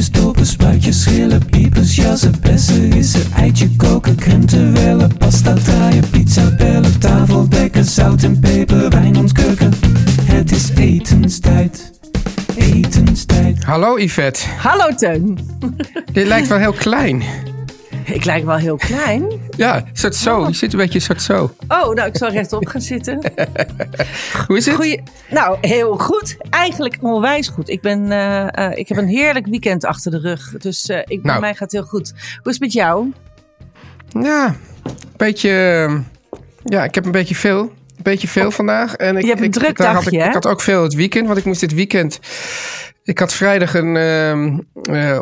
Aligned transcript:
Uitjes 0.00 0.20
dopen, 0.22 0.46
spuitjes 0.46 1.02
schillen, 1.02 1.46
piepers, 1.46 1.94
jassen, 1.94 2.34
bessen, 2.40 2.90
rissen, 2.90 3.32
eitje 3.36 3.68
koken, 3.76 4.14
krenten 4.16 4.72
wellen, 4.72 5.16
pasta 5.16 5.54
draaien, 5.54 6.10
pizza 6.10 6.54
bellen, 6.56 6.98
tafel 6.98 7.48
dekken, 7.48 7.84
zout 7.84 8.22
en 8.22 8.38
peper, 8.40 8.90
wijn 8.90 9.16
ontkurken. 9.16 9.72
Het 10.22 10.52
is 10.52 10.70
etenstijd, 10.76 11.90
etenstijd. 12.56 13.64
Hallo 13.64 13.98
Yvette. 13.98 14.46
Hallo 14.56 14.94
Teun. 14.94 15.38
Dit 16.12 16.26
lijkt 16.26 16.48
wel 16.48 16.58
heel 16.58 16.72
klein. 16.72 17.22
Ik 18.12 18.24
lijk 18.24 18.44
wel 18.44 18.56
heel 18.56 18.76
klein. 18.76 19.40
Ja, 19.56 19.84
soort 19.92 20.14
zo. 20.14 20.46
Je 20.46 20.54
zit 20.54 20.72
een 20.72 20.78
beetje 20.78 21.00
soort 21.00 21.22
zo. 21.22 21.54
Oh, 21.68 21.94
nou, 21.94 22.08
ik 22.08 22.16
zal 22.16 22.30
rechtop 22.30 22.66
gaan 22.66 22.80
zitten. 22.80 23.32
Hoe 24.46 24.56
is 24.56 24.66
het? 24.66 24.74
Goeie, 24.74 25.02
nou, 25.30 25.58
heel 25.60 25.96
goed. 25.98 26.36
Eigenlijk 26.50 26.96
onwijs 27.00 27.48
goed. 27.48 27.68
Ik, 27.68 27.80
ben, 27.80 28.12
eh, 28.12 28.66
eh, 28.66 28.78
ik 28.78 28.88
heb 28.88 28.98
een 28.98 29.08
heerlijk 29.08 29.46
weekend 29.46 29.84
achter 29.84 30.10
de 30.10 30.18
rug. 30.18 30.50
Dus 30.58 30.86
eh, 30.88 30.98
ik, 30.98 31.06
bij 31.06 31.18
Nou. 31.22 31.40
mij 31.40 31.50
gaat 31.50 31.60
het 31.60 31.72
heel 31.72 31.82
goed. 31.82 32.08
Hoe 32.10 32.52
is 32.52 32.52
het 32.52 32.60
met 32.60 32.72
jou? 32.72 33.12
Ja, 34.08 34.46
een 34.84 34.92
beetje... 35.16 35.50
Ja, 36.64 36.84
ik 36.84 36.94
heb 36.94 37.04
een 37.04 37.12
beetje 37.12 37.34
veel. 37.34 37.60
Een 37.60 38.02
beetje 38.02 38.28
veel 38.28 38.50
vandaag. 38.50 38.94
En 38.94 39.16
ik, 39.16 39.22
Je 39.22 39.28
hebt 39.28 39.40
een 39.40 39.46
ik, 39.46 39.52
druk 39.52 39.76
dagje, 39.76 40.10
ik, 40.10 40.18
hè? 40.18 40.26
ik 40.26 40.32
had 40.32 40.46
ook 40.46 40.60
veel 40.60 40.82
het 40.82 40.94
weekend, 40.94 41.26
want 41.26 41.38
ik 41.38 41.44
moest 41.44 41.60
dit 41.60 41.74
weekend... 41.74 42.20
Ik 43.02 43.18
had 43.18 43.32
vrijdag 43.34 43.74
een, 43.74 43.96
ehm, 43.96 44.58
eh, 44.82 45.18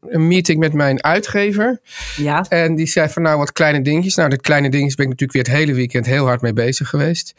een 0.00 0.26
meeting 0.26 0.58
met 0.58 0.72
mijn 0.72 1.02
uitgever. 1.04 1.80
Ja. 2.16 2.46
En 2.48 2.74
die 2.74 2.86
zei 2.86 3.08
van 3.08 3.22
nou 3.22 3.38
wat 3.38 3.52
kleine 3.52 3.82
dingetjes. 3.82 4.14
Nou, 4.14 4.28
de 4.28 4.40
kleine 4.40 4.68
dingetjes 4.70 4.94
ben 4.94 5.04
ik 5.04 5.10
natuurlijk 5.10 5.38
weer 5.38 5.54
het 5.54 5.62
hele 5.62 5.78
weekend 5.78 6.06
heel 6.06 6.26
hard 6.26 6.40
mee 6.40 6.52
bezig 6.52 6.88
geweest. 6.88 7.34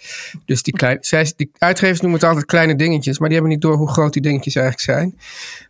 Dus 0.45 0.63
die, 0.63 0.73
klein, 0.73 0.97
zij, 1.01 1.33
die 1.35 1.51
uitgevers 1.57 2.01
noemen 2.01 2.19
het 2.19 2.27
altijd 2.29 2.45
kleine 2.45 2.75
dingetjes. 2.75 3.19
Maar 3.19 3.29
die 3.29 3.37
hebben 3.37 3.55
niet 3.55 3.63
door 3.65 3.75
hoe 3.75 3.89
groot 3.89 4.13
die 4.13 4.21
dingetjes 4.21 4.55
eigenlijk 4.55 4.85
zijn. 4.85 5.19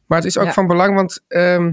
Maar 0.06 0.18
het 0.18 0.28
is 0.28 0.38
ook 0.38 0.46
Ja. 0.46 0.54
van 0.54 0.68
belang, 0.68 0.96
want 0.96 1.20
ehm, 1.28 1.72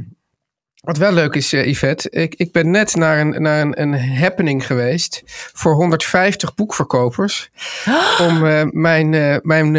wat 0.84 0.98
wel 0.98 1.12
leuk 1.12 1.34
is, 1.34 1.53
eh, 1.53 1.67
Yvette. 1.67 2.11
Ik, 2.11 2.34
ik 2.34 2.53
ben 2.53 2.70
net 2.70 2.95
naar, 2.95 3.20
een, 3.20 3.42
naar 3.42 3.61
een, 3.61 3.81
een 3.81 4.17
happening 4.17 4.67
geweest 4.67 5.23
voor 5.53 5.75
150 5.75 6.55
boekverkopers. 6.55 7.51
Om 8.29 8.47
eh, 8.47 8.62
mijn, 8.70 9.14
eh, 9.14 9.36
mijn 9.42 9.73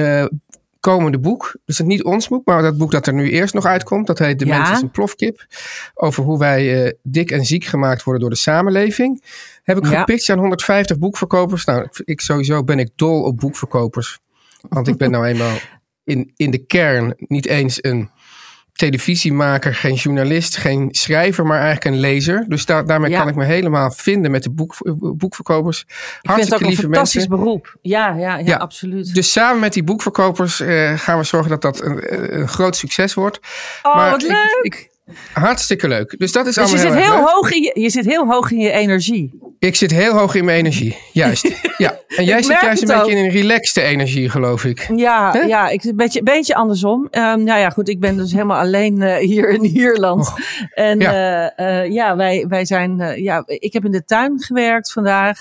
komende 0.85 1.19
boek, 1.19 1.55
dus 1.65 1.77
het 1.77 1.87
niet 1.87 2.03
ons 2.03 2.27
boek, 2.27 2.45
maar 2.45 2.61
dat 2.61 2.77
boek 2.77 2.91
dat 2.91 3.07
er 3.07 3.13
nu 3.13 3.29
eerst 3.29 3.53
nog 3.53 3.65
uitkomt. 3.65 4.07
Dat 4.07 4.19
heet 4.19 4.39
De 4.39 4.45
Ja. 4.45 4.57
Mens 4.57 4.69
is 4.69 4.81
een 4.81 4.91
plofkip. 4.91 5.45
Over 5.93 6.23
hoe 6.23 6.37
wij 6.39 6.85
eh, 6.85 6.91
dik 7.03 7.31
en 7.31 7.45
ziek 7.45 7.63
gemaakt 7.63 8.03
worden 8.03 8.21
door 8.21 8.31
de 8.31 8.35
samenleving. 8.37 9.23
Heb 9.63 9.77
ik 9.77 9.85
Ja. 9.85 9.99
gepitcht 9.99 10.29
aan 10.29 10.37
150 10.37 10.97
boekverkopers. 10.97 11.65
Nou, 11.65 11.87
ik, 12.03 12.21
sowieso 12.21 12.63
ben 12.63 12.79
ik 12.79 12.89
dol 12.95 13.23
op 13.23 13.37
boekverkopers. 13.37 14.19
Want 14.69 14.87
ik 14.87 14.97
ben 14.97 15.11
nou 15.11 15.25
eenmaal 15.25 15.55
in, 16.03 16.31
in 16.35 16.51
de 16.51 16.65
kern 16.65 17.13
niet 17.17 17.45
eens 17.47 17.77
een 17.83 18.09
televisiemaker, 18.75 19.75
geen 19.75 19.93
journalist, 19.93 20.57
geen 20.57 20.87
schrijver, 20.91 21.45
maar 21.45 21.59
eigenlijk 21.61 21.85
een 21.95 21.99
lezer. 22.01 22.45
Dus 22.47 22.65
daar, 22.65 22.85
daarmee 22.85 23.09
Ja. 23.11 23.19
kan 23.19 23.27
ik 23.27 23.35
me 23.35 23.43
helemaal 23.45 23.91
vinden 23.91 24.31
met 24.31 24.43
de 24.43 24.49
boek, 24.49 24.75
boekverkopers. 25.17 25.79
Ik 25.79 25.85
vind 25.87 26.03
het 26.21 26.25
ook 26.25 26.35
Hartstikke 26.35 26.65
een 26.65 26.75
fantastisch 26.77 27.27
mensen. 27.27 27.45
beroep. 27.45 27.75
Ja, 27.81 28.07
ja, 28.09 28.37
ja, 28.37 28.45
Ja. 28.45 28.57
absoluut. 28.57 29.13
Dus 29.13 29.31
samen 29.31 29.59
met 29.59 29.73
die 29.73 29.83
boekverkopers 29.83 30.59
eh, 30.59 30.93
gaan 30.99 31.17
we 31.17 31.23
zorgen 31.23 31.49
dat 31.49 31.61
dat 31.61 31.81
een, 31.81 32.39
een 32.39 32.47
groot 32.47 32.75
succes 32.75 33.13
wordt. 33.13 33.39
oh, 33.83 34.09
wat 34.11 34.21
ik- 34.23 34.27
leuk. 34.29 34.59
ik- 34.61 34.89
hartstikke 35.33 35.87
leuk. 35.87 36.15
Dus 36.17 36.31
dat 36.31 36.47
is 36.47 36.55
dus 36.55 36.71
je 36.71 36.77
allemaal 36.77 37.01
zit, 37.01 37.11
heel, 37.11 37.25
hoog 37.25 37.51
in 37.51 37.61
je, 37.61 37.79
je 37.81 37.89
zit 37.89 38.05
heel 38.05 38.25
hoog 38.27 38.51
in 38.51 38.59
je 38.59 38.71
energie. 38.71 39.39
Ik 39.59 39.75
zit 39.75 39.91
heel 39.91 40.13
hoog 40.13 40.35
in 40.35 40.45
mijn 40.45 40.57
energie. 40.57 40.97
Juist. 41.11 41.51
ja. 41.77 41.99
En 42.07 42.25
jij 42.25 42.41
zit 42.41 42.61
juist 42.61 42.81
een 42.81 42.97
beetje 42.97 43.11
in 43.11 43.25
een 43.25 43.31
relaxte 43.31 43.81
energie, 43.81 44.29
geloof 44.29 44.65
ik. 44.65 44.89
Ja, 44.95 45.43
ja 45.47 45.69
ik, 45.69 45.83
een 45.83 45.95
beetje, 45.95 46.23
beetje 46.23 46.55
andersom. 46.55 47.07
Ehm, 47.11 47.43
nou 47.43 47.59
ja, 47.59 47.69
goed, 47.69 47.89
ik 47.89 47.99
ben 47.99 48.17
dus 48.17 48.31
helemaal 48.31 48.59
alleen 48.59 49.01
eh, 49.01 49.17
hier 49.17 49.49
in 49.49 49.63
Ierland. 49.65 50.33
en 50.73 50.99
ja. 50.99 51.11
ja, 51.57 51.81
ja 51.81 52.15
wij, 52.15 52.45
wij 52.47 52.65
zijn. 52.65 53.01
eh, 53.01 53.23
ja, 53.23 53.43
ik 53.45 53.73
heb 53.73 53.85
in 53.85 53.91
de 53.91 54.05
tuin 54.05 54.41
gewerkt 54.41 54.91
vandaag. 54.91 55.39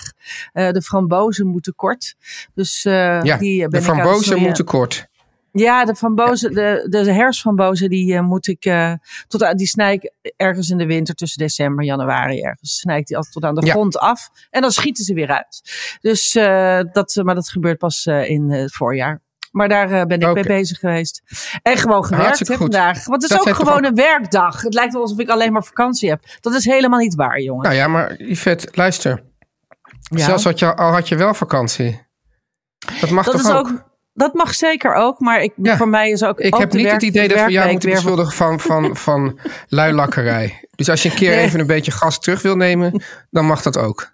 Eh, 0.53 0.69
de 0.69 0.81
frambozen 0.81 1.47
moeten 1.47 1.75
kort. 1.75 2.15
Dus 2.53 2.85
eh, 2.85 2.93
Ja, 3.23 3.37
die 3.37 3.61
de 3.61 3.67
ben 3.67 3.83
het 3.83 3.89
frambozen 3.89 4.39
moeten 4.39 4.65
kort. 4.65 5.07
Ja, 5.57 5.85
de 5.85 5.95
frambozen, 5.95 6.53
de, 6.53 6.87
de 6.89 7.11
herfstframbozen, 7.13 7.89
die 7.89 8.13
eh, 8.15 8.21
moet 8.21 8.47
ik 8.47 8.65
eh, 8.65 8.93
tot 9.27 9.43
aan, 9.43 9.55
die 9.57 9.67
snij 9.67 9.93
ik 9.93 10.11
ergens 10.35 10.69
in 10.69 10.77
de 10.77 10.85
winter 10.85 11.15
tussen 11.15 11.39
december 11.39 11.79
en 11.79 11.85
januari 11.85 12.41
ergens. 12.41 12.79
Snij 12.79 12.97
ik 12.99 13.05
die 13.05 13.15
altijd 13.15 13.33
tot 13.33 13.43
aan 13.43 13.55
de 13.55 13.65
Ja. 13.65 13.71
grond 13.71 13.97
af 13.97 14.29
en 14.49 14.61
dan 14.61 14.71
schieten 14.71 15.03
ze 15.03 15.13
weer 15.13 15.29
uit. 15.31 15.61
Dus 16.01 16.35
eh, 16.35 16.79
dat, 16.91 17.19
maar 17.23 17.35
dat 17.35 17.49
gebeurt 17.49 17.77
pas 17.77 18.05
in 18.05 18.51
het 18.51 18.73
voorjaar. 18.73 19.23
Maar 19.51 19.69
daar 19.69 20.05
ben 20.07 20.19
ik 20.19 20.33
mee 20.33 20.43
bezig 20.43 20.79
geweest. 20.79 21.21
En 21.61 21.77
gewoon 21.77 22.05
gewerkt 22.05 22.47
hè, 22.47 22.55
vandaag. 22.57 23.05
Want 23.05 23.21
het 23.21 23.31
is 23.31 23.37
Dat 23.37 23.47
ook 23.47 23.55
gewoon 23.55 23.77
ook- 23.77 23.85
een 23.85 23.95
werkdag. 23.95 24.61
Het 24.61 24.73
lijkt 24.73 24.93
wel 24.93 25.01
alsof 25.01 25.19
ik 25.19 25.29
alleen 25.29 25.53
maar 25.53 25.63
vakantie 25.63 26.09
heb. 26.09 26.23
Dat 26.39 26.53
is 26.53 26.65
helemaal 26.65 26.99
niet 26.99 27.15
waar, 27.15 27.41
jongen. 27.41 27.63
Nou 27.63 27.75
ja, 27.75 27.87
maar 27.87 28.21
Yvette, 28.23 28.67
luister. 28.71 29.23
Ja. 29.99 30.25
Zelfs 30.25 30.43
had 30.43 30.59
je, 30.59 30.75
al 30.75 30.91
had 30.91 31.07
je 31.07 31.15
wel 31.15 31.33
vakantie. 31.33 32.01
Dat 33.01 33.09
mag 33.09 33.25
dat 33.25 33.33
toch 33.33 33.43
is 33.43 33.49
ook? 33.57 33.67
ook. 33.67 33.93
Dat 34.17 34.33
mag 34.33 34.53
zeker 34.55 34.93
ook, 34.93 35.19
maar 35.19 35.41
ik, 35.41 35.51
Ja. 35.61 35.77
voor 35.77 35.87
mij 35.87 36.09
is 36.09 36.23
ook. 36.23 36.39
Ik 36.39 36.53
ook 36.55 36.59
heb 36.61 36.71
niet 36.73 36.81
werk- 36.81 36.93
het 36.93 37.03
idee 37.03 37.27
dat 37.27 37.45
we 37.45 37.51
jou 37.51 37.71
moeten 37.71 37.89
beschuldigen 37.89 38.33
van, 38.33 38.59
van, 38.59 38.95
van 39.07 39.39
luilakkerij. 39.67 40.67
Dus 40.75 40.89
als 40.89 41.03
je 41.03 41.09
een 41.09 41.15
keer 41.15 41.29
Nee. 41.29 41.39
even 41.39 41.59
een 41.59 41.67
beetje 41.67 41.91
gas 41.91 42.19
terug 42.19 42.41
wil 42.41 42.55
nemen, 42.55 43.03
dan 43.31 43.45
mag 43.45 43.61
dat 43.61 43.77
ook. 43.77 44.11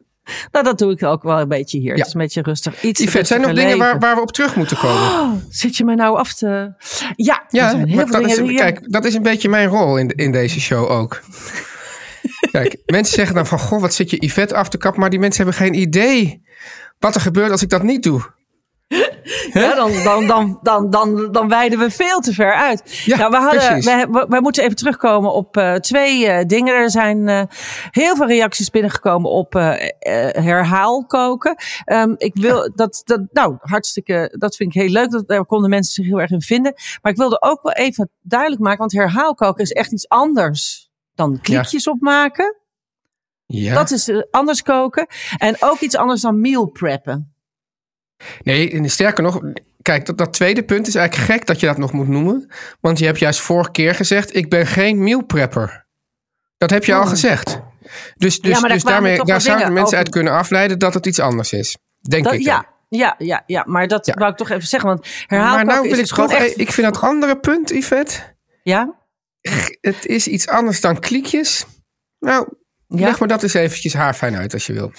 Nou, 0.52 0.66
dat 0.66 0.78
doe 0.78 0.92
ik 0.92 1.04
ook 1.04 1.24
wel 1.24 1.40
een 1.40 1.48
beetje 1.48 1.78
hier. 1.80 1.92
Ja. 1.92 1.98
Het 1.98 2.08
is 2.08 2.14
een 2.14 2.20
beetje 2.20 2.42
rustig. 2.42 2.84
Iets 2.84 3.02
Yvette, 3.02 3.26
zijn 3.28 3.42
er 3.42 3.48
nog 3.48 3.58
dingen 3.58 3.78
waar, 3.78 4.00
waar 4.00 4.16
we 4.16 4.22
op 4.22 4.32
terug 4.32 4.56
moeten 4.56 4.78
komen? 4.78 5.02
Oh, 5.02 5.32
zit 5.50 5.78
je 5.78 5.86
mij 5.86 5.96
nou 5.96 6.18
af 6.18 6.34
te... 6.34 6.74
Ja, 7.16 7.36
er 7.36 7.46
Ja, 7.50 7.70
zijn 7.70 7.88
heel 7.88 7.96
maar 7.96 8.08
veel 8.08 8.22
dat 8.22 8.30
is, 8.30 8.36
dingen. 8.36 8.50
die- 8.50 8.58
kijk, 8.60 8.92
dat 8.92 9.06
is 9.06 9.14
een 9.14 9.22
beetje 9.24 9.50
mijn 9.50 9.68
rol 9.68 9.98
in, 9.98 10.08
in 10.10 10.32
deze 10.32 10.60
show 10.60 10.90
ook. 10.92 11.22
Kijk, 12.52 12.78
mensen 12.86 13.16
zeggen 13.16 13.36
dan 13.36 13.46
van, 13.48 13.60
goh, 13.60 13.82
wat 13.82 13.94
zit 13.94 14.10
je 14.10 14.18
Yvette 14.26 14.56
af 14.56 14.70
te 14.70 14.78
kappen. 14.78 15.00
Maar 15.02 15.10
die 15.10 15.20
mensen 15.20 15.44
hebben 15.44 15.62
geen 15.66 15.74
idee 15.80 16.44
wat 17.00 17.16
er 17.16 17.22
gebeurt 17.22 17.52
als 17.52 17.62
ik 17.62 17.70
dat 17.70 17.84
niet 17.84 18.04
doe. 18.04 18.22
Ja, 19.54 19.76
dan, 19.76 19.92
dan, 20.04 20.28
dan, 20.28 20.60
dan, 20.62 20.90
dan, 20.90 21.32
dan 21.32 21.48
wijden 21.48 21.80
we 21.80 21.90
veel 21.92 22.20
te 22.20 22.34
ver 22.34 22.54
uit. 22.54 23.02
Ja, 23.06 23.18
nou, 23.18 23.32
we 23.32 23.38
hadden, 23.38 23.84
wij, 23.84 24.08
wij- 24.28 24.42
moeten 24.42 24.64
even 24.64 24.76
terugkomen 24.76 25.34
op 25.34 25.58
eh, 25.58 25.74
twee 25.74 26.28
eh, 26.28 26.46
dingen. 26.48 26.74
Er 26.76 26.90
zijn 26.92 27.28
eh, 27.30 27.42
heel 27.92 28.16
veel 28.16 28.28
reacties 28.28 28.70
binnengekomen 28.70 29.30
op 29.32 29.54
herhaalkoken. 30.30 31.56
Ehm, 31.86 32.14
ik 32.18 32.36
wil 32.36 32.72
dat, 32.76 33.02
dat, 33.06 33.22
nou, 33.32 33.56
hartstikke, 33.60 34.36
dat 34.38 34.56
vind 34.56 34.76
ik 34.76 34.82
heel 34.82 34.92
leuk. 34.92 35.12
Dat, 35.12 35.28
daar 35.28 35.46
konden 35.46 35.70
mensen 35.70 35.94
zich 35.94 36.06
heel 36.06 36.22
erg 36.22 36.32
in 36.32 36.42
vinden. 36.42 36.74
Maar 37.02 37.12
ik 37.12 37.18
wilde 37.18 37.42
ook 37.42 37.62
wel 37.62 37.74
even 37.74 38.10
duidelijk 38.22 38.62
maken, 38.62 38.80
want 38.80 38.92
herhaalkoken 38.92 39.64
is 39.64 39.72
echt 39.72 39.92
iets 39.92 40.08
anders 40.10 40.90
dan 41.16 41.40
kliekjes 41.42 41.88
opmaken. 41.88 42.56
Ja. 43.46 43.74
Dat 43.74 43.92
is 43.92 44.12
anders 44.32 44.62
koken. 44.62 45.08
En 45.38 45.56
ook 45.60 45.80
iets 45.80 45.96
anders 45.96 46.22
dan 46.22 46.42
meal 46.42 46.66
preppen. 46.66 47.34
Nee, 48.44 48.88
sterker 48.90 49.24
nog, 49.24 49.42
kijk, 49.82 50.06
dat, 50.06 50.18
dat 50.18 50.34
tweede 50.34 50.64
punt 50.64 50.88
is 50.88 50.96
eigenlijk 50.96 51.32
gek 51.32 51.46
dat 51.46 51.60
je 51.60 51.66
dat 51.66 51.78
nog 51.78 51.92
moet 51.92 52.08
noemen. 52.08 52.52
Want 52.80 53.00
je 53.00 53.06
hebt 53.06 53.20
juist 53.20 53.40
vorige 53.40 53.72
keer 53.72 53.96
gezegd, 53.96 54.36
ik 54.36 54.50
ben 54.50 54.68
geen 54.68 55.04
meal 55.04 55.24
prepper. 55.26 55.86
Dat 56.58 56.70
heb 56.70 56.84
je 56.86 56.94
al 56.94 57.02
Oh. 57.02 57.08
gezegd. 57.10 57.60
Dus, 58.16 58.40
dus, 58.40 58.52
Ja, 58.52 58.60
maar 58.60 58.62
daar 58.70 58.78
dus 58.78 58.84
daarmee 58.84 59.24
daar 59.24 59.42
zouden 59.42 59.68
mensen 59.68 59.84
over- 59.86 59.98
uit 59.98 60.10
kunnen 60.10 60.34
afleiden 60.34 60.80
dat 60.80 60.94
het 60.94 61.06
iets 61.06 61.20
anders 61.20 61.54
is. 61.54 61.78
Denk 62.00 62.24
Dat, 62.24 62.34
ik. 62.34 62.42
ja, 62.42 62.66
ja, 62.90 63.16
ja, 63.18 63.44
ja, 63.46 63.64
maar 63.68 63.88
dat 63.88 64.06
Ja. 64.06 64.14
wou 64.14 64.32
ik 64.32 64.38
toch 64.38 64.50
even 64.50 64.68
zeggen. 64.68 64.90
Want 64.90 65.02
Maar 65.02 65.12
herhaalkoken 65.40 65.68
nou 65.68 65.90
wil 65.90 66.00
ik 66.00 66.10
gewoon 66.10 66.32
echt... 66.32 66.60
ik 66.60 66.72
vind 66.72 66.94
dat 66.94 67.02
andere 67.04 67.40
punt, 67.40 67.70
Yvette. 67.70 68.20
Ja? 68.64 68.94
Het 69.82 70.06
is 70.06 70.28
iets 70.28 70.48
anders 70.48 70.82
dan 70.82 71.00
kliekjes. 71.00 71.66
Nou, 72.20 72.48
Ja. 72.88 73.06
leg 73.06 73.20
me 73.20 73.28
dat 73.28 73.44
eens 73.44 73.54
eventjes 73.54 73.94
haarfijn 73.94 74.36
uit 74.36 74.54
als 74.54 74.66
je 74.66 74.74
wil. 74.74 74.92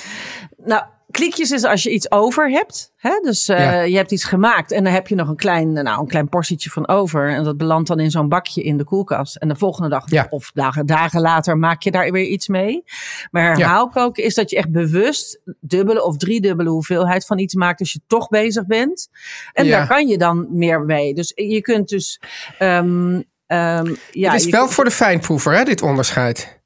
Nou, 0.57 0.85
kliekjes 1.13 1.51
is 1.51 1.65
als 1.65 1.83
je 1.83 1.91
iets 1.91 2.11
over 2.11 2.51
hebt. 2.51 2.93
Hè? 2.97 3.19
Dus 3.23 3.49
eh, 3.49 3.59
Ja. 3.59 3.81
je 3.81 3.97
hebt 3.97 4.11
iets 4.13 4.25
gemaakt 4.25 4.73
en 4.73 4.85
dan 4.85 4.93
heb 4.93 5.09
je 5.09 5.15
nog 5.15 5.29
een 5.29 5.37
klein, 5.37 5.73
nou, 5.73 6.01
een 6.01 6.07
klein 6.07 6.29
portietje 6.29 6.71
van 6.71 6.89
over. 6.89 7.29
En 7.29 7.45
dat 7.45 7.57
belandt 7.57 7.89
dan 7.89 8.01
in 8.01 8.11
zo'n 8.11 8.29
bakje 8.29 8.63
in 8.63 8.77
de 8.77 8.85
koelkast. 8.85 9.37
En 9.37 9.49
de 9.49 9.57
volgende 9.57 9.89
dag 9.89 10.11
Ja. 10.11 10.27
of 10.31 10.51
dagen, 10.55 10.87
dagen 10.87 11.21
later 11.21 11.59
maak 11.59 11.83
je 11.83 11.91
daar 11.91 12.11
weer 12.13 12.25
iets 12.27 12.49
mee. 12.49 12.85
Maar 13.31 13.43
herhaalkoken 13.57 14.25
is 14.25 14.35
dat 14.35 14.51
je 14.51 14.57
echt 14.57 14.71
bewust 14.73 15.41
dubbele 15.61 16.05
of 16.05 16.17
driedubbele 16.17 16.71
hoeveelheid 16.71 17.27
van 17.27 17.39
iets 17.39 17.55
maakt 17.55 17.81
als 17.81 17.93
je 17.93 18.01
toch 18.07 18.29
bezig 18.29 18.67
bent. 18.67 19.09
En 19.53 19.65
Ja. 19.67 19.79
daar 19.79 19.87
kan 19.89 20.07
je 20.09 20.19
dan 20.19 20.47
meer 20.51 20.81
mee. 20.81 21.15
Dus 21.15 21.33
je 21.35 21.61
kunt 21.61 21.89
dus... 21.89 22.21
ehm, 22.59 23.21
ehm, 23.47 23.95
ja, 24.11 24.31
het 24.33 24.41
is 24.41 24.51
wel 24.51 24.61
kunt- 24.63 24.75
voor 24.75 24.85
de 24.85 24.91
fijnproever, 24.91 25.57
hè, 25.57 25.65
dit 25.65 25.83
onderscheid. 25.83 26.62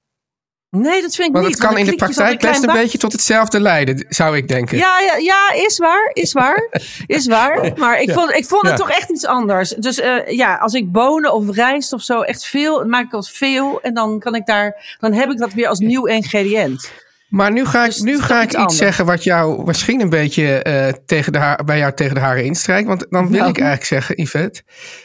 Nee, 0.80 1.02
dat 1.02 1.14
vind 1.14 1.28
ik 1.28 1.34
Want 1.34 1.46
niet. 1.46 1.58
het 1.58 1.66
kan 1.66 1.78
in 1.78 1.84
de 1.86 1.94
praktijk 1.94 2.40
best 2.40 2.62
een 2.64 2.72
beetje 2.74 2.98
tot 2.98 3.12
hetzelfde 3.12 3.60
leiden, 3.60 4.04
zou 4.08 4.36
ik 4.36 4.48
denken. 4.48 4.78
Ja, 4.78 5.00
ja, 5.00 5.16
ja, 5.16 5.52
is 5.66 5.78
waar, 5.78 6.10
is 6.12 6.32
waar, 6.32 6.68
is 7.06 7.26
waar. 7.26 7.72
Maar 7.76 8.00
ik 8.00 8.08
Ja. 8.08 8.14
vond, 8.14 8.30
ik 8.34 8.44
vond 8.46 8.62
het 8.62 8.70
Ja. 8.70 8.76
toch 8.76 8.90
echt 8.90 9.10
iets 9.10 9.26
anders. 9.26 9.70
Dus 9.70 10.00
eh, 10.00 10.26
ja, 10.26 10.54
als 10.56 10.74
ik 10.74 10.92
bonen 10.92 11.32
of 11.34 11.50
rijst 11.50 11.92
of 11.92 12.02
zo 12.02 12.20
echt 12.20 12.44
veel, 12.46 12.84
maak 12.86 13.04
ik 13.04 13.10
wat 13.10 13.30
veel. 13.30 13.80
En 13.82 13.94
dan 13.94 14.18
kan 14.18 14.34
ik 14.34 14.46
daar, 14.46 14.96
dan 15.00 15.12
heb 15.12 15.30
ik 15.30 15.38
dat 15.38 15.52
weer 15.52 15.68
als 15.68 15.78
nieuw 15.78 16.04
ingrediënt. 16.06 16.90
Maar 17.28 17.52
nu 17.52 17.64
ga 17.66 17.80
ik, 17.84 17.90
Dus 17.90 18.00
nu 18.00 18.20
ga 18.20 18.38
ik 18.40 18.46
iets 18.46 18.54
anders. 18.56 18.76
zeggen 18.76 19.06
wat 19.06 19.24
jou 19.24 19.64
misschien 19.64 20.00
een 20.00 20.10
beetje 20.10 20.62
eh, 20.62 20.92
tegen 21.06 21.32
de 21.32 21.38
haar, 21.38 21.64
bij 21.64 21.78
jou 21.78 21.92
tegen 21.94 22.14
de 22.14 22.20
haren 22.20 22.44
instrijkt. 22.44 22.88
Want 22.88 23.06
dan 23.10 23.28
wil 23.28 23.38
Nou. 23.38 23.50
ik 23.50 23.56
eigenlijk 23.58 23.86
zeggen, 23.88 24.22
Yvette, 24.22 24.62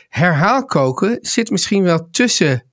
herhaalkoken 0.09 1.17
zit 1.21 1.49
misschien 1.51 1.83
wel 1.83 2.07
tussen 2.11 2.63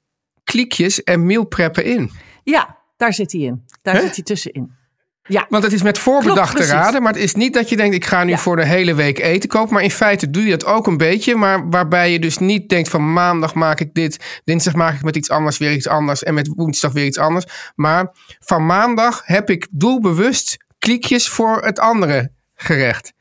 kliekjes 0.45 1.03
en 1.03 1.27
meal 1.27 1.45
preppen 1.45 1.85
in. 1.85 2.11
Ja, 2.45 2.78
daar 2.99 3.13
zit 3.13 3.33
hij 3.33 3.41
in. 3.41 3.65
Daar 3.83 4.01
zit 4.01 4.15
hij 4.15 4.25
tussenin. 4.25 4.77
Ja, 5.23 5.47
Want 5.49 5.65
het 5.65 5.73
is 5.73 5.83
met 5.83 5.99
voorbedachte 5.99 6.65
raden, 6.65 7.03
maar 7.03 7.13
het 7.13 7.23
is 7.23 7.35
niet 7.35 7.55
dat 7.55 7.69
je 7.69 7.77
denkt: 7.77 7.95
ik 7.95 8.05
ga 8.05 8.25
nu 8.25 8.31
Ja. 8.31 8.37
voor 8.39 8.57
de 8.57 8.65
hele 8.67 8.95
week 8.95 9.19
eten 9.19 9.49
kopen. 9.49 9.75
Maar 9.75 9.83
in 9.83 9.91
feite 9.91 10.31
doe 10.31 10.43
je 10.43 10.51
dat 10.51 10.65
ook 10.65 10.87
een 10.87 10.97
beetje, 10.97 11.35
maar 11.35 11.69
waarbij 11.71 12.13
je 12.13 12.19
dus 12.19 12.39
niet 12.39 12.69
denkt: 12.69 12.89
van 12.89 13.13
maandag 13.13 13.55
maak 13.55 13.81
ik 13.81 13.95
dit, 13.95 14.41
dinsdag 14.45 14.75
maak 14.75 14.95
ik 14.95 15.03
met 15.03 15.17
iets 15.17 15.31
anders 15.31 15.59
weer 15.59 15.73
iets 15.73 15.87
anders 15.89 16.23
en 16.23 16.35
met 16.35 16.51
woensdag 16.55 16.93
weer 16.93 17.05
iets 17.05 17.19
anders. 17.19 17.45
Maar 17.75 18.13
van 18.41 18.67
maandag 18.67 19.23
heb 19.25 19.51
ik 19.51 19.67
doelbewust 19.71 20.57
kliekjes 20.79 21.29
voor 21.29 21.63
het 21.65 21.79
andere 21.79 22.31
gerecht. 22.55 23.13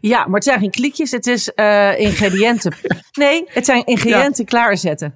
ja, 0.00 0.24
maar 0.26 0.34
het 0.34 0.44
zijn 0.44 0.60
geen 0.60 0.70
kliekjes. 0.70 1.10
Het 1.10 1.26
is 1.26 1.48
eh, 1.54 1.98
ingrediënten. 1.98 2.74
Nee, 3.12 3.44
het 3.46 3.64
zijn 3.64 3.84
ingrediënten 3.84 4.44
klaarzetten. 4.44 5.14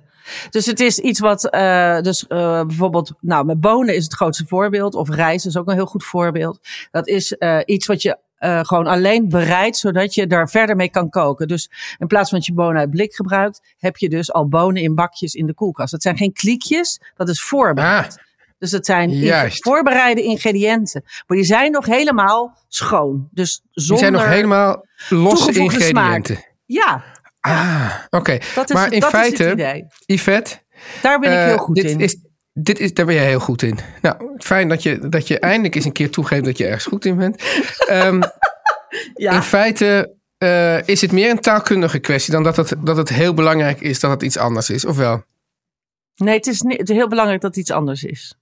Dus 0.51 0.67
het 0.67 0.81
is 0.81 0.99
iets 0.99 1.21
wat, 1.21 1.51
eh, 1.51 2.01
dus 2.01 2.27
eh, 2.27 2.65
bijvoorbeeld, 2.65 3.13
nou, 3.21 3.45
met 3.45 3.61
bonen 3.61 3.95
is 3.95 4.05
het 4.05 4.15
grootste 4.15 4.47
voorbeeld. 4.47 4.95
Of 4.95 5.11
rijst 5.11 5.47
is 5.47 5.57
ook 5.57 5.69
een 5.69 5.75
heel 5.75 5.87
goed 5.87 6.05
voorbeeld. 6.05 6.61
Dat 6.91 7.09
is 7.09 7.33
eh, 7.33 7.59
iets 7.65 7.87
wat 7.87 8.03
je 8.03 8.19
gewoon 8.39 8.87
alleen 8.87 9.29
bereidt, 9.29 9.77
zodat 9.77 10.15
je 10.15 10.27
daar 10.27 10.49
verder 10.49 10.77
mee 10.77 10.91
kan 10.91 11.11
koken. 11.11 11.49
Dus 11.49 11.71
in 11.99 12.07
plaats 12.07 12.29
van 12.29 12.39
dat 12.39 12.47
je 12.47 12.55
bonen 12.55 12.81
uit 12.81 12.91
blik 12.91 13.15
gebruikt, 13.15 13.75
heb 13.79 13.97
je 13.97 14.09
dus 14.09 14.33
al 14.33 14.49
bonen 14.49 14.83
in 14.83 14.95
bakjes 14.95 15.35
in 15.35 15.47
de 15.47 15.55
koelkast. 15.55 15.91
Dat 15.91 16.03
zijn 16.03 16.17
geen 16.17 16.33
kliekjes, 16.33 17.01
dat 17.17 17.29
is 17.29 17.43
voorbereid. 17.43 18.19
Ah, 18.19 18.25
Dus 18.59 18.71
dat 18.71 18.87
zijn 18.87 19.11
Juist. 19.11 19.63
voorbereide 19.63 20.23
ingrediënten. 20.23 21.03
Maar 21.27 21.37
die 21.37 21.47
zijn 21.47 21.73
nog 21.73 21.87
helemaal 21.87 22.59
schoon. 22.69 23.29
Dus 23.31 23.61
die 23.61 23.85
zonder... 23.85 23.99
zijn 23.99 24.13
nog 24.13 24.27
helemaal 24.27 24.87
losse 25.09 25.53
ingrediënten. 25.53 26.45
Ja, 26.67 27.05
Ah, 27.47 27.95
oké. 28.11 28.33
is, 28.33 28.73
Maar 28.73 28.93
in 28.93 29.01
dat 29.01 29.13
is 29.13 29.19
feite, 29.19 29.43
het 29.43 29.53
idee. 29.53 29.87
Yvette, 30.07 30.57
Daar 31.03 31.19
ben 31.19 31.33
ik 31.33 31.39
Eh, 31.39 31.45
heel 31.45 31.57
goed 31.59 31.75
dit 31.75 31.85
in. 31.85 32.01
Is, 32.01 32.17
dit 32.53 32.79
is, 32.79 32.95
daar 32.95 33.07
ben 33.07 33.15
je 33.15 33.21
heel 33.21 33.41
goed 33.41 33.63
in. 33.63 33.79
Nou, 34.03 34.17
fijn 34.39 34.69
dat 34.69 34.83
je, 34.83 35.09
dat 35.09 35.29
je 35.29 35.39
eindelijk 35.39 35.75
eens 35.75 35.85
een 35.85 35.93
keer 35.93 36.11
toegeeft 36.11 36.45
dat 36.45 36.59
je 36.59 36.65
ergens 36.67 36.85
goed 36.85 37.05
in 37.05 37.17
bent. 37.17 37.43
Ehm, 37.89 38.21
ja. 39.15 39.33
In 39.33 39.43
feite 39.43 40.15
eh, 40.39 40.89
is 40.89 41.01
het 41.01 41.13
meer 41.13 41.31
een 41.31 41.41
taalkundige 41.41 41.99
kwestie 41.99 42.33
dan 42.33 42.43
dat 42.43 42.57
het, 42.57 42.75
dat 42.79 42.97
het 42.97 43.09
heel 43.09 43.35
belangrijk 43.35 43.81
is 43.81 44.01
dat 44.01 44.11
het 44.11 44.23
iets 44.23 44.37
anders 44.37 44.71
is, 44.71 44.85
of 44.85 44.97
wel? 44.97 45.23
Nee, 46.17 46.37
het 46.37 46.47
is, 46.47 46.61
niet, 46.63 46.79
het 46.79 46.89
is 46.91 46.97
heel 46.97 47.09
belangrijk 47.09 47.41
dat 47.41 47.57
iets 47.57 47.71
anders 47.71 48.05
is. 48.05 48.35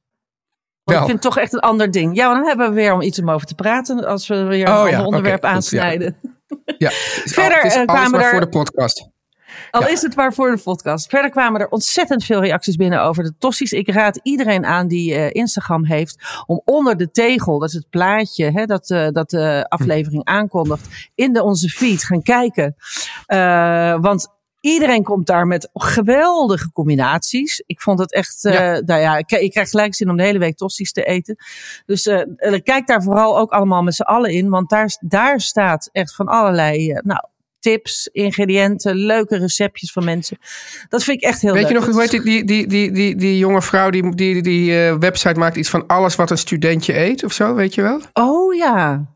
Want 0.84 0.98
ik 0.98 1.04
vind 1.04 1.22
het 1.22 1.32
toch 1.32 1.42
echt 1.42 1.52
een 1.52 1.60
ander 1.60 1.90
ding. 1.90 2.16
Ja, 2.16 2.34
dan 2.34 2.46
hebben 2.46 2.68
we 2.68 2.74
weer 2.74 2.92
om 2.92 3.00
iets 3.02 3.18
om 3.18 3.30
over 3.30 3.46
te 3.46 3.54
praten. 3.54 4.04
Als 4.04 4.28
we 4.28 4.42
weer 4.42 4.68
een 4.68 4.74
Oh 4.74 4.88
ja, 4.88 4.96
ander 4.96 5.04
onderwerp 5.06 5.40
goed, 5.40 5.48
ja. 5.48 5.54
aansnijden. 5.54 6.16
Ja, 6.78 6.90
Verder, 7.24 7.62
al- 7.62 7.68
eh, 7.70 7.74
alles 7.76 7.84
kwamen 7.86 8.10
maar 8.10 8.20
er- 8.24 8.30
voor 8.30 8.40
de 8.40 8.48
podcast. 8.48 9.12
Al 9.70 9.80
Ja. 9.80 9.88
is 9.88 10.02
het 10.02 10.16
maar 10.16 10.34
voor 10.34 10.50
de 10.56 10.62
podcast. 10.62 11.08
Verder 11.08 11.30
kwamen 11.30 11.60
er 11.60 11.68
ontzettend 11.68 12.24
veel 12.24 12.40
reacties 12.40 12.76
binnen 12.76 13.02
over 13.02 13.22
de 13.24 13.34
tossies. 13.38 13.72
Ik 13.72 13.90
raad 13.90 14.20
iedereen 14.22 14.64
aan 14.64 14.88
die 14.88 15.14
eh, 15.14 15.30
Instagram 15.32 15.84
heeft 15.84 16.42
om 16.46 16.60
onder 16.64 16.96
de 16.96 17.10
tegel, 17.10 17.58
dat 17.58 17.68
is 17.68 17.74
het 17.74 17.90
plaatje 17.90 18.50
hè, 18.50 18.64
dat, 18.66 18.90
eh, 18.90 19.08
dat 19.10 19.30
de 19.30 19.66
aflevering 19.68 20.24
aankondigt, 20.24 21.10
in 21.14 21.32
de, 21.32 21.42
onze 21.42 21.68
feed 21.68 22.04
gaan 22.04 22.22
kijken. 22.22 22.74
Want 24.00 24.28
iedereen 24.64 25.02
komt 25.02 25.26
daar 25.26 25.46
met 25.46 25.68
geweldige 25.72 26.72
combinaties. 26.72 27.62
Ik 27.66 27.80
vond 27.80 27.98
het 27.98 28.12
echt, 28.12 28.44
eh, 28.44 28.52
Ja. 28.52 28.80
nou 28.80 29.00
ja, 29.00 29.16
ik, 29.16 29.30
ik 29.30 29.50
krijg 29.50 29.68
gelijk 29.70 29.94
zin 29.94 30.10
om 30.10 30.16
de 30.16 30.22
hele 30.22 30.38
week 30.38 30.56
tossies 30.56 30.92
te 30.92 31.04
eten. 31.04 31.36
Dus 31.86 32.06
eh, 32.06 32.20
eh, 32.36 32.62
kijk 32.62 32.86
daar 32.86 33.02
vooral 33.02 33.38
ook 33.38 33.50
allemaal 33.50 33.82
met 33.82 33.94
z'n 33.94 34.02
allen 34.02 34.30
in, 34.30 34.48
want 34.48 34.70
daar, 34.70 34.96
daar 35.00 35.40
staat 35.40 35.88
echt 35.92 36.14
van 36.14 36.26
allerlei, 36.26 37.00
nou, 37.02 37.20
tips, 37.58 38.08
ingrediënten, 38.12 38.96
leuke 38.96 39.36
receptjes 39.36 39.92
van 39.92 40.04
mensen. 40.04 40.38
Dat 40.88 41.04
vind 41.04 41.16
ik 41.22 41.28
echt 41.28 41.40
heel 41.40 41.52
Weet 41.52 41.62
leuk. 41.62 41.72
je 41.72 41.78
nog, 41.78 41.86
hoe 41.86 42.00
heet 42.00 42.10
die, 42.10 42.44
die, 42.44 42.66
die, 42.66 42.92
die, 42.92 43.16
die, 43.16 43.38
jonge 43.38 43.62
vrouw 43.62 43.90
die 43.90 44.14
die, 44.14 44.32
die, 44.32 44.42
die 44.42 44.92
website 44.92 45.38
maakt 45.38 45.56
iets 45.56 45.70
van 45.70 45.86
alles 45.86 46.14
wat 46.14 46.30
een 46.30 46.38
studentje 46.38 46.98
eet 46.98 47.24
of 47.24 47.32
zo, 47.32 47.54
weet 47.54 47.74
je 47.74 47.82
wel? 47.82 48.00
Oh 48.12 48.54
ja. 48.54 49.13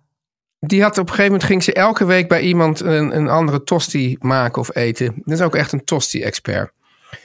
Die 0.60 0.82
had 0.82 0.98
op 0.98 0.98
een 0.98 1.14
gegeven 1.14 1.24
moment 1.24 1.44
ging 1.44 1.62
ze 1.62 1.72
elke 1.72 2.04
week 2.04 2.28
bij 2.28 2.40
iemand 2.40 2.80
een, 2.80 3.16
een 3.16 3.28
andere 3.28 3.62
tosti 3.62 4.16
maken 4.20 4.60
of 4.60 4.74
eten. 4.74 5.14
Dat 5.24 5.38
is 5.38 5.44
ook 5.44 5.54
echt 5.54 5.72
een 5.72 5.84
tosti-expert. 5.84 6.72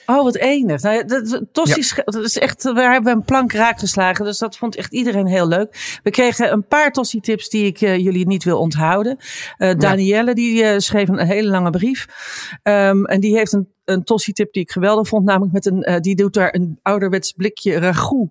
Oh, 0.05 0.23
wat 0.23 0.35
enig. 0.35 0.81
Nou, 0.81 1.05
dat, 1.05 1.41
tossies, 1.51 2.01
dat 2.05 2.23
is 2.23 2.37
echt, 2.37 2.63
we 2.63 2.81
hebben 2.81 3.13
een 3.13 3.23
plank 3.23 3.53
raak 3.53 3.79
geslagen. 3.79 4.25
Dus 4.25 4.37
dat 4.37 4.57
vond 4.57 4.75
echt 4.75 4.93
iedereen 4.93 5.27
heel 5.27 5.47
leuk. 5.47 5.99
We 6.03 6.09
kregen 6.09 6.51
een 6.51 6.67
paar 6.67 6.91
tossie-tips 6.91 7.49
die 7.49 7.65
ik 7.65 7.81
eh, 7.81 7.97
jullie 7.97 8.27
niet 8.27 8.43
wil 8.43 8.59
onthouden. 8.59 9.17
Eh 9.57 9.75
Danielle 9.77 10.33
die 10.33 10.63
eh, 10.63 10.77
schreef 10.77 11.07
een 11.09 11.19
hele 11.19 11.49
lange 11.49 11.69
brief. 11.69 12.07
Ehm, 12.63 13.05
en 13.05 13.19
die 13.19 13.37
heeft 13.37 13.53
een, 13.53 13.73
een 13.85 14.03
tossie-tip 14.03 14.53
die 14.53 14.63
ik 14.63 14.71
geweldig 14.71 15.07
vond. 15.07 15.25
Namelijk 15.25 15.53
met 15.53 15.65
een, 15.65 16.01
die 16.01 16.15
doet 16.15 16.33
daar 16.33 16.55
een 16.55 16.79
ouderwets 16.81 17.31
blikje 17.31 17.79
ragout 17.79 18.29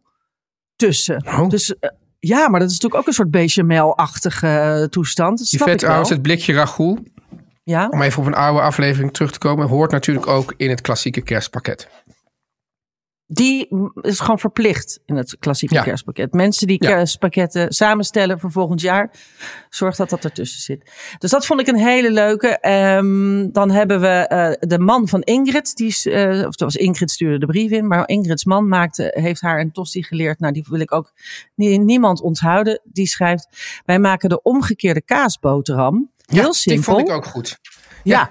tussen. 0.77 1.27
Oh. 1.27 1.49
Dus 1.49 1.75
ja, 2.27 2.49
maar 2.49 2.61
dat 2.61 2.71
is 2.71 2.75
natuurlijk 2.75 3.01
ook 3.01 3.07
een 3.07 3.13
soort 3.13 3.31
bechamel-achtige 3.31 4.47
eh, 4.47 4.85
toestand. 4.85 5.39
Dat 5.39 5.49
Die 5.49 5.63
vet 5.63 5.79
trouwens, 5.79 6.09
het 6.09 6.23
blikje 6.23 6.53
ragout, 6.53 6.99
Ja? 7.65 7.89
om 7.89 8.03
even 8.03 8.21
op 8.21 8.27
een 8.27 8.35
oude 8.35 8.61
aflevering 8.61 9.13
terug 9.13 9.33
te 9.33 9.39
komen, 9.39 9.69
hoort 9.69 9.91
natuurlijk 9.91 10.27
ook 10.27 10.55
in 10.57 10.71
het 10.71 10.81
klassieke 10.81 11.21
kerstpakket. 11.21 11.89
Die 13.35 13.69
is 14.01 14.21
gewoon 14.21 14.39
verplicht 14.39 15.01
in 15.07 15.17
het 15.17 15.37
klassieke 15.39 15.75
Ja. 15.75 15.83
kerstpakket. 15.83 16.33
Mensen 16.33 16.67
die 16.67 16.85
Ja. 16.85 16.89
kerstpakketten 16.91 17.73
samenstellen 17.73 18.41
voor 18.41 18.51
volgend 18.51 18.81
jaar, 18.81 19.11
zorg 19.69 19.97
dat 19.97 20.11
dat 20.11 20.25
ertussen 20.25 20.61
zit. 20.61 20.91
Dus 21.19 21.31
dat 21.31 21.47
vond 21.47 21.61
ik 21.61 21.67
een 21.67 21.77
hele 21.79 22.11
leuke. 22.11 22.49
Ehm, 22.59 23.51
dan 23.51 23.71
hebben 23.71 24.01
we 24.01 24.07
eh, 24.07 24.53
de 24.69 24.79
man 24.79 25.09
van 25.09 25.21
Ingrid. 25.23 25.77
Die 25.77 26.13
eh, 26.13 26.31
of 26.47 26.57
dat 26.57 26.61
was 26.61 26.77
Ingrid 26.77 27.11
stuurde 27.11 27.39
de 27.39 27.47
brief 27.47 27.71
in, 27.71 27.87
maar 27.87 28.09
Ingrid's 28.09 28.45
man 28.45 28.69
maakte, 28.69 29.11
heeft 29.15 29.41
haar 29.41 29.61
een 29.61 29.73
tosti 29.73 30.03
geleerd. 30.03 30.41
Nou, 30.41 30.53
die 30.53 30.65
wil 30.69 30.81
ik 30.81 30.93
ook 30.93 31.13
nie- 31.55 31.79
niemand 31.79 32.21
onthouden. 32.21 32.81
Die 32.85 33.07
schrijft: 33.07 33.49
Wij 33.85 33.99
maken 33.99 34.29
de 34.29 34.43
omgekeerde 34.43 35.03
kaasboterham. 35.03 36.11
Heel 36.27 36.43
ja, 36.45 36.53
simpel. 36.53 36.83
Die 36.85 36.95
vond 36.95 37.09
ik 37.09 37.15
ook 37.15 37.27
goed. 37.27 37.59
Ja. 38.03 38.31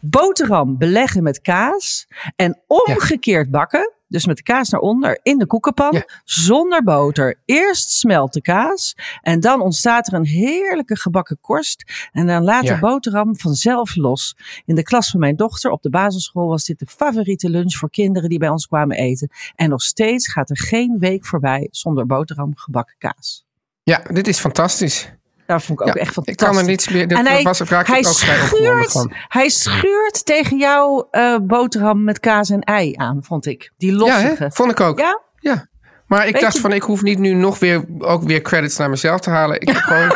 Boterham 0.00 0.78
beleggen 0.78 1.22
met 1.22 1.40
kaas 1.40 2.06
en 2.36 2.62
omgekeerd 2.66 3.50
bakken. 3.50 3.90
Dus 4.08 4.26
met 4.26 4.36
de 4.36 4.42
kaas 4.42 4.68
naar 4.68 4.80
onder 4.80 5.20
in 5.22 5.38
de 5.38 5.46
koekenpan. 5.46 5.92
Ja. 5.92 6.04
Zonder 6.24 6.82
boter. 6.82 7.40
Eerst 7.44 7.90
smelt 7.90 8.32
de 8.32 8.40
kaas. 8.40 8.94
En 9.20 9.40
dan 9.40 9.60
ontstaat 9.60 10.06
er 10.06 10.14
een 10.14 10.26
heerlijke 10.26 10.96
gebakken 10.96 11.38
korst. 11.40 12.08
En 12.12 12.26
dan 12.26 12.42
laat 12.44 12.64
Ja. 12.64 12.74
de 12.74 12.80
boterham 12.80 13.36
vanzelf 13.36 13.96
los. 13.96 14.36
In 14.64 14.74
de 14.74 14.82
klas 14.82 15.10
van 15.10 15.20
mijn 15.20 15.36
dochter 15.36 15.70
op 15.70 15.82
de 15.82 15.90
basisschool 15.90 16.48
was 16.48 16.64
dit 16.64 16.78
de 16.78 16.86
favoriete 16.86 17.50
lunch 17.50 17.74
voor 17.74 17.90
kinderen 17.90 18.28
die 18.28 18.38
bij 18.38 18.48
ons 18.48 18.66
kwamen 18.66 18.96
eten. 18.96 19.30
En 19.54 19.68
nog 19.68 19.82
steeds 19.82 20.32
gaat 20.32 20.50
er 20.50 20.58
geen 20.58 20.98
week 20.98 21.26
voorbij 21.26 21.68
zonder 21.70 22.06
boterham 22.06 22.56
gebakken 22.56 22.94
kaas. 22.98 23.44
Ja, 23.82 23.98
dit 24.12 24.28
is 24.28 24.38
fantastisch. 24.38 25.12
Dat 25.46 25.62
vond 25.62 25.80
ik 25.80 25.86
ook 25.86 25.94
Ja, 25.94 26.00
echt 26.00 26.08
ik 26.08 26.14
fantastisch. 26.14 26.46
kan 26.48 26.56
er 26.58 26.64
niets 26.64 26.88
meer. 26.88 27.08
Daar 27.08 27.18
En 27.18 27.26
hij, 27.26 27.42
was, 27.42 27.58
hij, 27.58 27.98
ik 27.98 28.06
schuurt, 28.06 29.06
hij 29.28 29.48
schuurt 29.48 30.24
tegen 30.24 30.58
jouw 30.58 31.08
eh, 31.10 31.36
boterham 31.42 32.04
met 32.04 32.20
kaas 32.20 32.50
en 32.50 32.60
ei 32.60 32.92
aan, 32.96 33.18
vond 33.22 33.46
ik. 33.46 33.72
Die 33.76 33.90
Ja, 33.92 33.96
lossige. 33.98 34.42
hè? 34.42 34.50
vond 34.50 34.70
ik 34.70 34.80
ook. 34.80 34.98
Ja? 34.98 35.20
Ja. 35.38 35.66
Maar 36.06 36.26
ik 36.26 36.32
Weet 36.32 36.42
dacht 36.42 36.54
je- 36.54 36.60
van, 36.60 36.72
ik 36.72 36.82
hoef 36.82 37.02
niet 37.02 37.18
nu 37.18 37.32
nog 37.34 37.58
weer, 37.58 37.84
ook 37.98 38.22
weer 38.22 38.42
credits 38.42 38.76
naar 38.76 38.90
mezelf 38.90 39.20
te 39.20 39.30
halen. 39.30 39.60
Ik 39.60 39.68
heb 39.68 39.76
gewoon 39.90 40.12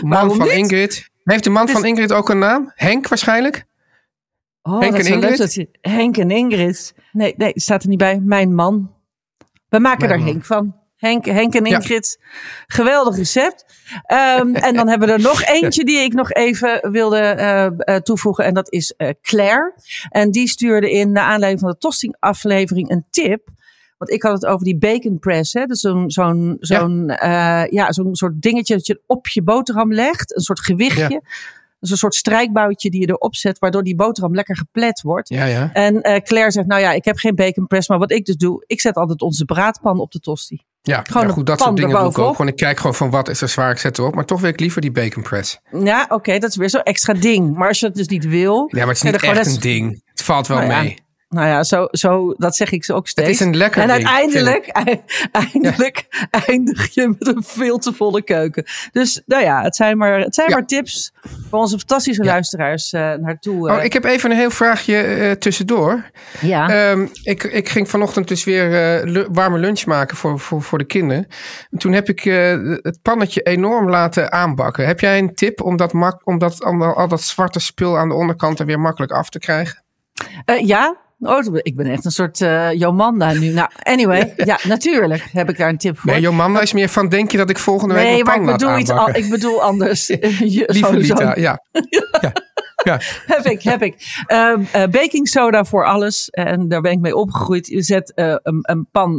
man 0.00 0.34
van 0.36 0.46
niet? 0.46 0.56
Ingrid. 0.56 1.08
Heeft 1.24 1.44
de 1.44 1.50
man 1.50 1.66
is- 1.66 1.72
van 1.72 1.84
Ingrid 1.84 2.12
ook 2.12 2.28
een 2.28 2.38
naam? 2.38 2.72
Henk 2.74 3.08
waarschijnlijk? 3.08 3.64
Oh, 4.62 4.80
Henk 4.80 4.98
en 4.98 5.06
Ingrid? 5.06 5.54
je- 5.54 5.68
Henk 5.80 6.16
en 6.16 6.30
Ingrid. 6.30 6.94
Nee, 7.12 7.34
nee, 7.36 7.52
staat 7.54 7.82
er 7.82 7.88
niet 7.88 7.98
bij. 7.98 8.20
Mijn 8.22 8.54
man. 8.54 8.94
We 9.68 9.78
maken 9.78 9.98
Mijn 10.08 10.10
er 10.12 10.18
man. 10.18 10.28
Henk 10.28 10.44
van. 10.44 10.76
Henk, 11.00 11.24
Henk 11.24 11.54
en 11.54 11.64
Ja. 11.64 11.76
Ingrid. 11.76 12.18
Geweldig 12.66 13.16
recept. 13.16 13.64
Ehm, 14.02 14.54
en 14.66 14.74
dan 14.74 14.88
hebben 14.88 15.08
we 15.08 15.14
er 15.14 15.20
nog 15.20 15.42
eentje 15.42 15.84
die 15.84 15.98
ik 15.98 16.12
nog 16.12 16.32
even 16.32 16.90
wilde 16.90 17.18
eh, 17.18 17.66
eh, 17.66 18.02
toevoegen. 18.02 18.44
En 18.44 18.54
dat 18.54 18.72
is 18.72 18.94
eh, 18.96 19.08
Claire. 19.22 19.74
En 20.08 20.30
die 20.30 20.48
stuurde 20.48 20.90
in, 20.90 21.12
naar 21.12 21.24
aanleiding 21.24 21.60
van 21.60 21.70
de 21.70 21.78
tosting 21.78 22.16
aflevering, 22.18 22.90
een 22.90 23.06
tip. 23.10 23.48
Want 23.98 24.12
ik 24.12 24.22
had 24.22 24.32
het 24.32 24.46
over 24.46 24.64
die 24.64 24.78
bacon 24.78 25.18
press. 25.18 25.52
Hè? 25.52 25.64
Dus 25.64 25.80
zo'n 25.80 26.10
zo'n 26.10 26.56
zo'n 26.60 27.10
eh, 27.10 27.64
ja, 27.70 27.92
zo'n 27.92 28.14
soort 28.14 28.42
dingetje 28.42 28.74
dat 28.74 28.86
je 28.86 29.00
op 29.06 29.28
je 29.28 29.42
boterham 29.42 29.92
legt. 29.92 30.36
Een 30.36 30.42
soort 30.42 30.60
gewichtje. 30.60 31.10
Ja. 31.10 31.20
Dus 31.80 31.90
een 31.90 31.96
soort 31.96 32.14
strijkboutje 32.14 32.90
die 32.90 33.00
je 33.00 33.08
erop 33.08 33.34
zet, 33.34 33.58
waardoor 33.58 33.82
die 33.82 33.94
boterham 33.94 34.34
lekker 34.34 34.56
geplet 34.56 35.00
wordt. 35.00 35.28
Ja, 35.28 35.44
ja. 35.44 35.70
En 35.72 36.02
eh, 36.02 36.22
Claire 36.22 36.50
zegt, 36.50 36.66
nou 36.66 36.80
ja, 36.80 36.92
ik 36.92 37.04
heb 37.04 37.16
geen 37.16 37.34
bacon 37.34 37.66
press, 37.66 37.88
maar 37.88 37.98
wat 37.98 38.10
ik 38.12 38.24
dus 38.24 38.36
doe, 38.36 38.64
ik 38.66 38.80
zet 38.80 38.94
altijd 38.94 39.22
onze 39.22 39.44
braadpan 39.44 40.00
op 40.00 40.12
de 40.12 40.18
tosti. 40.18 40.62
Ja, 40.82 41.04
Gewoon 41.06 41.26
ja, 41.26 41.32
goed, 41.32 41.46
dat 41.46 41.60
soort 41.60 41.76
dingen 41.76 41.90
doe 41.90 42.10
ik 42.10 42.18
ook. 42.18 42.36
Gewoon, 42.36 42.48
ik 42.48 42.56
kijk 42.56 42.76
gewoon 42.76 42.94
van 42.94 43.10
wat 43.10 43.28
is 43.28 43.40
er 43.40 43.48
zwaar, 43.48 43.70
ik 43.70 43.78
zet 43.78 43.98
erop. 43.98 44.14
Maar 44.14 44.24
toch 44.24 44.40
wil 44.40 44.50
ik 44.50 44.60
liever 44.60 44.80
die 44.80 44.90
bacon 44.90 45.22
press. 45.22 45.58
Ja, 45.82 46.06
oké, 46.08 46.38
dat 46.38 46.50
is 46.50 46.56
weer 46.56 46.70
zo'n 46.70 46.82
extra 46.82 47.12
ding. 47.12 47.56
Maar 47.56 47.68
als 47.68 47.80
je 47.80 47.86
het 47.86 47.94
dus 47.94 48.08
niet 48.08 48.24
wil, 48.24 48.68
Ja, 48.68 48.78
maar 48.78 48.86
het 48.86 48.96
is 48.96 49.02
niet 49.02 49.22
echt 49.22 49.46
een 49.46 49.60
ding. 49.60 50.02
Het 50.04 50.22
valt 50.22 50.46
wel 50.46 50.58
Nou 50.58 50.82
mee. 50.82 50.98
Nou 51.30 51.46
ja, 51.46 51.62
zo, 51.64 51.86
zo, 51.90 52.34
dat 52.36 52.56
zeg 52.56 52.70
ik 52.70 52.84
ze 52.84 52.94
ook 52.94 53.08
steeds. 53.08 53.28
Het 53.28 53.40
is 53.40 53.46
een 53.46 53.56
lekker 53.56 53.82
En 53.82 53.88
ding, 53.88 54.08
uiteindelijk, 54.08 54.66
eindelijk 55.52 56.06
eindig 56.46 56.94
je 56.94 57.08
met 57.18 57.26
een 57.28 57.42
veel 57.42 57.78
te 57.78 57.92
volle 57.92 58.22
keuken. 58.22 58.64
Dus 58.92 59.22
nou 59.26 59.42
ja, 59.42 59.62
het 59.62 59.76
zijn 59.76 59.98
maar, 59.98 60.20
het 60.20 60.34
zijn 60.34 60.48
Ja. 60.48 60.54
maar 60.56 60.66
tips 60.66 61.12
voor 61.50 61.58
onze 61.58 61.78
fantastische 61.78 62.24
luisteraars 62.24 62.92
eh, 62.92 63.12
naartoe. 63.14 63.68
eh. 63.68 63.76
Oh, 63.76 63.84
ik 63.84 63.92
heb 63.92 64.04
even 64.04 64.30
een 64.30 64.36
heel 64.36 64.50
vraagje 64.50 64.96
eh, 64.96 65.30
tussendoor. 65.30 66.10
ja. 66.40 66.68
Ehm, 66.90 67.06
ik, 67.22 67.42
ik 67.42 67.68
ging 67.68 67.88
vanochtend 67.90 68.28
dus 68.28 68.44
weer 68.44 68.74
eh, 69.04 69.24
warme 69.32 69.58
lunch 69.58 69.84
maken 69.86 70.16
voor, 70.16 70.38
voor, 70.38 70.62
voor 70.62 70.78
de 70.78 70.84
kinderen. 70.86 71.26
En 71.70 71.78
toen 71.78 71.92
heb 71.92 72.08
ik 72.08 72.24
eh, 72.24 72.50
het 72.82 72.98
pannetje 73.02 73.42
enorm 73.42 73.90
laten 73.90 74.32
aanbakken. 74.32 74.86
Heb 74.86 75.00
jij 75.00 75.18
een 75.18 75.34
tip 75.34 75.60
om 75.62 75.76
dat, 75.76 75.92
mak 75.92 76.26
om 76.26 76.38
dat 76.38 76.64
al, 76.64 76.82
al 76.94 77.08
dat 77.08 77.22
zwarte 77.22 77.60
spul 77.60 77.98
aan 77.98 78.08
de 78.08 78.14
onderkant 78.14 78.58
er 78.58 78.66
weer 78.66 78.80
makkelijk 78.80 79.12
af 79.12 79.28
te 79.30 79.38
krijgen? 79.38 79.82
Eh, 80.44 80.66
ja. 80.66 80.96
Oh, 81.20 81.56
ik 81.62 81.76
ben 81.76 81.86
echt 81.86 82.04
een 82.04 82.10
soort 82.10 82.40
eh, 82.40 82.72
Jomanda 82.72 83.32
nu. 83.32 83.48
Nou, 83.52 83.68
anyway. 83.82 84.32
Ja, 84.36 84.58
natuurlijk 84.64 85.22
heb 85.32 85.48
ik 85.50 85.56
daar 85.58 85.68
een 85.68 85.78
tip 85.78 85.98
voor. 85.98 86.10
Nee, 86.12 86.20
Jomanda 86.20 86.60
is 86.60 86.72
meer 86.72 86.88
van, 86.88 87.08
denk 87.08 87.30
je 87.30 87.36
dat 87.36 87.50
ik 87.50 87.58
volgende 87.58 87.94
week 87.94 88.04
Nee, 88.04 88.24
maar 88.24 88.36
ik 88.36 88.44
bedoel, 88.46 88.78
iets, 88.78 88.90
al, 88.90 89.08
ik 89.14 89.30
bedoel 89.30 89.62
anders. 89.62 90.06
Je- 90.56 90.64
Lieve. 90.66 90.96
Lita, 90.96 91.34
ja. 91.36 91.62
ja. 91.72 92.32
ja. 92.84 93.00
Heb 93.26 93.44
ik, 93.44 93.62
heb 93.62 93.82
ik. 93.82 94.22
Ehm 94.26 94.62
eh, 94.72 94.86
baking 94.86 95.28
soda 95.28 95.64
voor 95.64 95.86
alles. 95.86 96.30
En 96.30 96.68
daar 96.68 96.80
ben 96.80 96.92
ik 96.92 97.00
mee 97.00 97.16
opgegroeid. 97.16 97.66
Je 97.66 97.82
zet 97.82 98.14
eh, 98.14 98.34
een, 98.42 98.58
een 98.62 98.88
pan, 98.92 99.18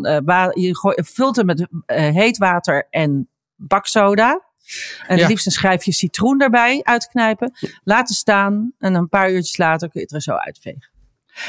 je 0.53 0.75
gooi- 0.77 0.97
vult 1.03 1.35
hem 1.35 1.45
met 1.45 1.67
heet 1.85 2.37
water 2.37 2.87
en 2.89 3.29
baksoda. 3.55 4.41
En 5.07 5.15
Ja. 5.15 5.21
het 5.21 5.29
liefst 5.29 5.45
een 5.45 5.51
schijfje 5.51 5.91
citroen 5.91 6.37
daarbij 6.37 6.79
uitknijpen. 6.83 7.51
Laten 7.83 8.15
staan. 8.15 8.73
En 8.79 8.93
een 8.93 9.09
paar 9.09 9.31
uurtjes 9.31 9.57
later 9.57 9.89
kun 9.89 9.99
je 9.99 10.05
het 10.05 10.15
er 10.15 10.21
zo 10.21 10.31
uitvegen. 10.31 10.89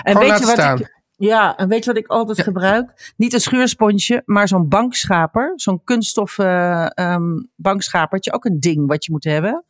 En 0.02 0.12
Gewoon 0.12 0.28
laten 0.28 0.46
wat 0.46 0.54
staan. 0.54 0.78
ik. 0.78 1.00
Ja, 1.16 1.56
en 1.56 1.68
weet 1.68 1.84
je 1.84 1.92
wat 1.92 2.02
ik 2.02 2.06
altijd 2.06 2.42
gebruik? 2.42 3.12
Niet 3.16 3.32
een 3.32 3.40
schuursponsje, 3.40 4.22
maar 4.24 4.48
zo'n 4.48 4.68
bankschaper. 4.68 5.52
Zo'n 5.56 5.84
kunststoffen 5.84 6.90
ehm 6.94 7.40
bankschapertje. 7.56 8.32
Ook 8.32 8.44
een 8.44 8.60
ding 8.60 8.86
wat 8.86 9.04
je 9.04 9.12
moet 9.12 9.24
hebben. 9.24 9.64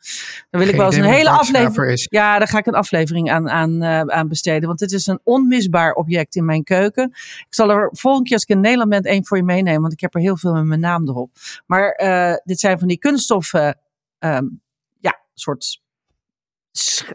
Daar 0.51 0.61
wil 0.61 0.71
ik 0.71 0.77
wel 0.77 0.87
eens 0.87 0.97
een 0.97 1.05
hele 1.05 1.31
aflevering. 1.31 1.93
is. 1.93 2.07
Ja, 2.11 2.39
daar 2.39 2.49
ga 2.49 2.59
ik 2.59 2.67
een 2.67 2.75
aflevering 2.75 3.31
aan, 3.31 3.51
aan, 3.51 3.83
eh, 3.83 4.01
aan 4.01 4.29
besteden. 4.29 4.69
Want 4.69 4.81
het 4.81 4.93
is 4.93 5.07
een 5.07 5.21
onmisbaar 5.25 5.93
object 5.93 6.37
in 6.37 6.45
mijn 6.45 6.65
keuken. 6.65 7.05
Ik 7.39 7.47
zal 7.49 7.71
er 7.71 7.89
volgende 7.93 8.27
keer 8.29 8.37
als 8.37 8.45
ik 8.47 8.55
in 8.55 8.61
Nederland 8.61 8.91
ben 8.91 9.03
één 9.03 9.27
voor 9.27 9.37
je 9.37 9.43
meenemen. 9.43 9.81
Want 9.81 9.93
ik 9.93 10.01
heb 10.01 10.15
er 10.15 10.21
heel 10.21 10.37
veel 10.37 10.53
met 10.55 10.65
mijn 10.65 10.81
naam 10.81 11.09
erop. 11.09 11.31
Maar 11.67 11.91
eh, 11.91 12.35
dit 12.45 12.61
zijn 12.61 12.79
van 12.79 12.89
die 12.89 12.99
kunststoffen. 12.99 13.79
ehm, 14.19 14.45
ja, 14.99 15.21
soort. 15.35 15.82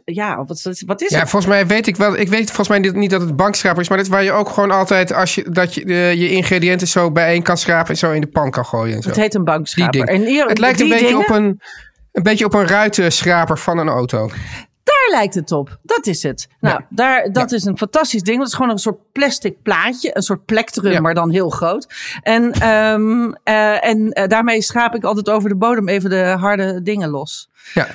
Ja, 0.05 0.43
wat, 0.45 0.65
is- 0.65 0.83
wat 0.85 1.01
is 1.01 1.09
Ja, 1.09 1.19
het? 1.19 1.29
volgens 1.29 1.51
mij 1.51 1.67
weet 1.67 1.87
ik 1.87 1.95
wel. 1.95 2.17
Ik 2.17 2.29
weet 2.29 2.45
volgens 2.51 2.67
mij 2.67 2.79
niet, 2.79 3.09
dat 3.09 3.21
het 3.21 3.35
bankschraper 3.35 3.81
is, 3.81 3.89
maar 3.89 3.97
dit 3.97 4.07
waar 4.07 4.23
je 4.23 4.31
ook 4.31 4.49
gewoon 4.49 4.71
altijd 4.71 5.13
als 5.13 5.35
je 5.35 5.49
dat 5.49 5.73
je 5.73 5.83
eh, 5.83 6.13
je 6.13 6.29
ingrediënten 6.29 6.87
zo 6.87 7.11
bijeen 7.11 7.41
kan 7.43 7.57
schrapen 7.57 7.89
en 7.89 7.97
zo 7.97 8.11
in 8.11 8.21
de 8.21 8.27
pan 8.27 8.51
kan 8.51 8.65
gooien 8.65 8.95
en 8.95 9.01
zo. 9.01 9.09
Het 9.09 9.17
heet 9.17 9.33
een 9.35 9.65
ding. 9.91 10.05
En 10.05 10.21
hier, 10.21 10.45
Het 10.45 10.59
lijkt 10.59 10.79
een 10.79 10.89
beetje 10.89 11.05
dingen, 11.05 11.19
op 11.21 11.29
een 11.35 11.61
een 12.11 12.23
beetje 12.23 12.45
op 12.45 12.53
een 12.53 12.67
ruitenschraper 12.67 13.57
van 13.57 13.77
een 13.77 13.87
auto. 13.87 14.27
Daar 14.83 15.07
lijkt 15.09 15.35
het 15.35 15.51
op. 15.51 15.77
Dat 15.83 16.05
is 16.05 16.23
het. 16.23 16.47
Nou, 16.59 16.79
Ja. 16.79 16.85
daar, 16.89 17.31
dat 17.31 17.51
is 17.51 17.63
een 17.65 17.77
fantastisch 17.77 18.21
ding. 18.21 18.37
Dat 18.37 18.47
is 18.47 18.53
gewoon 18.53 18.71
een 18.71 18.77
soort 18.77 19.11
plastic 19.11 19.61
plaatje. 19.61 20.09
Een 20.15 20.21
soort 20.21 20.45
plektrum, 20.45 20.91
Ja. 20.91 20.99
maar 20.99 21.13
dan 21.13 21.31
heel 21.31 21.49
groot. 21.49 21.87
En, 22.21 22.51
ehm, 22.51 23.31
eh, 23.43 23.85
en 23.87 24.11
eh, 24.11 24.27
daarmee 24.27 24.61
schaap 24.61 24.95
ik 24.95 25.03
altijd 25.03 25.29
over 25.29 25.49
de 25.49 25.55
bodem 25.55 25.87
even 25.87 26.09
de 26.09 26.35
harde 26.39 26.81
dingen 26.81 27.09
los. 27.09 27.49
Ja. 27.73 27.87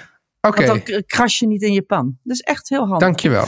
Want 0.51 0.67
dan 0.67 1.03
kras 1.07 1.39
je 1.39 1.47
niet 1.47 1.63
in 1.63 1.73
je 1.73 1.83
pan. 1.83 2.19
Dat 2.23 2.35
is 2.37 2.41
echt 2.41 2.69
heel 2.69 2.81
handig. 2.81 2.99
dankjewel. 2.99 3.45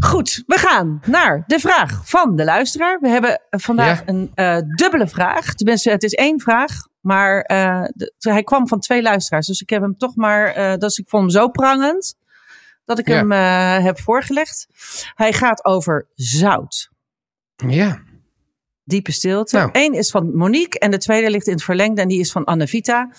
Goed, 0.00 0.42
we 0.46 0.58
gaan 0.58 1.00
naar 1.06 1.44
de 1.46 1.58
vraag 1.60 2.08
van 2.08 2.36
de 2.36 2.44
luisteraar. 2.44 2.98
We 3.00 3.08
hebben 3.08 3.40
vandaag 3.50 3.98
Ja. 3.98 4.02
een 4.06 4.30
eh, 4.34 4.58
dubbele 4.74 5.08
vraag. 5.08 5.54
Tenminste, 5.54 5.90
het 5.90 6.02
is 6.02 6.12
één 6.12 6.40
vraag. 6.40 6.72
Maar 7.00 7.40
eh, 7.40 7.82
de- 7.94 8.12
hij 8.18 8.42
kwam 8.42 8.68
van 8.68 8.80
twee 8.80 9.02
luisteraars. 9.02 9.46
Dus 9.46 9.60
ik 9.60 9.70
heb 9.70 9.82
hem 9.82 9.96
toch 9.96 10.16
maar. 10.16 10.78
dus 10.78 10.98
ik 10.98 11.08
vond 11.08 11.22
hem 11.22 11.30
zo 11.42 11.48
prangend. 11.48 12.14
Dat 12.84 12.98
ik 12.98 13.08
Ja. 13.08 13.14
hem 13.26 13.30
heb 13.84 14.00
voorgelegd. 14.00 14.66
Hij 15.14 15.32
gaat 15.32 15.64
over 15.64 16.06
zout. 16.14 16.90
Ja. 17.56 18.02
Diepe 18.88 19.12
stilte. 19.12 19.56
Nou. 19.56 19.68
Eén 19.72 19.94
is 19.94 20.10
van 20.10 20.36
Monique 20.36 20.78
en 20.78 20.90
de 20.90 20.98
tweede 20.98 21.30
ligt 21.30 21.46
in 21.46 21.52
het 21.52 21.62
verlengde 21.64 22.00
en 22.00 22.08
die 22.08 22.20
is 22.20 22.32
van 22.32 22.44
Annevita. 22.44 23.10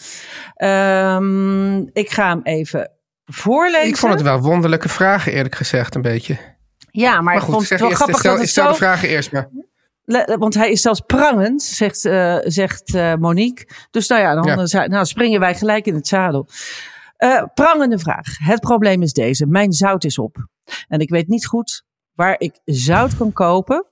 Ehm 0.54 1.78
ik 1.94 2.10
ga 2.10 2.30
hem 2.30 2.40
even 2.44 2.92
voorlezen. 3.26 3.88
Ik 3.88 3.98
vond 3.98 4.14
het 4.14 4.22
wel 4.22 4.40
wonderlijke 4.40 4.90
vragen 4.90 5.32
eerlijk 5.34 5.56
gezegd 5.56 5.96
een 5.96 6.02
beetje. 6.02 6.38
Ja, 6.92 7.12
maar, 7.12 7.24
Maar 7.24 7.34
ik 7.36 7.42
goed, 7.42 7.54
vond 7.54 7.70
het 7.70 7.80
wel 7.80 7.90
eerst, 7.90 8.02
grappig 8.02 8.20
stel, 8.20 8.32
dat 8.32 8.42
het 8.42 8.50
stel 8.50 8.64
zo... 8.64 8.70
de 8.70 8.76
vragen 8.76 9.10
eerst 9.10 9.32
maar. 9.32 9.50
Want 10.38 10.54
hij 10.54 10.72
is 10.72 10.82
zelfs 10.82 11.00
prangend, 11.00 11.64
zegt, 11.64 12.06
eh, 12.06 12.38
zegt 12.42 12.94
eh, 12.96 13.14
Monique. 13.16 13.68
Dus 13.92 14.08
nou 14.08 14.22
ja, 14.22 14.34
dan 14.36 14.68
Ja. 14.68 14.84
eh, 14.84 14.90
nou, 14.90 15.06
springen 15.06 15.40
wij 15.40 15.56
gelijk 15.56 15.86
in 15.86 15.96
het 15.96 16.08
zadel. 16.08 16.48
Prangende 17.54 18.00
vraag. 18.00 18.38
Het 18.38 18.60
probleem 18.60 19.02
is 19.02 19.14
deze. 19.14 19.46
Mijn 19.46 19.72
zout 19.72 20.04
is 20.04 20.18
op. 20.20 20.48
En 20.88 21.00
ik 21.00 21.10
weet 21.10 21.28
niet 21.28 21.46
goed 21.46 21.84
waar 22.14 22.36
ik 22.38 22.60
zout 22.66 23.18
kan 23.18 23.34
kopen. 23.34 23.86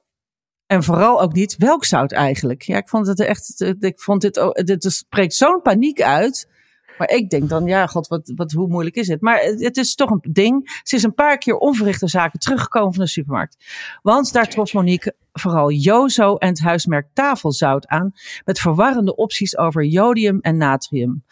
En 0.67 0.84
vooral 0.84 1.22
ook 1.22 1.34
niet 1.34 1.55
welk 1.57 1.86
zout 1.86 2.12
eigenlijk. 2.12 2.62
Ja, 2.62 2.77
ik 2.77 2.89
vond 2.89 3.07
het 3.07 3.19
echt. 3.19 3.75
Ik 3.79 4.00
vond 4.00 4.22
dit. 4.22 4.51
Dit 4.65 4.84
spreekt 4.84 5.34
zo'n 5.34 5.62
paniek 5.62 6.01
uit. 6.01 6.53
Maar 6.98 7.10
ik 7.10 7.29
denk 7.29 7.50
dan, 7.50 7.65
ja, 7.65 7.88
god, 7.88 8.07
wat, 8.07 8.31
wat, 8.36 8.51
hoe 8.51 8.67
moeilijk 8.67 8.95
is 8.95 9.07
het? 9.07 9.22
Maar 9.22 9.39
het, 9.39 9.63
het 9.63 9.77
is 9.77 9.95
toch 9.95 10.10
een 10.10 10.24
ding. 10.31 10.79
Ze 10.84 10.95
is 10.95 11.03
een 11.03 11.13
paar 11.13 11.38
keer 11.38 11.55
onverrichte 11.55 12.07
zaken 12.07 12.39
teruggekomen 12.39 12.93
van 12.93 13.03
de 13.03 13.10
supermarkt. 13.10 13.65
Want 14.01 14.34
daar 14.34 14.50
trof 14.50 14.74
Monique 14.74 15.15
vooral 15.34 15.72
Jozo 15.72 16.36
en 16.36 16.48
het 16.48 16.60
huismerk 16.60 17.07
tafelzout 17.13 17.88
aan. 17.88 18.12
Met 18.45 18.60
verwarrende 18.60 19.15
opties 19.15 19.57
over 19.57 19.84
jodium 19.84 20.39
en 20.41 20.57
natrium. 20.57 21.24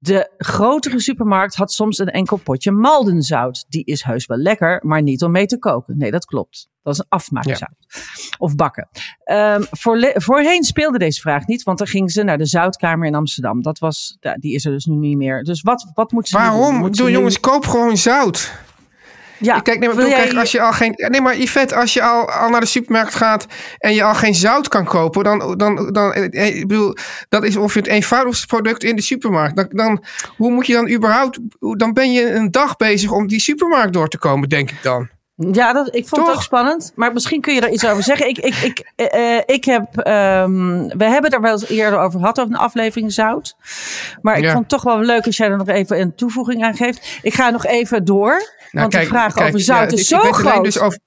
De 0.00 0.32
grotere 0.38 1.00
supermarkt 1.00 1.54
had 1.54 1.72
soms 1.72 1.98
een 1.98 2.08
enkel 2.10 2.36
potje 2.36 2.70
maldenzout. 2.70 3.64
Die 3.68 3.84
is 3.84 4.02
heus 4.02 4.26
wel 4.26 4.38
lekker, 4.38 4.80
maar 4.86 5.02
niet 5.02 5.22
om 5.22 5.30
mee 5.30 5.46
te 5.46 5.58
koken. 5.58 5.96
Nee, 5.98 6.10
dat 6.10 6.24
klopt. 6.24 6.68
Dat 6.82 6.92
is 6.92 6.98
een 6.98 7.06
afmaakzout. 7.08 7.74
Of 8.38 8.54
bakken. 8.54 8.88
Ehm, 9.24 9.62
voorle- 9.70 10.14
voorheen 10.14 10.64
speelde 10.64 10.98
deze 10.98 11.20
vraag 11.20 11.46
niet, 11.46 11.62
want 11.62 11.78
dan 11.78 11.86
ging 11.86 12.10
ze 12.10 12.22
naar 12.22 12.38
de 12.38 12.46
zoutkamer 12.46 13.06
in 13.06 13.14
Amsterdam. 13.14 13.62
Dat 13.62 13.78
was, 13.78 14.16
die 14.40 14.54
is 14.54 14.64
er 14.64 14.72
dus 14.72 14.84
nu 14.84 14.96
niet 14.96 15.16
meer. 15.16 15.42
Dus 15.42 15.62
wat, 15.62 15.90
wat 15.94 16.12
moeten 16.12 16.32
ze 16.32 16.38
doen? 16.38 16.46
Waarom? 16.56 16.74
Moeten 16.74 16.94
ze 16.94 17.00
Doe 17.00 17.10
nu- 17.10 17.16
jongens, 17.16 17.40
koop 17.40 17.66
gewoon 17.66 17.96
zout. 17.96 18.52
Ja, 19.38 19.60
Kijk, 19.60 19.78
nee, 19.78 19.88
maar 19.88 19.96
wil 19.96 20.04
bedoel, 20.04 20.18
jij- 20.18 20.28
kijk, 20.28 20.40
als 20.40 20.52
je 20.52 20.60
al 20.60 20.72
geen. 20.72 20.92
Nee, 20.96 21.20
maar 21.20 21.36
Yvette, 21.38 21.74
als 21.74 21.92
je 21.94 22.02
al, 22.02 22.30
al 22.30 22.50
naar 22.50 22.60
de 22.60 22.66
supermarkt 22.66 23.14
gaat 23.14 23.46
en 23.78 23.94
je 23.94 24.02
al 24.02 24.14
geen 24.14 24.34
zout 24.34 24.68
kan 24.68 24.84
kopen, 24.84 25.24
dan. 25.24 25.54
dan, 25.58 25.92
dan 25.92 26.12
eh, 26.12 26.56
ik 26.56 26.66
bedoel, 26.68 26.94
dat 27.28 27.44
is 27.44 27.56
ongeveer 27.56 27.82
het 27.82 27.90
eenvoudigste 27.90 28.46
product 28.46 28.84
in 28.84 28.96
de 28.96 29.02
supermarkt. 29.02 29.56
Dan, 29.56 29.66
dan, 29.68 30.04
hoe 30.36 30.50
moet 30.50 30.66
je 30.66 30.72
dan 30.72 30.90
überhaupt. 30.90 31.38
Dan 31.58 31.92
ben 31.92 32.12
je 32.12 32.30
een 32.32 32.50
dag 32.50 32.76
bezig 32.76 33.10
om 33.12 33.26
die 33.26 33.40
supermarkt 33.40 33.92
door 33.92 34.08
te 34.08 34.18
komen, 34.18 34.48
denk 34.48 34.70
ik 34.70 34.82
dan. 34.82 35.08
Ja, 35.40 35.72
dat, 35.72 35.86
ik 35.94 36.08
vond 36.08 36.16
het 36.16 36.24
Toch? 36.24 36.34
ook 36.34 36.42
spannend. 36.42 36.92
Maar 36.94 37.12
misschien 37.12 37.40
kun 37.40 37.54
je 37.54 37.60
daar 37.60 37.70
iets 37.70 37.86
over 37.86 38.02
zeggen. 38.02 38.28
Ik, 38.28 38.38
ik, 38.38 38.54
ik, 38.54 38.92
eh, 38.96 39.36
eh, 39.36 39.42
ik 39.46 39.64
heb, 39.64 39.96
ehm, 39.96 40.86
we 40.96 41.04
hebben 41.04 41.30
er 41.30 41.40
wel 41.40 41.52
eens 41.52 41.68
eerder 41.68 41.98
over 41.98 42.20
gehad, 42.20 42.40
over 42.40 42.52
een 42.52 42.58
aflevering 42.60 43.12
zout. 43.12 43.56
Maar 44.22 44.36
ik 44.38 44.42
Ja. 44.44 44.48
vond 44.52 44.60
het 44.60 44.68
toch 44.68 44.82
wel 44.82 44.98
leuk 45.00 45.26
als 45.26 45.36
jij 45.36 45.48
er 45.48 45.56
nog 45.56 45.68
even 45.68 46.00
een 46.00 46.14
toevoeging 46.14 46.64
aan 46.64 46.74
geeft. 46.76 47.18
Ik 47.22 47.34
ga 47.34 47.50
nog 47.50 47.66
even 47.66 48.04
door. 48.04 48.42
want 48.72 48.92
de 48.92 49.02
vraag 49.06 49.36
over 49.38 49.60
zout 49.60 49.90
ja, 49.90 49.96
is 49.96 50.00
ik- 50.00 50.06
zo 50.06 50.16
ik 50.16 50.22
alleen 50.34 50.34
groot. 50.34 50.64
Dus 50.64 50.78
over, 50.78 50.98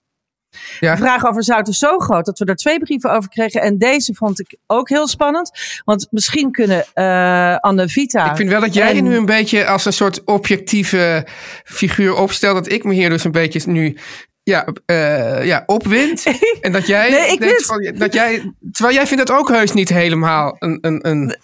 ja. 0.80 0.96
De 0.96 1.02
vraag 1.02 1.26
over 1.26 1.44
zout 1.44 1.68
is 1.68 1.78
zo 1.78 1.98
groot 2.00 2.26
dat 2.26 2.40
we 2.40 2.46
er 2.46 2.56
twee 2.56 2.80
brieven 2.80 3.12
over 3.12 3.30
kregen. 3.30 3.62
En 3.62 3.78
deze 3.78 4.14
vond 4.14 4.40
ik 4.40 4.56
ook 4.68 4.90
heel 4.90 5.08
spannend. 5.08 5.52
Want 5.86 6.08
misschien 6.10 6.52
kunnen 6.52 6.86
eh 6.94 7.56
Anne 7.58 7.88
Vita. 7.90 8.30
Ik 8.30 8.36
vind 8.36 8.50
wel 8.50 8.62
dat 8.62 8.74
jij 8.74 8.96
en- 8.98 9.04
nu 9.04 9.16
een 9.16 9.26
beetje 9.26 9.66
als 9.66 9.86
een 9.86 9.94
soort 9.94 10.24
objectieve 10.24 11.28
figuur 11.64 12.16
opstelt. 12.16 12.56
Dat 12.56 12.72
ik 12.72 12.84
me 12.84 12.94
hier 12.94 13.10
dus 13.10 13.24
een 13.24 13.32
beetje 13.32 13.72
nu 13.72 13.98
ja, 14.44 14.68
eh, 14.86 15.46
ja, 15.46 15.64
opwind. 15.66 16.24
en 16.62 16.72
dat 16.72 16.88
jij, 16.88 17.10
Nee, 17.10 17.32
ik 17.32 17.62
van, 17.66 17.94
dat 17.98 18.14
jij. 18.14 18.54
Terwijl 18.72 18.96
jij 18.96 19.08
vindt 19.08 19.28
dat 19.28 19.38
ook 19.38 19.50
heus 19.50 19.74
niet 19.74 19.90
helemaal 19.90 20.56
een, 20.60 20.78
een, 20.82 21.08
een 21.08 21.36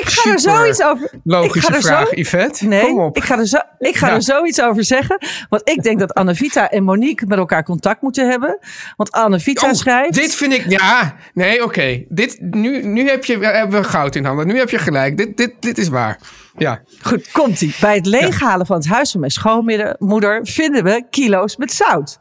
ik 0.00 0.08
ga 0.08 0.30
er 0.32 0.40
zoiets 0.40 0.82
over. 0.82 1.10
logische 1.24 1.72
vraag, 1.72 2.08
Zo, 2.08 2.14
Yvette. 2.14 2.66
nee, 2.66 2.80
Kom 2.86 2.98
op. 3.00 3.16
ik 3.16 3.24
ga, 3.24 3.38
er, 3.38 3.46
zo, 3.46 3.58
ik 3.78 3.96
ga 3.96 4.08
Ja. 4.08 4.14
er 4.14 4.22
zoiets 4.22 4.60
over 4.60 4.84
zeggen. 4.84 5.18
Want 5.48 5.68
ik 5.68 5.82
denk 5.82 5.98
dat 5.98 6.14
Anne 6.14 6.34
Vita 6.34 6.70
en 6.70 6.84
Monique 6.84 7.26
met 7.26 7.38
elkaar 7.38 7.64
contact 7.64 8.02
moeten 8.02 8.28
hebben. 8.28 8.58
Want 8.96 9.10
Anne 9.12 9.40
Vita 9.40 9.66
Oh, 9.68 9.72
schrijft. 9.72 10.14
Dit 10.14 10.34
vind 10.34 10.52
ik. 10.52 10.64
Ja, 10.70 11.14
nee, 11.34 11.64
oké. 11.64 12.04
Dit 12.08 12.36
Nu, 12.40 12.82
nu 12.82 13.08
heb 13.08 13.24
je, 13.24 13.38
hebben 13.38 13.80
we 13.82 13.88
goud 13.88 14.14
in 14.14 14.24
handen. 14.24 14.46
Nu 14.46 14.58
heb 14.58 14.70
je 14.70 14.78
gelijk. 14.78 15.16
Dit, 15.16 15.36
dit, 15.36 15.52
dit 15.60 15.78
is 15.78 15.88
waar. 15.88 16.18
Ja. 16.56 16.80
Goed, 17.02 17.30
komt 17.32 17.60
ie. 17.60 17.74
Bij 17.80 17.94
het 17.94 18.06
leeghalen 18.06 18.66
van 18.66 18.76
het 18.76 18.86
huis 18.88 19.10
van 19.10 19.20
mijn 19.20 19.32
schoonmoeder 19.32 20.38
vinden 20.42 20.84
we 20.84 21.04
kilo's 21.10 21.56
met 21.56 21.72
zout. 21.72 22.18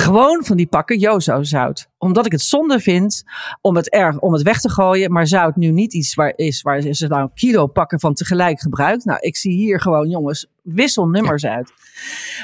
Gewoon 0.00 0.44
van 0.44 0.56
die 0.56 0.66
pakken 0.66 0.98
Jozo 0.98 1.42
zout. 1.42 1.88
Omdat 1.98 2.26
ik 2.26 2.32
het 2.32 2.40
zonde 2.40 2.80
vind 2.80 3.22
om 3.60 3.76
het, 3.76 3.90
erg, 3.90 4.18
om 4.18 4.32
het 4.32 4.42
weg 4.42 4.60
te 4.60 4.70
gooien. 4.70 5.12
Maar 5.12 5.26
zout 5.26 5.56
nu 5.56 5.70
niet 5.70 5.94
iets 5.94 6.14
waar, 6.14 6.32
is 6.36 6.62
waar 6.62 6.80
ze 6.80 7.06
nou 7.06 7.22
een 7.22 7.34
kilo 7.34 7.66
pakken 7.66 8.00
van 8.00 8.14
tegelijk 8.14 8.60
gebruikt. 8.60 9.04
Nou, 9.04 9.18
ik 9.20 9.36
zie 9.36 9.52
hier 9.52 9.80
gewoon, 9.80 10.08
jongens, 10.08 10.46
wissel 10.62 11.06
nummers 11.06 11.46
uit. 11.46 11.72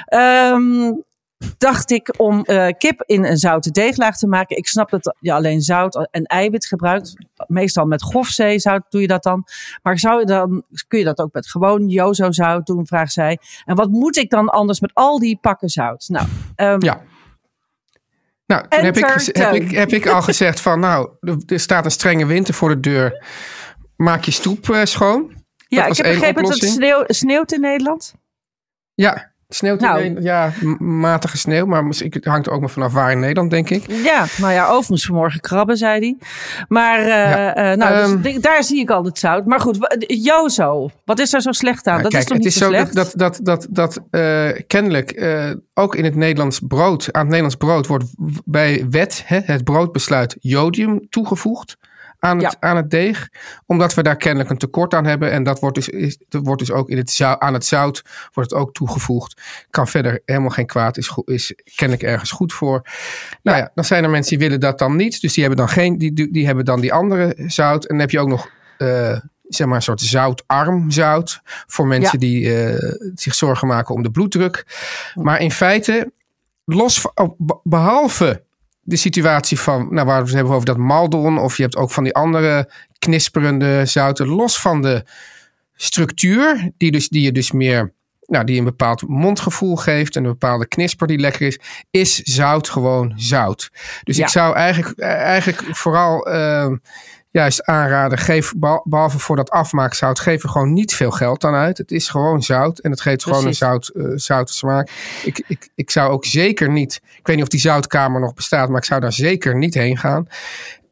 Ehm, 0.05 0.93
dacht 1.59 1.91
ik 1.91 2.15
om 2.17 2.43
eh, 2.43 2.69
kip 2.79 3.03
in 3.07 3.25
een 3.25 3.37
zoute 3.37 3.71
deeglaag 3.71 4.17
te 4.19 4.27
maken. 4.27 4.57
Ik 4.57 4.67
snap 4.67 4.91
dat 4.91 5.17
je 5.21 5.33
alleen 5.33 5.61
zout 5.61 6.09
en 6.11 6.23
eiwit 6.23 6.67
gebruikt. 6.67 7.15
Meestal 7.47 7.87
met 7.87 8.03
grofzeezout 8.03 8.83
doe 8.89 9.01
je 9.01 9.07
dat 9.07 9.23
dan. 9.23 9.45
Maar 9.83 9.99
zou 9.99 10.19
je 10.19 10.27
dan, 10.27 10.63
kun 10.89 10.99
je 10.99 11.05
dat 11.05 11.19
ook 11.19 11.33
met 11.33 11.49
gewoon 11.49 11.89
Jozo 11.89 12.33
zout 12.33 12.67
doen, 12.67 12.87
vraagt 12.87 13.13
zij. 13.13 13.39
En 13.65 13.77
wat 13.77 13.91
moet 13.91 14.17
ik 14.17 14.31
dan 14.31 14.49
anders 14.49 14.81
met 14.81 14.91
al 14.95 15.19
die 15.19 15.39
pakken 15.41 15.69
zout? 15.69 16.09
Nou, 16.09 16.27
ehm, 16.57 16.85
Ja. 16.85 17.03
Nou, 18.47 18.69
toen 18.69 18.85
heb 18.85 18.97
ik, 18.97 19.05
heb, 19.37 19.55
ik, 19.55 19.71
heb 19.71 19.93
ik 19.93 20.07
al 20.07 20.23
gezegd 20.23 20.61
van, 20.61 20.81
nou, 20.81 21.11
er- 21.47 21.61
staat 21.61 21.85
een 21.85 21.91
strenge 21.91 22.27
winter 22.27 22.55
voor 22.55 22.69
de 22.69 22.81
deur. 22.81 23.25
Maak 23.97 24.25
je 24.25 24.31
stoep 24.31 24.71
eh, 24.71 24.85
schoon. 24.85 25.33
ja, 25.69 25.87
ik 25.87 25.97
heb 25.97 26.07
begrepen 26.07 26.43
dat 26.43 26.53
het 26.53 26.71
sneeuw, 26.71 27.05
sneeuwt 27.07 27.53
in 27.53 27.61
Nederland. 27.61 28.15
Ja, 28.95 29.33
het 29.47 29.57
sneeuwt 29.57 29.81
Nou. 29.81 30.23
Ja, 30.23 30.53
matige 30.79 31.37
sneeuw, 31.39 31.67
maar 31.67 31.85
het 31.85 32.19
hangt 32.25 32.47
er 32.47 32.53
ook 32.53 32.61
maar 32.61 32.71
vanaf 32.71 32.93
waar 32.93 33.13
in 33.13 33.21
Nederland, 33.21 33.51
denk 33.51 33.71
ik. 33.71 33.85
Ja, 34.05 34.25
nou 34.39 34.53
ja, 34.53 34.67
overigens 34.69 35.07
vanmorgen 35.07 35.41
krabben, 35.41 35.77
zei 35.77 35.99
hij. 36.01 36.17
Maar 36.69 36.99
eh, 36.99 37.07
Ja. 37.07 37.55
eh, 37.55 37.77
nou, 37.77 38.21
dus 38.21 38.33
Ehm. 38.33 38.41
daar 38.41 38.65
zie 38.65 38.81
ik 38.81 38.91
al 38.91 39.05
het 39.05 39.19
zout. 39.19 39.47
Maar 39.47 39.61
goed, 39.61 39.97
Jozo, 40.07 40.91
wat 41.05 41.19
is 41.19 41.33
er 41.35 41.41
zo 41.43 41.53
slecht 41.53 41.87
aan? 41.87 41.93
Nou, 41.93 42.03
dat 42.03 42.13
kijk, 42.13 42.23
is 42.23 42.29
toch 42.29 42.37
het 42.37 42.47
niet 42.47 42.55
is 42.55 42.61
zo 42.63 42.69
slecht? 42.69 42.95
dat, 42.95 43.13
dat, 43.17 43.41
dat, 43.43 43.67
dat, 43.71 44.01
eh, 44.11 44.49
kennelijk 44.67 45.25
ook 45.75 45.95
in 45.95 46.05
het 46.05 46.15
Nederlands 46.15 46.61
brood, 46.69 47.09
aan 47.13 47.21
het 47.21 47.29
Nederlands 47.31 47.57
brood 47.57 47.87
wordt 47.87 48.05
bij 48.45 48.87
wet 48.91 49.23
hè, 49.27 49.39
het 49.43 49.65
broodbesluit 49.65 50.37
jodium 50.41 51.07
toegevoegd 51.09 51.77
aan 52.27 52.45
het, 52.45 52.57
aan 52.61 52.77
het 52.77 52.91
deeg. 52.91 53.29
Omdat 53.67 53.95
we 53.95 54.03
daar 54.03 54.17
kennelijk 54.17 54.51
een 54.51 54.59
tekort 54.59 54.95
aan 54.95 55.05
hebben. 55.05 55.31
En 55.31 55.43
dat 55.43 55.61
wordt 55.61 55.75
dus, 55.77 55.89
is, 55.89 56.19
dat 56.29 56.45
wordt 56.45 56.61
dus 56.61 56.71
ook 56.71 56.89
in 56.89 56.97
het 56.97 57.11
zout, 57.11 57.41
aan 57.41 57.55
het 57.55 57.65
zout 57.65 58.03
wordt 58.33 58.51
het 58.51 58.59
ook 58.61 58.75
toegevoegd. 58.75 59.41
Kan 59.71 59.89
verder 59.89 60.23
helemaal 60.25 60.51
geen 60.51 60.67
kwaad, 60.67 60.97
is, 60.97 61.09
goed, 61.09 61.29
is 61.29 61.55
kennelijk 61.75 62.07
ergens 62.07 62.31
goed 62.31 62.53
voor. 62.53 62.83
Nou 63.43 63.59
ja. 63.59 63.71
dan 63.75 63.85
zijn 63.85 64.05
er 64.05 64.11
mensen 64.11 64.39
die 64.39 64.47
willen 64.47 64.61
dat 64.61 64.79
dan 64.79 64.97
niet. 64.97 65.21
Dus 65.21 65.33
die 65.35 65.45
hebben 65.45 65.67
dan, 65.67 65.75
geen, 65.75 65.99
die, 65.99 66.31
die, 66.31 66.47
hebben 66.47 66.65
dan 66.65 66.81
die 66.81 66.93
andere 66.93 67.35
zout. 67.47 67.83
En 67.83 67.89
dan 67.89 67.99
heb 67.99 68.11
je 68.11 68.21
ook 68.21 68.29
nog... 68.29 68.49
eh, 68.79 69.19
zeg 69.49 69.67
maar 69.67 69.77
een 69.77 69.83
soort 69.83 70.01
zoutarm 70.01 70.91
zout. 70.91 71.41
Voor 71.45 71.87
mensen 71.87 72.19
Ja. 72.21 72.27
die 72.27 72.55
eh, 72.65 72.95
zich 73.15 73.35
zorgen 73.35 73.69
maken 73.69 73.95
om 73.95 74.03
de 74.03 74.11
bloeddruk. 74.11 74.67
Maar 75.15 75.41
in 75.41 75.51
feite, 75.51 76.13
los 76.65 77.07
behalve 77.63 78.45
de 78.87 78.97
situatie 78.97 79.61
van, 79.61 79.89
nou 79.91 80.07
waar 80.07 80.21
we 80.21 80.27
het 80.27 80.35
hebben 80.35 80.53
over 80.55 80.67
dat 80.67 80.77
maldon. 80.77 81.39
Of 81.39 81.57
je 81.57 81.63
hebt 81.63 81.77
ook 81.77 81.91
van 81.91 82.05
die 82.05 82.15
andere 82.15 82.71
knisperende 82.99 83.87
zouten. 83.87 84.27
Los 84.27 84.61
van 84.61 84.83
de 84.83 85.05
structuur, 85.75 86.71
die, 86.77 86.91
dus, 86.91 87.09
die 87.09 87.23
je 87.23 87.33
dus 87.33 87.53
meer, 87.53 87.93
nou 88.27 88.45
die 88.45 88.59
een 88.59 88.65
bepaald 88.65 89.09
mondgevoel 89.09 89.77
geeft. 89.77 90.17
En 90.17 90.25
een 90.25 90.31
bepaalde 90.31 90.67
knisper 90.69 91.07
die 91.07 91.19
lekker 91.19 91.47
is. 91.47 91.61
Is 91.91 92.15
zout 92.17 92.69
gewoon 92.69 93.13
zout. 93.17 93.71
Dus 94.03 94.17
Ja. 94.17 94.25
ik 94.25 94.31
zou 94.31 94.55
eigenlijk, 94.55 94.99
eh, 94.99 95.09
eigenlijk 95.09 95.77
vooral 95.77 96.27
ehm, 96.27 96.77
juist 97.31 97.65
aanraden. 97.65 98.19
Geef, 98.19 98.53
behal- 98.57 98.85
behalve 98.89 99.19
voor 99.19 99.37
dat 99.37 99.51
afmaakzout, 99.51 100.21
geef 100.21 100.43
er 100.43 100.49
gewoon 100.49 100.73
niet 100.73 100.95
veel 100.95 101.11
geld 101.11 101.45
aan 101.45 101.55
uit. 101.55 101.79
Het 101.79 101.91
is 101.91 102.09
gewoon 102.09 102.43
zout 102.43 102.79
en 102.79 102.91
het 102.91 103.01
geeft 103.01 103.23
gewoon 103.25 103.47
een 103.47 103.55
zout, 103.55 103.91
zoute 104.15 104.53
smaak. 104.53 104.91
Ik, 105.25 105.45
ik, 105.49 105.69
ik 105.75 105.91
zou 105.91 106.11
ook 106.11 106.25
zeker 106.25 106.71
niet, 106.71 107.01
ik 107.19 107.27
weet 107.27 107.37
niet 107.37 107.45
of 107.45 107.51
die 107.51 107.61
zoutkamer 107.61 108.21
nog 108.21 108.35
bestaat, 108.35 108.69
maar 108.69 108.79
ik 108.79 108.85
zou 108.85 109.01
daar 109.01 109.13
zeker 109.13 109.57
niet 109.57 109.75
heen 109.75 109.97
gaan. 109.99 110.27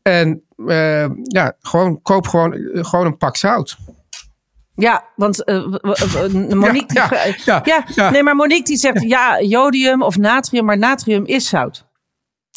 En 0.02 0.42
eh, 0.66 1.06
ja, 1.22 1.56
gewoon, 1.60 2.02
koop 2.02 2.26
gewoon, 2.26 2.52
eh, 2.54 2.84
gewoon 2.84 3.06
een 3.06 3.16
pak 3.16 3.36
zout. 3.36 3.76
Ja, 4.74 5.04
want 5.16 5.36
w- 5.36 5.44
Monique... 6.54 6.86
die 6.86 6.98
ja, 6.98 7.06
vra- 7.06 7.24
ja, 7.44 7.60
ja, 7.64 7.84
ja. 7.94 8.10
nee, 8.10 8.22
maar 8.22 8.36
Monique 8.36 8.64
die 8.64 8.76
zegt 8.76 9.02
ja, 9.02 9.40
jodium 9.42 10.02
of 10.02 10.16
natrium, 10.16 10.64
maar 10.64 10.78
natrium 10.78 11.24
is 11.26 11.48
zout. 11.48 11.86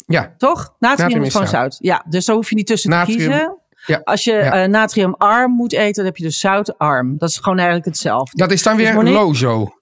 Ja, 0.06 0.34
Toch? 0.38 0.74
Natrium, 0.78 0.98
Natrium 0.98 1.20
is 1.20 1.26
is 1.26 1.32
gewoon 1.32 1.48
zout. 1.48 1.74
zout. 1.74 1.84
Ja, 1.84 2.04
dus 2.08 2.24
daar 2.24 2.36
hoef 2.36 2.48
je 2.48 2.54
niet 2.54 2.66
tussen 2.66 2.90
Natrium, 2.90 3.18
te 3.18 3.24
kiezen. 3.24 3.57
Ja, 3.88 4.00
Als 4.04 4.24
je 4.24 4.32
ja. 4.32 4.62
eh, 4.62 4.68
natriumarm 4.68 5.52
moet 5.52 5.72
eten, 5.72 5.94
dan 5.94 6.04
heb 6.04 6.16
je 6.16 6.22
dus 6.24 6.40
zoutarm. 6.40 7.18
Dat 7.18 7.28
is 7.28 7.36
gewoon 7.36 7.56
eigenlijk 7.58 7.86
hetzelfde. 7.86 8.36
dat 8.36 8.50
is 8.52 8.62
dan 8.62 8.76
Dus 8.76 8.90
weer 8.92 9.02
lozo. 9.04 9.72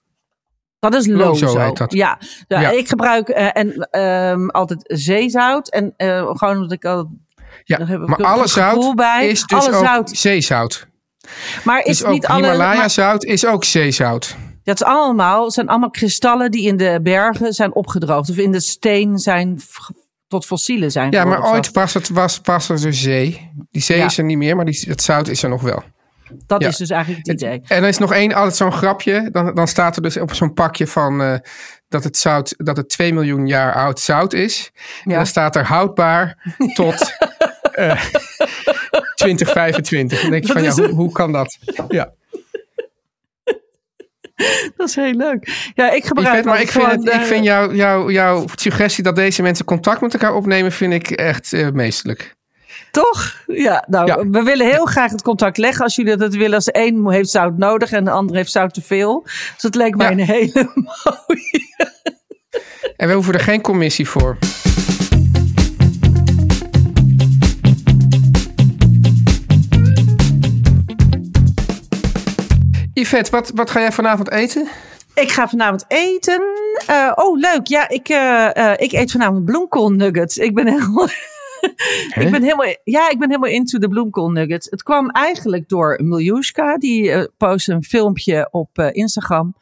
Dat 0.79 0.93
is 0.93 1.07
Lozo 1.07 1.45
lozo. 1.45 1.59
heet 1.59 1.77
dat. 1.77 1.93
Ja, 1.93 2.19
ja, 2.47 2.59
Ja. 2.59 2.69
ik 2.69 2.87
gebruik 2.87 3.29
eh, 3.29 3.49
en, 3.53 3.87
ehm, 3.91 4.47
altijd 4.47 4.79
zeezout. 4.83 5.69
En 5.69 5.93
eh, 5.97 6.27
gewoon 6.33 6.55
omdat 6.55 6.71
ik 6.71 6.85
al. 6.85 7.09
Ja, 7.63 7.77
Daar 7.77 7.87
heb 7.87 8.01
ik 8.01 8.07
maar 8.07 8.23
alle 8.23 8.47
zout 8.47 8.95
bij. 8.95 9.27
is 9.27 9.43
dus 9.45 9.59
Alle 9.67 9.77
ook 9.77 9.85
zout. 9.85 10.09
zeezout. 10.09 10.87
Maar 11.63 11.79
is 11.79 11.97
Dus 11.97 12.03
ook 12.03 12.13
niet 12.13 12.25
alle. 12.27 12.41
Himalaya 12.51 12.77
maar- 12.79 12.89
zout 12.89 13.23
is 13.23 13.45
ook 13.45 13.63
zeezout. 13.63 14.35
Dat 14.63 14.75
is 14.81 14.83
allemaal, 14.87 15.51
zijn 15.51 15.67
allemaal 15.69 15.89
kristallen 15.89 16.51
die 16.51 16.67
in 16.67 16.77
de 16.77 16.99
bergen 17.03 17.53
zijn 17.53 17.75
opgedroogd. 17.75 18.29
Of 18.29 18.37
in 18.37 18.51
de 18.51 18.59
steen 18.59 19.17
zijn 19.17 19.59
tot 20.27 20.45
fossielen 20.45 20.91
zijn 20.91 21.11
Ja, 21.11 21.25
maar 21.25 21.51
ooit 21.51 21.71
was, 21.71 21.93
het, 21.93 22.09
was, 22.09 22.39
was 22.43 22.69
er 22.69 22.81
de 22.81 22.93
zee. 22.93 23.51
Die 23.71 23.81
zee 23.81 23.97
Ja. 23.97 24.05
is 24.05 24.17
er 24.17 24.23
niet 24.23 24.37
meer, 24.37 24.55
maar 24.55 24.65
die, 24.65 24.83
het 24.87 25.01
zout 25.01 25.27
is 25.27 25.43
er 25.43 25.49
nog 25.49 25.61
wel. 25.61 25.83
Dat 26.45 26.61
ja. 26.61 26.67
is 26.67 26.77
dus 26.77 26.89
eigenlijk 26.89 27.27
het 27.27 27.41
idee. 27.41 27.61
En 27.67 27.83
er 27.83 27.89
is 27.89 27.97
nog 27.97 28.13
één, 28.13 28.33
altijd 28.33 28.55
zo'n 28.55 28.71
grapje. 28.71 29.29
Dan, 29.31 29.55
dan 29.55 29.67
staat 29.67 29.95
er 29.95 30.01
dus 30.01 30.17
op 30.17 30.33
zo'n 30.33 30.53
pakje 30.53 30.87
van 30.87 31.21
eh, 31.21 31.35
dat 31.89 32.03
het 32.03 32.17
zout, 32.17 32.53
dat 32.57 32.77
het 32.77 32.89
2 32.89 33.13
miljoen 33.13 33.47
jaar 33.47 33.73
oud 33.73 33.99
zout 33.99 34.33
is. 34.33 34.71
En 35.03 35.11
dan 35.13 35.25
staat 35.25 35.55
er 35.55 35.65
houdbaar 35.65 36.53
tot 36.73 37.15
eh 37.71 38.01
2025. 39.15 40.21
Dan 40.21 40.31
denk 40.31 40.45
je 40.45 40.53
Dat 40.53 40.63
van 40.63 40.83
ja, 40.85 40.89
hoe, 40.89 40.95
hoe 40.95 41.11
kan 41.11 41.31
dat? 41.31 41.57
Ja. 41.87 42.13
Dat 44.77 44.87
is 44.89 44.95
heel 44.95 45.13
leuk. 45.13 45.71
Ja, 45.75 45.91
ik 45.91 46.05
gebruik 46.05 46.45
maar 46.45 46.61
ik 46.61 46.71
vind, 46.71 46.91
het, 46.91 47.05
ik 47.13 47.21
vind 47.21 47.43
jou, 47.45 47.75
jou, 47.75 48.11
jouw 48.11 48.45
suggestie 48.55 49.03
dat 49.03 49.15
deze 49.15 49.41
mensen 49.41 49.65
contact 49.65 50.01
met 50.01 50.13
elkaar 50.13 50.33
opnemen, 50.35 50.71
vind 50.71 50.93
ik 50.93 51.11
echt 51.11 51.53
eh, 51.53 51.69
meestelijk. 51.69 52.35
Toch? 52.91 53.43
Ja, 53.47 53.85
nou, 53.87 54.07
Ja. 54.07 54.27
we 54.29 54.43
willen 54.43 54.69
heel 54.69 54.85
graag 54.85 55.11
het 55.11 55.21
contact 55.21 55.57
leggen. 55.57 55.83
Als 55.83 55.95
jullie 55.95 56.15
dat 56.15 56.33
willen, 56.35 56.53
als 56.55 56.65
de 56.65 56.77
een 56.77 57.09
heeft 57.11 57.29
zout 57.29 57.57
nodig 57.57 57.91
en 57.91 58.03
de 58.03 58.11
ander 58.11 58.35
heeft 58.35 58.51
zout 58.51 58.73
te 58.73 58.81
veel. 58.81 59.21
Dus 59.23 59.55
het 59.57 59.75
leek 59.75 59.95
mij 59.95 60.05
Ja. 60.05 60.11
een 60.11 60.19
hele 60.19 60.71
mooie. 61.03 61.75
En 62.97 63.07
we 63.07 63.13
hoeven 63.13 63.33
er 63.33 63.39
geen 63.39 63.61
commissie 63.61 64.07
voor. 64.07 64.37
Yvette, 72.97 73.31
wat, 73.31 73.51
wat 73.55 73.69
ga 73.69 73.79
jij 73.79 73.91
vanavond 73.91 74.31
eten? 74.31 74.67
Ik 75.13 75.31
ga 75.31 75.47
vanavond 75.47 75.85
eten. 75.87 76.41
Eh, 76.87 77.11
oh, 77.15 77.39
leuk. 77.39 77.67
Ja, 77.67 77.89
ik, 77.89 78.09
eh, 78.09 78.55
eh, 78.55 78.73
ik 78.77 78.91
eet 78.91 79.11
vanavond 79.11 79.45
bloemkool 79.45 79.91
nuggets. 79.91 80.37
Ik 80.37 80.53
ben 80.53 80.67
helemaal... 80.67 81.07
ik 82.23 82.31
ben 82.31 82.41
helemaal, 82.43 82.75
ja, 82.83 83.09
ik 83.09 83.19
ben 83.19 83.29
helemaal 83.29 83.49
into 83.49 83.79
de 83.79 83.87
bloemkool 83.87 84.29
nuggets. 84.29 84.67
Het 84.69 84.83
kwam 84.83 85.09
eigenlijk 85.09 85.69
door 85.69 85.99
Miljuska. 86.03 86.77
Die 86.77 87.11
eh 87.11 87.23
postte 87.37 87.73
een 87.73 87.83
filmpje 87.83 88.47
op 88.51 88.77
eh, 88.79 88.87
Instagram. 88.91 89.55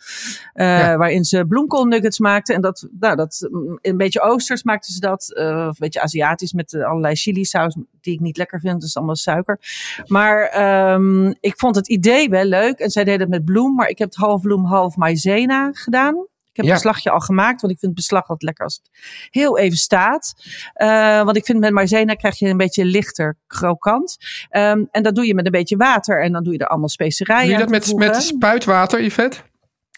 eh, 0.54 0.80
Ja. 0.80 0.98
Waarin 0.98 1.24
ze 1.24 1.46
bloemkool 1.46 1.86
nuggets 1.86 2.20
maakte. 2.20 2.54
En 2.54 2.62
dat, 2.62 2.88
nou, 3.00 3.16
dat, 3.16 3.48
mm, 3.52 3.78
een 3.82 3.98
beetje 3.98 4.22
oosters 4.22 4.64
maakte 4.64 4.92
ze 4.92 5.00
dat. 5.00 5.34
of 5.36 5.44
een 5.46 5.76
beetje 5.78 6.02
Aziatisch 6.02 6.54
met 6.54 6.74
allerlei 6.74 7.16
chili 7.16 7.46
saus. 7.46 7.76
Die 8.02 8.14
ik 8.14 8.20
niet 8.20 8.38
lekker 8.38 8.60
vind. 8.60 8.82
Dus 8.82 8.96
allemaal 8.98 9.16
suiker. 9.16 9.60
Maar 10.08 10.44
ehm, 10.44 11.34
ik 11.40 11.54
vond 11.58 11.76
het 11.76 11.88
idee 11.88 12.30
wel 12.30 12.46
leuk. 12.46 12.80
En 12.80 12.90
zij 12.90 13.04
deed 13.04 13.20
het 13.20 13.30
met 13.30 13.46
bloem. 13.46 13.76
Maar 13.76 13.90
ik 13.90 13.98
heb 13.98 14.08
het 14.08 14.18
half 14.18 14.42
bloem, 14.42 14.66
half 14.66 14.96
maizena 14.96 15.70
gedaan. 15.74 16.28
Ik 16.56 16.62
heb 16.62 16.66
Ja. 16.70 16.72
een 16.82 16.82
beslagje 16.84 17.10
al 17.12 17.20
gemaakt. 17.20 17.62
Want 17.62 17.74
ik 17.74 17.80
vind 17.80 17.92
het 17.92 18.02
beslag 18.02 18.22
altijd 18.22 18.44
lekker 18.44 18.64
als 18.64 18.76
het 18.84 18.90
heel 19.30 19.58
even 19.58 19.78
staat. 19.78 20.34
Eh, 20.74 21.24
want 21.24 21.38
ik 21.38 21.46
vind 21.46 21.60
met 21.60 21.72
maizena 21.72 22.14
krijg 22.14 22.40
je 22.40 22.48
een 22.48 22.58
beetje 22.58 22.86
lichter 22.86 23.38
krokant. 23.48 24.18
Ehm, 24.50 24.84
en 24.92 25.04
dat 25.04 25.16
doe 25.16 25.26
je 25.28 25.36
met 25.36 25.46
een 25.46 25.52
beetje 25.52 25.78
water. 25.78 26.24
En 26.24 26.32
dan 26.32 26.44
doe 26.44 26.54
je 26.54 26.60
er 26.60 26.68
allemaal 26.68 26.90
specerijen 26.90 27.44
Doe 27.44 27.54
je 27.54 27.60
dat 27.60 27.70
met, 27.70 27.96
met 27.96 28.24
spuitwater, 28.24 29.04
Yvette? 29.04 29.38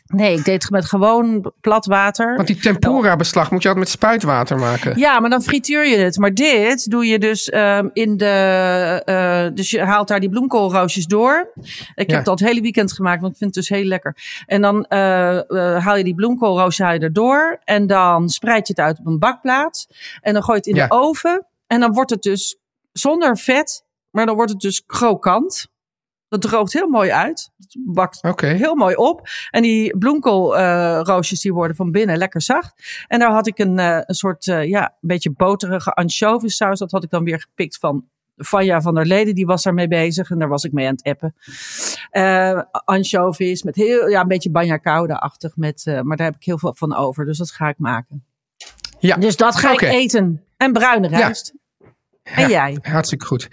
Nee, 0.08 0.38
ik 0.38 0.46
deed 0.46 0.62
het 0.62 0.72
met 0.72 0.86
gewoon 0.86 1.52
plat 1.62 1.86
water. 1.86 2.36
Want 2.36 2.48
die 2.48 2.58
tempura-beslag 2.60 3.52
moet 3.52 3.62
je 3.62 3.68
altijd 3.68 3.86
met 3.88 3.96
spuitwater 3.96 4.58
maken. 4.58 4.98
Ja, 5.00 5.20
maar 5.20 5.30
dan 5.30 5.42
frituur 5.42 5.88
je 5.88 5.98
het. 5.98 6.18
Maar 6.18 6.34
dit 6.34 6.90
doe 6.92 7.06
je 7.06 7.20
dus 7.20 7.50
ehm, 7.50 7.88
in 7.94 8.18
de. 8.18 8.26
eh, 9.06 9.56
dus 9.56 9.70
je 9.72 9.82
haalt 9.82 10.08
daar 10.08 10.20
die 10.20 10.30
bloemkoolroosjes 10.30 11.06
door. 11.06 11.52
Ik 11.56 11.64
Ja. 11.96 12.04
heb 12.06 12.10
het 12.18 12.28
al 12.28 12.34
het 12.34 12.44
hele 12.44 12.62
weekend 12.62 12.94
gemaakt, 12.94 13.22
want 13.22 13.32
ik 13.34 13.38
vind 13.40 13.56
het 13.56 13.66
dus 13.68 13.78
heel 13.78 13.88
lekker. 13.88 14.16
En 14.46 14.62
dan 14.62 14.86
eh, 14.86 15.38
eh, 15.38 15.84
haal 15.86 15.96
je 15.98 16.04
die 16.04 16.16
bloemkoolroosjes 16.16 16.86
haal 16.86 16.94
je 16.94 17.00
erdoor. 17.00 17.60
En 17.64 17.88
dan 17.88 18.30
spreid 18.30 18.68
je 18.68 18.74
het 18.76 18.86
uit 18.86 19.00
op 19.00 19.06
een 19.06 19.20
bakplaat. 19.20 19.88
En 20.22 20.34
dan 20.34 20.44
gooi 20.44 20.60
je 20.64 20.70
het 20.70 20.76
in 20.78 20.82
Ja. 20.82 20.88
de 20.88 20.94
oven. 20.94 21.46
En 21.68 21.80
dan 21.80 21.94
wordt 21.94 22.10
het 22.10 22.22
dus 22.22 22.58
zonder 22.92 23.38
vet, 23.38 23.84
maar 24.12 24.26
dan 24.26 24.36
wordt 24.36 24.52
het 24.52 24.60
dus 24.60 24.86
krokant. 24.86 25.68
Dat 26.30 26.42
droogt 26.42 26.74
heel 26.74 26.88
mooi 26.88 27.12
uit. 27.12 27.52
Het 27.58 27.78
bakt 27.86 28.20
heel 28.40 28.76
mooi 28.76 28.96
op. 28.96 29.30
En 29.50 29.62
die 29.62 29.98
bloemkoolroosjes 29.98 31.42
die 31.42 31.54
worden 31.54 31.76
van 31.76 31.92
binnen 31.92 32.18
lekker 32.18 32.42
zacht. 32.42 33.04
En 33.08 33.20
daar 33.20 33.32
had 33.32 33.48
ik 33.48 33.60
een, 33.60 33.80
eh, 33.80 34.00
een 34.06 34.16
soort, 34.16 34.48
eh, 34.48 34.66
ja, 34.66 34.84
een 34.84 35.08
beetje 35.08 35.32
boterige 35.32 35.92
anchovisaus. 35.92 36.80
Dat 36.80 36.92
had 36.92 37.04
ik 37.04 37.10
dan 37.10 37.24
weer 37.24 37.40
gepikt 37.40 37.78
van 37.78 38.06
Vanja 38.38 38.82
van 38.82 38.94
der 38.96 39.06
Leden. 39.06 39.36
Die 39.36 39.46
was 39.46 39.64
daarmee 39.64 39.88
bezig 39.88 40.30
en 40.30 40.40
daar 40.40 40.48
was 40.48 40.64
ik 40.64 40.72
mee 40.72 40.88
aan 40.88 40.94
het 40.94 41.04
appen. 41.04 41.36
Eh 42.10 42.62
anchovies 42.72 43.64
met 43.64 43.76
heel, 43.76 44.08
ja, 44.08 44.22
een 44.22 44.28
beetje 44.28 44.52
banja 44.52 44.78
koude-achtig. 44.78 45.56
Met, 45.56 45.86
eh, 45.86 46.02
maar 46.02 46.18
daar 46.18 46.26
heb 46.26 46.36
ik 46.36 46.44
heel 46.44 46.58
veel 46.58 46.74
van 46.76 46.96
over. 46.96 47.26
Dus 47.26 47.38
dat 47.38 47.52
ga 47.52 47.68
ik 47.68 47.78
maken. 47.78 48.26
Ja, 49.00 49.16
Dus 49.16 49.38
dat 49.38 49.56
ga 49.56 49.72
ik 49.72 49.82
eten. 49.82 50.44
En 50.58 50.74
bruine 50.74 51.08
rijst. 51.08 51.54
En 52.36 52.42
Ja. 52.42 52.48
jij? 52.48 52.78
hartstikke 52.82 53.26
goed. 53.26 53.48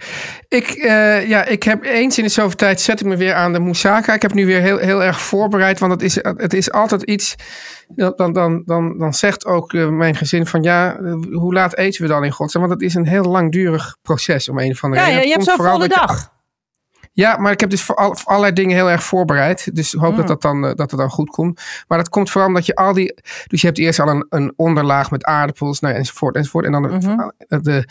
Ik, 0.47 0.67
eh, 0.67 1.27
ja, 1.27 1.45
ik 1.45 1.63
heb 1.63 1.83
eens 1.83 2.17
in 2.17 2.23
de 2.23 2.29
zoveel 2.29 2.55
tijd 2.57 2.81
zet 2.81 2.99
ik 2.99 3.05
me 3.07 3.17
weer 3.17 3.33
aan 3.33 3.53
de 3.53 3.59
moussaka. 3.59 4.13
Ik 4.13 4.21
heb 4.21 4.33
nu 4.33 4.45
weer 4.45 4.61
heel, 4.61 4.77
heel 4.77 5.03
erg 5.03 5.21
voorbereid, 5.21 5.79
want 5.79 5.91
het 5.91 6.01
is, 6.01 6.15
het 6.21 6.53
is 6.53 6.71
altijd 6.71 7.03
iets. 7.03 7.35
Dan, 7.87 8.33
dan, 8.33 8.63
dan, 8.65 8.97
dan 8.97 9.13
zegt 9.13 9.45
ook 9.45 9.73
eh, 9.73 9.87
mijn 9.89 10.15
gezin 10.15 10.45
van 10.47 10.63
ja, 10.63 10.97
eh, 10.97 11.13
hoe 11.31 11.53
laat 11.53 11.75
eten 11.77 12.01
we 12.01 12.07
dan 12.07 12.23
in 12.23 12.31
godsnaam? 12.31 12.67
Want 12.67 12.79
het 12.81 12.89
is 12.89 12.95
een 12.95 13.07
heel 13.07 13.23
langdurig 13.23 13.97
proces 14.01 14.49
om 14.49 14.59
een 14.59 14.71
of 14.71 14.83
andere 14.83 15.01
Ja, 15.01 15.07
reden. 15.07 15.21
ja, 15.21 15.27
je 15.27 15.33
hebt 15.33 15.45
zo'n 15.57 15.65
volle 15.65 15.87
dat 15.87 15.97
dag. 15.97 16.33
Ja, 17.13 17.37
maar 17.37 17.51
ik 17.51 17.59
heb 17.59 17.69
dus 17.69 17.81
voor, 17.81 17.95
al, 17.95 18.15
voor 18.15 18.27
allerlei 18.31 18.53
dingen 18.53 18.75
heel 18.75 18.89
erg 18.89 19.03
voorbereid. 19.03 19.75
Dus 19.75 19.93
ik 19.93 19.99
hoop 19.99 20.11
Mm. 20.11 20.17
dat, 20.17 20.27
dat, 20.27 20.41
dan, 20.41 20.61
dat 20.61 20.77
het 20.91 20.99
dan 20.99 21.09
goed 21.09 21.29
komt. 21.29 21.61
Maar 21.87 21.97
dat 21.97 22.09
komt 22.09 22.29
vooral 22.29 22.49
omdat 22.49 22.65
je 22.65 22.75
al 22.75 22.93
die... 22.93 23.13
Dus 23.47 23.61
je 23.61 23.67
hebt 23.67 23.79
eerst 23.79 23.99
al 23.99 24.07
een, 24.07 24.25
een 24.29 24.53
onderlaag 24.55 25.11
met 25.11 25.23
aardappels 25.23 25.79
nou, 25.79 25.93
ja, 25.93 25.99
enzovoort 25.99 26.35
enzovoort. 26.35 26.65
En 26.65 26.71
dan 26.71 26.81
de, 26.81 26.89
Mhm. 26.89 27.61
de 27.61 27.85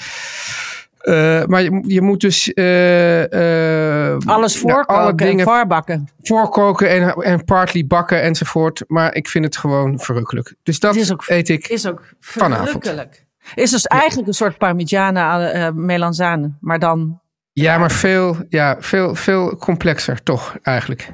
eh, 1.04 1.44
maar 1.44 1.62
je, 1.62 1.82
je 1.86 2.00
moet 2.02 2.20
dus... 2.20 2.52
eh, 2.52 4.16
Alles 4.26 4.52
ja, 4.54 4.60
voorkoken 4.60 4.94
alle 4.94 5.10
en 5.10 5.16
dingen 5.16 5.44
voorbakken. 5.44 6.08
voorkoken 6.22 6.88
en, 6.88 7.12
en 7.14 7.44
partly 7.44 7.86
bakken 7.86 8.22
enzovoort. 8.22 8.84
Maar 8.86 9.14
ik 9.14 9.28
vind 9.28 9.44
het 9.44 9.56
gewoon 9.56 9.98
verrukkelijk. 10.00 10.54
Dus 10.62 10.78
dat 10.80 10.96
is 10.96 11.12
ook- 11.12 11.24
eet 11.26 11.48
ik. 11.48 11.68
Is 11.68 11.86
ook 11.86 12.02
Vanavond. 12.20 12.68
verrukkelijk. 12.68 13.24
Is 13.54 13.70
dus 13.70 13.86
eigenlijk 13.86 14.28
een 14.28 14.34
soort 14.34 14.58
parmigiana 14.58 15.70
melanzane. 15.74 16.52
Maar 16.60 16.78
dan, 16.78 17.20
Ja, 17.52 17.78
maar 17.78 17.90
veel, 17.90 18.36
ja, 18.48 18.76
veel, 18.78 19.14
veel 19.14 19.56
complexer 19.56 20.22
toch 20.22 20.56
eigenlijk. 20.62 21.08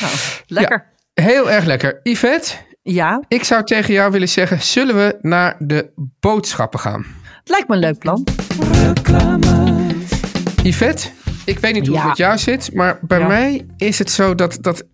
nou, 0.00 0.12
lekker. 0.46 0.84
Heel 1.14 1.50
erg 1.50 1.64
lekker. 1.64 2.00
Yvette, 2.02 2.54
Ja, 2.84 3.22
Ik 3.28 3.44
zou 3.44 3.64
tegen 3.64 3.94
jou 3.94 4.10
willen 4.12 4.28
zeggen, 4.28 4.62
zullen 4.62 4.94
we 4.94 5.18
naar 5.20 5.56
de 5.58 5.90
boodschappen 6.20 6.80
gaan? 6.80 7.06
het 7.38 7.48
lijkt 7.48 7.68
me 7.68 7.74
een 7.74 7.80
leuk 7.80 7.98
plan. 7.98 8.24
Yvette, 10.62 11.08
ik 11.44 11.58
weet 11.58 11.74
niet 11.74 11.86
hoe 11.86 11.96
het 11.98 12.06
met 12.06 12.16
jou 12.16 12.38
zit, 12.38 12.74
maar 12.74 12.98
bij 13.02 13.18
Ja. 13.18 13.26
mij 13.26 13.66
is 13.76 13.98
het 13.98 14.10
zo 14.10 14.34
dat, 14.34 14.58
dat 14.60 14.84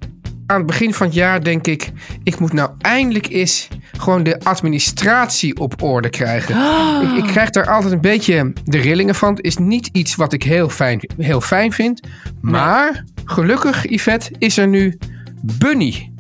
aan 0.47 0.57
het 0.57 0.67
begin 0.67 0.95
van 0.95 1.07
het 1.07 1.15
jaar 1.15 1.45
denk 1.45 1.67
ik, 1.67 1.91
ik 2.23 2.39
moet 2.39 2.53
nou 2.53 2.71
eindelijk 2.79 3.29
eens 3.29 3.69
gewoon 3.99 4.23
de 4.23 4.41
administratie 4.41 5.57
op 5.57 5.83
orde 5.83 6.09
krijgen. 6.11 6.57
Ik, 7.03 7.25
ik 7.25 7.31
krijg 7.31 7.51
daar 7.51 7.67
altijd 7.67 7.93
een 7.93 8.01
beetje 8.01 8.53
de 8.65 8.79
rillingen 8.79 9.15
van. 9.15 9.35
Het 9.35 9.45
is 9.45 9.57
niet 9.57 9.89
iets 9.93 10.15
wat 10.15 10.33
ik 10.33 10.43
heel 10.43 10.69
fijn, 10.69 11.01
heel 11.19 11.41
fijn 11.41 11.73
vind, 11.73 12.01
maar 12.41 13.05
gelukkig 13.25 13.89
Yvette 13.91 14.31
is 14.39 14.57
er 14.59 14.69
nu 14.69 14.99
Bunny. 15.43 16.13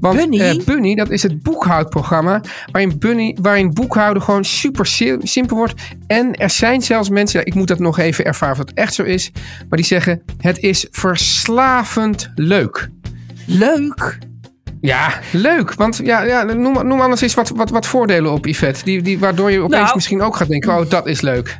Want 0.00 0.16
Bunny? 0.16 0.40
eh, 0.40 0.64
Bunny, 0.64 0.94
dat 0.94 1.10
is 1.10 1.22
het 1.22 1.42
boekhoudprogramma 1.42 2.40
waarin, 2.72 2.98
Bunny, 2.98 3.36
waarin 3.40 3.72
boekhouden 3.72 4.22
gewoon 4.22 4.44
super 4.44 4.86
si- 4.86 5.16
simpel 5.22 5.56
wordt. 5.56 5.74
En 6.06 6.34
er 6.34 6.50
zijn 6.50 6.82
zelfs 6.82 7.08
mensen, 7.08 7.38
ja, 7.40 7.44
ik 7.46 7.54
moet 7.54 7.68
dat 7.68 7.78
nog 7.78 7.98
even 7.98 8.24
ervaren 8.24 8.52
of 8.54 8.58
het 8.58 8.72
echt 8.74 8.94
zo 8.94 9.02
is, 9.02 9.30
maar 9.68 9.78
die 9.78 9.86
zeggen 9.86 10.22
het 10.38 10.58
is 10.58 10.86
verslavend 10.90 12.30
leuk. 12.34 12.88
Leuk. 13.46 14.18
Ja, 14.80 15.12
leuk. 15.32 15.74
Want 15.74 16.00
ja, 16.04 16.22
ja, 16.22 16.42
noem, 16.42 16.86
noem 16.86 17.00
anders 17.00 17.20
eens 17.20 17.34
wat, 17.34 17.48
wat, 17.48 17.70
wat 17.70 17.86
voordelen 17.86 18.32
op, 18.32 18.46
Yvette. 18.46 18.84
Die, 18.84 19.02
die, 19.02 19.18
waardoor 19.18 19.50
je 19.50 19.58
opeens 19.60 19.82
Nou. 19.82 19.94
misschien 19.94 20.22
ook 20.22 20.36
gaat 20.36 20.48
denken, 20.48 20.78
oh, 20.78 20.90
dat 20.90 21.06
is 21.06 21.20
leuk. 21.20 21.56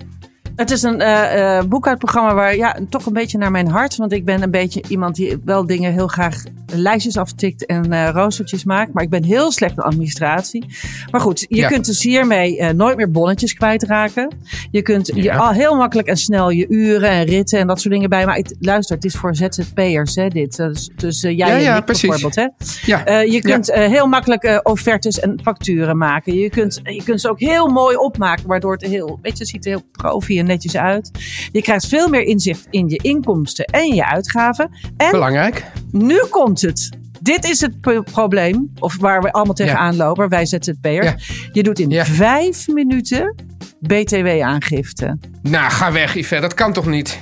Het 0.57 0.71
is 0.71 0.83
een 0.83 1.01
eh, 1.01 1.57
eh, 1.59 1.65
boekhoudprogramma 1.65 2.35
waar 2.35 2.57
ja, 2.57 2.79
toch 2.89 3.07
een 3.07 3.13
beetje 3.13 3.39
naar 3.39 3.51
mijn 3.51 3.69
hart. 3.69 3.97
Want 3.97 4.13
ik 4.13 4.25
ben 4.25 4.43
een 4.43 4.51
beetje 4.51 4.83
iemand 4.89 5.15
die 5.17 5.37
wel 5.45 5.67
dingen 5.67 5.93
heel 5.93 6.07
graag 6.09 6.43
lijstjes 6.77 7.17
aftikt 7.17 7.67
en 7.67 7.93
eh 7.93 8.09
roostertjes 8.13 8.65
maakt. 8.65 8.93
Maar 8.93 9.03
ik 9.03 9.11
ben 9.11 9.25
heel 9.25 9.53
slecht 9.53 9.77
in 9.77 9.83
administratie. 9.83 10.65
Maar 11.11 11.21
goed, 11.21 11.47
je 11.49 11.57
Ja. 11.57 11.69
kunt 11.69 11.85
dus 11.87 12.03
hiermee 12.03 12.73
nooit 12.73 12.97
meer 12.97 13.11
bonnetjes 13.11 13.55
kwijtraken. 13.55 14.37
Je 14.71 14.83
kunt 14.83 15.11
je 15.15 15.33
al 15.35 15.51
heel 15.51 15.77
makkelijk 15.77 16.09
en 16.09 16.17
snel 16.17 16.51
je 16.51 16.67
uren 16.69 17.11
en 17.11 17.25
ritten 17.25 17.59
en 17.59 17.67
dat 17.67 17.81
soort 17.81 17.95
dingen 17.95 18.09
bij. 18.09 18.27
Maar 18.27 18.39
ik, 18.39 18.55
luister, 18.61 18.97
het 18.97 19.05
is 19.05 19.15
voor 19.15 19.35
ZZP'ers 19.37 20.15
hè, 20.15 20.29
dit. 20.29 20.57
Dus, 20.57 20.91
dus 20.97 21.21
jij 21.21 21.35
Ja, 21.35 21.49
en 21.49 21.61
ja, 21.63 21.77
ik 21.77 21.85
precies. 21.85 22.09
bijvoorbeeld. 22.09 22.35
Hè? 22.35 22.67
Ja, 22.87 23.21
je 23.21 23.41
kunt 23.41 23.73
heel 23.73 24.07
makkelijk 24.07 24.61
offertes 24.63 25.21
en 25.21 25.41
facturen 25.43 25.97
maken. 25.99 26.35
Je 26.35 26.51
kunt, 26.51 26.81
je 26.83 27.03
kunt 27.05 27.21
ze 27.21 27.31
ook 27.31 27.41
heel 27.41 27.67
mooi 27.69 27.97
opmaken, 27.97 28.47
waardoor 28.47 28.73
het 28.73 28.83
heel, 28.83 29.19
weet 29.23 29.33
je, 29.33 29.39
het 29.39 29.49
ziet 29.49 29.65
er 29.65 29.71
heel 29.71 29.83
profi 29.93 30.39
en 30.39 30.44
netjes 30.45 30.77
uit. 30.77 31.11
Je 31.53 31.63
krijgt 31.63 31.87
veel 31.87 32.09
meer 32.09 32.23
inzicht 32.23 32.67
in 32.71 32.89
je 32.89 32.97
inkomsten 33.03 33.65
en 33.65 33.95
je 33.95 34.07
uitgaven. 34.07 34.71
En 34.97 35.11
belangrijk. 35.11 35.65
nu 35.91 36.19
komt 36.31 36.61
het. 36.61 36.89
Dit 37.21 37.45
is 37.45 37.61
het 37.61 37.81
probleem, 38.13 38.73
of 38.79 38.97
waar 39.01 39.23
we 39.23 39.33
allemaal 39.33 39.55
tegenaan 39.55 39.97
lopen, 39.97 40.29
wij 40.29 40.47
ZZP'ers. 40.47 41.07
Ja. 41.07 41.17
Je 41.53 41.63
doet 41.63 41.79
in 41.79 41.91
Ja. 41.91 42.05
vijf 42.05 42.69
minuten 42.69 43.35
BTW-aangifte. 43.81 45.19
Nou, 45.43 45.71
ga 45.71 45.93
weg, 45.93 46.15
Yvette. 46.15 46.41
Dat 46.41 46.55
kan 46.55 46.73
toch 46.73 46.87
niet? 46.87 47.19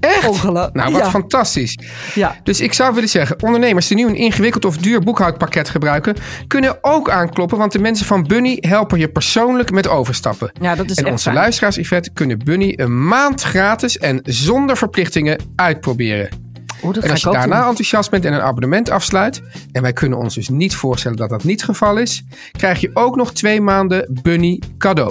Echt? 0.00 0.42
Nou, 0.42 0.72
wat 0.72 0.90
Ja. 0.90 1.10
fantastisch. 1.10 1.78
Ja. 2.14 2.36
Dus 2.42 2.60
ik 2.60 2.72
zou 2.72 2.94
willen 2.94 3.08
zeggen, 3.08 3.42
ondernemers 3.42 3.86
die 3.86 3.96
nu 3.96 4.06
een 4.06 4.14
ingewikkeld 4.14 4.64
of 4.64 4.76
duur 4.76 5.00
boekhoudpakket 5.00 5.68
gebruiken, 5.68 6.16
kunnen 6.46 6.78
ook 6.80 7.10
aankloppen, 7.10 7.58
want 7.58 7.72
de 7.72 7.78
mensen 7.78 8.06
van 8.06 8.26
Bunny 8.26 8.56
helpen 8.60 8.98
je 8.98 9.08
persoonlijk 9.08 9.70
met 9.70 9.88
overstappen. 9.88 10.50
ja, 10.60 10.74
dat 10.74 10.90
is 10.90 10.96
en 10.96 11.02
echt 11.02 11.12
onze 11.12 11.24
fijn. 11.24 11.36
luisteraars, 11.36 11.76
Yvette, 11.76 12.10
kunnen 12.10 12.38
Bunny 12.38 12.72
een 12.76 13.06
maand 13.06 13.42
gratis 13.42 13.98
en 13.98 14.20
zonder 14.24 14.76
verplichtingen 14.76 15.40
uitproberen. 15.56 16.46
En 16.82 17.10
als 17.10 17.20
je 17.20 17.30
daarna 17.30 17.58
doen. 17.58 17.68
enthousiast 17.68 18.10
bent 18.10 18.24
en 18.24 18.32
een 18.32 18.40
abonnement 18.40 18.90
afsluit, 18.90 19.42
en 19.72 19.82
wij 19.82 19.92
kunnen 19.92 20.18
ons 20.18 20.34
dus 20.34 20.48
niet 20.48 20.74
voorstellen 20.74 21.16
dat 21.16 21.28
dat 21.28 21.44
niet 21.44 21.60
het 21.60 21.70
geval 21.70 21.96
is, 21.96 22.24
krijg 22.52 22.80
je 22.80 22.90
ook 22.94 23.16
nog 23.16 23.32
twee 23.32 23.60
maanden 23.60 24.18
Bunny 24.22 24.62
cadeau. 24.78 25.10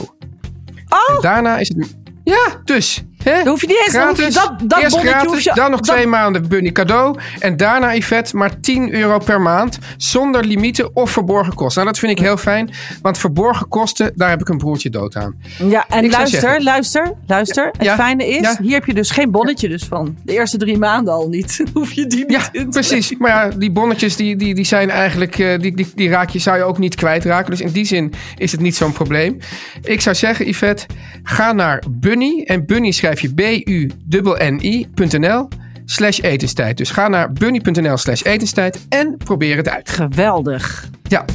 Oh! 0.87 1.15
En 1.15 1.21
daarna 1.21 1.57
is 1.57 1.67
het... 1.67 1.95
Ja, 2.23 2.61
dus. 2.63 3.03
Hè? 3.23 3.37
Dan 3.37 3.47
hoef 3.47 3.61
je 3.61 3.67
niet 3.67 3.77
eens, 3.77 3.91
je 3.91 3.99
Gratis, 3.99 4.33
dat, 4.33 4.53
dat 4.63 4.79
eerst 4.81 4.97
gratis, 4.97 5.31
hoef 5.31 5.39
je, 5.41 5.51
dan 5.53 5.71
nog 5.71 5.79
dat- 5.79 5.95
twee 5.95 6.07
maanden 6.07 6.47
Bunny 6.47 6.71
cadeau. 6.71 7.19
En 7.39 7.57
daarna, 7.57 7.95
Yvette, 7.95 8.37
maar 8.37 8.59
10 8.59 8.93
euro 8.93 9.17
per 9.19 9.41
maand. 9.41 9.77
Zonder 9.97 10.43
limieten 10.45 10.95
of 10.95 11.11
verborgen 11.11 11.53
kosten. 11.53 11.81
Nou, 11.81 11.93
dat 11.93 11.99
vind 12.01 12.19
ik 12.19 12.25
heel 12.25 12.37
fijn. 12.37 12.69
Want 13.01 13.17
verborgen 13.17 13.67
kosten, 13.67 14.11
daar 14.15 14.29
heb 14.29 14.41
ik 14.41 14.49
een 14.49 14.57
broertje 14.57 14.89
dood 14.89 15.15
aan. 15.15 15.35
Ja, 15.69 15.85
en 15.89 16.03
Ik 16.03 16.11
luister, 16.11 16.63
luister, 16.63 17.13
luister. 17.27 17.65
Het 17.65 17.83
Ja, 17.85 17.95
fijne 17.95 18.27
is, 18.27 18.41
ja. 18.41 18.57
hier 18.61 18.73
heb 18.73 18.85
je 18.85 18.93
dus 18.93 19.11
geen 19.11 19.31
bonnetje 19.31 19.67
dus 19.69 19.83
van. 19.83 20.17
De 20.23 20.33
eerste 20.33 20.57
drie 20.57 20.77
maanden 20.77 21.13
al 21.13 21.27
niet. 21.29 21.63
Hoef 21.73 21.91
je 21.91 22.07
die 22.07 22.25
niet 22.25 22.49
Ja, 22.53 22.63
precies. 22.69 23.17
Maar 23.17 23.29
ja, 23.29 23.49
die 23.57 23.71
bonnetjes, 23.71 24.15
die, 24.15 24.35
die, 24.35 24.55
die 24.55 24.65
zijn 24.65 24.89
eigenlijk... 24.89 25.39
eh, 25.39 25.59
Die, 25.59 25.75
die, 25.75 25.87
die 25.95 26.09
raak 26.09 26.29
je, 26.29 26.39
zou 26.39 26.57
je 26.57 26.63
ook 26.63 26.77
niet 26.77 26.95
kwijtraken. 26.95 27.51
Dus 27.51 27.61
in 27.61 27.71
die 27.71 27.85
zin 27.85 28.13
is 28.37 28.51
het 28.51 28.61
niet 28.61 28.75
zo'n 28.75 28.91
probleem. 28.91 29.37
Ik 29.83 30.01
zou 30.01 30.15
zeggen, 30.15 30.47
Yvette, 30.47 30.85
ga 31.23 31.51
naar 31.51 31.83
Bunny. 31.89 32.43
En 32.45 32.65
Bunny 32.65 32.91
schrijf 33.13 33.21
je 33.21 33.63
B-U-N-I.nl 34.09 35.47
slash 35.85 36.19
etenstijd. 36.19 36.77
Dus 36.77 36.89
ga 36.89 37.07
naar 37.07 37.33
bunny.nl 37.33 37.97
slash 37.97 38.23
etenstijd 38.23 38.85
en 38.89 39.17
probeer 39.17 39.57
het 39.57 39.69
uit. 39.69 39.89
Geweldig. 39.89 40.89
Ja, 41.03 41.25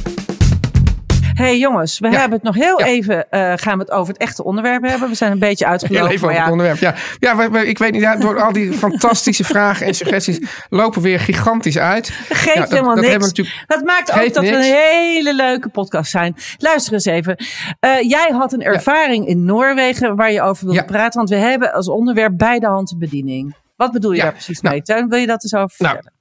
hey 1.33 1.57
jongens, 1.57 1.99
we 1.99 2.07
Ja. 2.09 2.19
hebben 2.19 2.31
het 2.37 2.43
nog 2.43 2.55
heel 2.55 2.79
Ja. 2.79 2.85
even, 2.85 3.29
eh, 3.29 3.53
gaan 3.55 3.77
we 3.77 3.83
het 3.83 3.91
over 3.91 4.13
het 4.13 4.21
echte 4.21 4.43
onderwerp 4.43 4.83
hebben. 4.83 5.09
We 5.09 5.15
zijn 5.15 5.31
een 5.31 5.39
beetje 5.39 5.65
heel 5.65 5.73
uitgelopen. 5.73 6.11
even 6.11 6.27
over 6.27 6.41
het 6.41 6.51
onderwerp. 6.51 6.77
Ja, 6.77 6.95
ja 7.19 7.61
ik 7.61 7.77
weet 7.77 7.91
niet, 7.91 8.21
door 8.21 8.41
al 8.41 8.51
die 8.51 8.73
fantastische 8.73 9.43
vragen 9.43 9.85
en 9.85 9.93
suggesties 9.93 10.39
lopen 10.69 11.01
we 11.01 11.07
weer 11.07 11.19
gigantisch 11.19 11.77
uit. 11.77 12.07
dat 12.29 12.37
geeft 12.37 12.57
dat- 12.57 12.69
helemaal 12.69 12.95
dat 12.95 13.03
niks. 13.05 13.31
we 13.31 13.47
Dat 13.67 13.83
maakt 13.83 14.11
ook 14.11 14.33
dat 14.33 14.43
we 14.43 14.51
een 14.55 14.61
hele 14.61 15.35
leuke 15.35 15.69
podcast 15.69 16.11
zijn. 16.11 16.35
Luister 16.57 16.93
eens 16.93 17.05
even. 17.05 17.35
Eh, 17.79 18.01
jij 18.01 18.29
had 18.31 18.53
een 18.53 18.61
ervaring 18.61 19.27
in 19.27 19.45
Noorwegen 19.45 20.15
waar 20.15 20.31
je 20.31 20.41
over 20.41 20.65
wilde 20.65 20.85
praten. 20.85 21.17
Want 21.17 21.29
we 21.29 21.35
hebben 21.35 21.73
als 21.73 21.89
onderwerp 21.89 22.37
bij 22.37 22.59
de 22.59 22.67
hand 22.67 22.95
bediening. 22.97 23.55
Wat 23.75 23.91
bedoel 23.91 24.11
je 24.11 24.17
Ja. 24.17 24.23
daar 24.23 24.31
precies 24.31 24.61
Nou. 24.61 24.73
mee? 24.75 24.83
Teun, 24.83 25.09
wil 25.09 25.19
je 25.19 25.27
dat 25.27 25.43
eens 25.43 25.53
over 25.55 25.75
Nou, 25.77 25.93
vertellen? 25.93 26.13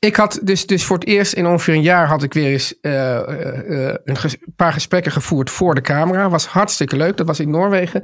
Ik 0.00 0.16
had 0.16 0.40
dus, 0.42 0.66
dus 0.66 0.84
voor 0.84 0.98
het 0.98 1.06
eerst 1.08 1.32
in 1.32 1.46
ongeveer 1.46 1.74
een 1.74 1.82
jaar 1.82 2.06
had 2.06 2.22
ik 2.22 2.32
weer 2.32 2.52
eens 2.52 2.80
eh, 2.80 3.16
eh, 3.16 3.88
eh, 3.88 3.94
een 4.04 4.16
ges- 4.16 4.36
paar 4.56 4.72
gesprekken 4.72 5.12
gevoerd 5.12 5.50
voor 5.50 5.74
de 5.74 5.80
camera. 5.80 6.28
Was 6.28 6.46
hartstikke 6.46 6.96
leuk. 6.96 7.16
Dat 7.16 7.26
was 7.26 7.40
in 7.40 7.50
Noorwegen. 7.50 8.02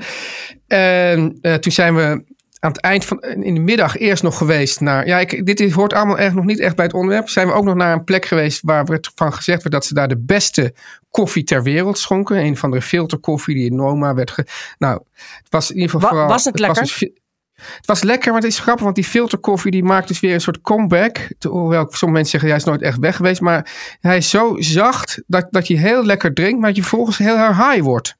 En 0.67 1.41
toen 1.61 1.73
zijn 1.73 1.95
we 1.95 2.25
aan 2.61 2.73
het 2.73 2.81
eind 2.81 3.05
van 3.05 3.21
in 3.23 3.55
de 3.55 3.61
middag 3.61 3.97
eerst 3.97 4.23
nog 4.23 4.37
geweest 4.39 4.81
naar. 4.81 5.07
Ja, 5.07 5.19
ik, 5.19 5.47
dit 5.47 5.73
hoort 5.73 5.93
allemaal 5.93 6.19
echt 6.19 6.35
nog 6.35 6.45
niet 6.45 6.61
echt 6.61 6.77
bij 6.77 6.85
het 6.85 6.95
onderwerp. 6.95 7.29
Zijn 7.29 7.47
we 7.47 7.53
ook 7.53 7.65
nog 7.65 7.75
naar 7.75 7.93
een 7.93 8.05
plek 8.05 8.25
geweest 8.25 8.61
waar 8.63 8.85
werd 8.85 9.11
van 9.15 9.33
gezegd 9.33 9.59
werd 9.63 9.75
dat 9.75 9.85
ze 9.85 9.95
daar 9.95 10.09
de 10.09 10.19
beste 10.19 10.75
koffie 11.11 11.45
ter 11.45 11.63
wereld 11.63 11.99
schonken. 11.99 12.37
Een 12.37 12.57
van 12.57 12.71
de 12.71 12.83
filterkoffie 12.83 13.55
die 13.55 13.67
in 13.71 13.77
Noma 13.77 14.15
werd. 14.15 14.31
Ge, 14.31 14.47
nou, 14.79 15.01
het 15.15 15.47
was 15.51 15.71
in 15.71 15.75
ieder 15.77 15.91
geval 15.91 16.05
Wa- 16.09 16.09
vooral. 16.15 16.29
was 16.29 16.45
het 16.45 16.59
lekker? 16.59 16.83
dus 16.83 17.09
Het 17.57 17.87
was 17.87 18.03
lekker, 18.03 18.33
maar 18.33 18.41
het 18.41 18.51
is 18.51 18.59
grappig, 18.59 18.85
want 18.85 18.95
die 18.95 19.05
filterkoffie 19.05 19.71
die 19.71 19.85
maakt 19.85 20.09
dus 20.09 20.21
weer 20.21 20.35
een 20.35 20.41
soort 20.41 20.61
comeback. 20.61 21.19
Hoewel 21.49 21.81
sommige 21.91 22.07
mensen 22.11 22.27
zeggen, 22.31 22.49
hij 22.49 22.59
is 22.59 22.65
nooit 22.65 22.83
echt 22.83 22.99
weg 22.99 23.17
geweest. 23.17 23.41
Maar 23.41 23.71
hij 24.01 24.17
is 24.17 24.31
zo 24.31 24.55
zacht 24.59 25.23
dat, 25.27 25.47
dat 25.51 25.67
je 25.67 25.79
heel 25.79 26.05
lekker 26.05 26.35
drinkt, 26.35 26.59
maar 26.61 26.69
dat 26.69 26.77
je 26.77 26.83
volgens 26.83 27.19
heel 27.19 27.37
erg 27.37 27.57
high 27.71 27.83
wordt. 27.83 28.17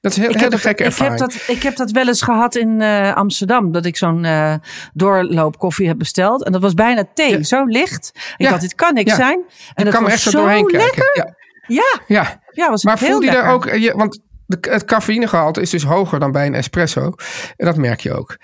Dat 0.00 0.12
is 0.12 0.18
heel, 0.18 0.28
Ik 0.30 0.36
hele 0.36 0.50
heb, 0.50 0.60
gekke 0.60 0.84
ik, 0.84 0.90
heb 0.96 0.98
ervaring. 0.98 1.18
dat, 1.18 1.44
ik 1.56 1.62
heb 1.62 1.76
dat 1.76 1.90
wel 1.90 2.06
eens 2.06 2.22
gehad 2.22 2.54
in 2.56 2.80
eh, 2.80 3.14
Amsterdam. 3.16 3.72
Dat 3.72 3.84
ik 3.84 3.96
zo'n 3.96 4.24
eh 4.24 4.54
doorloopkoffie 4.92 5.88
heb 5.88 5.98
besteld. 5.98 6.44
En 6.44 6.52
dat 6.52 6.60
was 6.62 6.74
bijna 6.74 7.04
thee. 7.14 7.30
Ja. 7.30 7.42
Zo 7.42 7.64
licht. 7.64 8.10
Ik 8.14 8.22
Ja. 8.36 8.48
dacht, 8.50 8.60
dit 8.60 8.74
kan 8.74 8.94
niks 8.94 9.10
Ja. 9.10 9.16
zijn. 9.16 9.38
En 9.38 9.44
je 9.74 9.84
dat 9.84 9.92
kan 9.92 10.02
was 10.02 10.12
echt 10.12 10.20
zo 10.22 10.30
doorheen 10.30 10.66
lekker. 10.66 10.90
kijken. 10.90 11.34
Ja, 11.66 11.82
Ja, 11.82 12.00
ja. 12.06 12.40
ja 12.52 12.70
was 12.70 12.84
Maar 12.84 12.98
voelde 12.98 13.26
je 13.26 13.32
daar 13.32 13.52
ook, 13.52 13.70
je, 13.74 13.92
want 13.96 14.20
het 14.48 14.84
cafeïnegehalte 14.84 15.60
is 15.60 15.70
dus 15.70 15.84
hoger 15.84 16.20
dan 16.20 16.32
bij 16.32 16.46
een 16.46 16.54
espresso. 16.54 17.12
En 17.56 17.66
dat 17.66 17.76
merk 17.76 18.00
je 18.00 18.14
ook. 18.14 18.36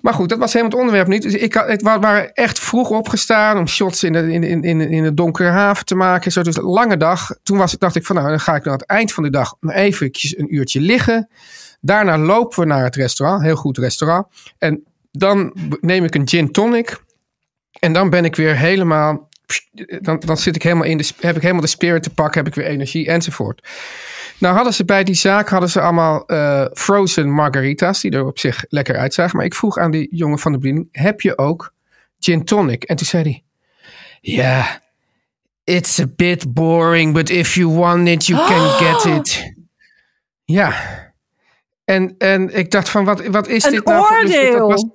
Maar 0.00 0.14
goed, 0.14 0.28
dat 0.28 0.38
was 0.38 0.52
helemaal 0.52 0.72
het 0.72 0.80
onderwerp 0.80 1.08
niet. 1.08 1.22
Dus 1.22 1.34
ik 1.34 1.54
had, 1.54 1.68
het 1.68 1.82
wa- 1.82 1.98
waren 1.98 2.32
echt 2.32 2.58
vroeg 2.58 2.90
opgestaan 2.90 3.58
om 3.58 3.68
shots 3.68 4.04
in 4.04 4.12
de, 4.12 4.32
in, 4.32 4.64
in, 4.64 4.80
in, 4.80 5.02
de 5.02 5.14
donkere 5.14 5.48
haven 5.48 5.84
te 5.84 5.94
maken. 5.94 6.32
Zo, 6.32 6.42
dus 6.42 6.56
lange 6.56 6.96
dag. 6.96 7.36
Toen 7.42 7.58
was, 7.58 7.72
dacht 7.72 7.96
ik 7.96 8.06
van 8.06 8.16
nou, 8.16 8.28
dan 8.28 8.40
ga 8.40 8.54
ik 8.54 8.66
aan 8.66 8.72
het 8.72 8.86
eind 8.86 9.12
van 9.12 9.22
de 9.22 9.30
dag 9.30 9.54
eventjes 9.60 10.38
een 10.38 10.54
uurtje 10.54 10.80
liggen. 10.80 11.28
Daarna 11.80 12.18
lopen 12.18 12.60
we 12.60 12.66
naar 12.66 12.84
het 12.84 12.96
restaurant. 12.96 13.42
Heel 13.42 13.56
goed 13.56 13.78
restaurant. 13.78 14.26
En 14.58 14.84
dan 15.10 15.52
neem 15.80 16.04
ik 16.04 16.14
een 16.14 16.28
gin 16.28 16.52
tonic. 16.52 17.02
En 17.78 17.92
dan 17.92 18.10
ben 18.10 18.24
ik 18.24 18.36
weer 18.36 18.56
helemaal... 18.56 19.28
Dan, 20.00 20.18
dan 20.20 20.36
zit 20.36 20.56
ik 20.56 20.62
helemaal 20.62 20.84
in 20.84 20.96
de, 20.98 21.10
heb 21.20 21.36
ik 21.36 21.42
helemaal 21.42 21.62
de 21.62 21.68
spirit 21.68 22.02
te 22.02 22.10
pakken. 22.14 22.38
Heb 22.44 22.46
ik 22.48 22.54
weer 22.54 22.66
energie 22.72 23.06
enzovoort. 23.06 23.68
Nou 24.38 24.54
hadden 24.54 24.74
ze 24.74 24.84
bij 24.84 25.04
die 25.04 25.14
zaak 25.14 25.48
hadden 25.48 25.70
ze 25.70 25.80
allemaal 25.80 26.26
eh, 26.26 26.64
frozen 26.74 27.30
margaritas. 27.30 28.00
Die 28.00 28.10
er 28.10 28.26
op 28.26 28.38
zich 28.38 28.64
lekker 28.68 28.96
uitzagen. 28.96 29.36
Maar 29.36 29.46
ik 29.46 29.54
vroeg 29.54 29.78
aan 29.78 29.90
die 29.90 30.08
jongen 30.16 30.38
van 30.38 30.52
de 30.52 30.58
bediening. 30.58 30.88
Heb 30.92 31.20
je 31.20 31.38
ook 31.38 31.74
gin 32.18 32.44
tonic? 32.44 32.84
En 32.84 32.96
toen 32.96 33.06
zei 33.06 33.22
hij. 33.22 33.44
Ja, 34.20 34.80
it's 35.64 35.98
a 36.00 36.06
bit 36.16 36.54
boring. 36.54 37.12
But 37.14 37.30
if 37.30 37.54
you 37.54 37.68
want 37.68 38.08
it, 38.08 38.26
you 38.26 38.46
can 38.46 38.68
get 38.86 39.04
it. 39.04 39.54
Ja. 40.44 40.74
En, 41.84 42.14
en 42.18 42.56
ik 42.56 42.70
dacht 42.70 42.88
van, 42.88 43.04
wat, 43.04 43.26
wat 43.26 43.48
is 43.48 43.64
Een 43.64 43.70
dit 43.70 43.84
nou? 43.84 44.06
voor- 44.06 44.20
dus 44.20 44.30
dat 44.34 44.44
oordeel. 44.44 44.68
was- 44.68 44.86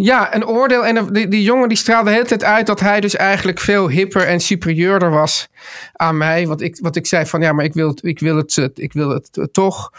ja, 0.00 0.34
een 0.34 0.46
oordeel. 0.46 0.86
En 0.86 1.12
die, 1.12 1.28
die 1.28 1.42
jongen 1.42 1.68
die 1.68 1.78
straalde 1.78 2.08
de 2.08 2.14
hele 2.14 2.26
tijd 2.28 2.44
uit 2.44 2.66
dat 2.66 2.80
hij 2.80 3.00
dus 3.00 3.16
eigenlijk 3.16 3.58
veel 3.60 3.88
hipper 3.88 4.26
en 4.26 4.40
superieurder 4.40 5.10
was 5.10 5.48
aan 5.92 6.16
mij. 6.16 6.46
Want 6.46 6.60
ik, 6.62 6.78
wat 6.80 6.96
ik 6.96 7.06
zei 7.06 7.26
van 7.26 7.40
ja, 7.40 7.52
maar 7.52 7.64
ik 7.64 7.74
wil, 7.74 7.88
het- 7.88 8.04
ik 8.04 8.18
wil, 8.20 8.36
het, 8.36 8.58
eh, 8.58 8.64
ik 8.74 8.92
wil 8.92 9.08
het 9.08 9.36
eh, 9.36 9.44
toch. 9.52 9.92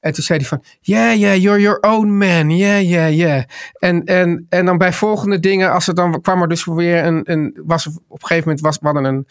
En 0.00 0.12
toen 0.12 0.24
zei 0.24 0.38
hij 0.38 0.48
van 0.48 0.64
yeah, 0.80 1.18
yeah, 1.18 1.36
you're 1.36 1.60
your 1.60 1.78
own 1.80 2.06
man. 2.06 2.50
Yeah, 2.56 2.82
yeah, 2.82 3.14
yeah. 3.14 3.42
En, 3.78 4.04
en, 4.04 4.46
en 4.48 4.64
dan 4.64 4.78
bij 4.78 4.92
volgende 4.92 5.40
dingen, 5.40 5.72
als 5.72 5.88
er 5.88 5.94
dan 5.94 6.20
kwam 6.20 6.42
er 6.42 6.48
dus 6.48 6.64
weer 6.64 7.04
een, 7.04 7.20
een 7.24 7.60
was 7.66 7.86
op 7.86 7.94
een 8.22 8.26
gegeven 8.26 8.48
moment 8.48 8.60
was, 8.60 8.78
we 8.92 9.08
een, 9.08 9.26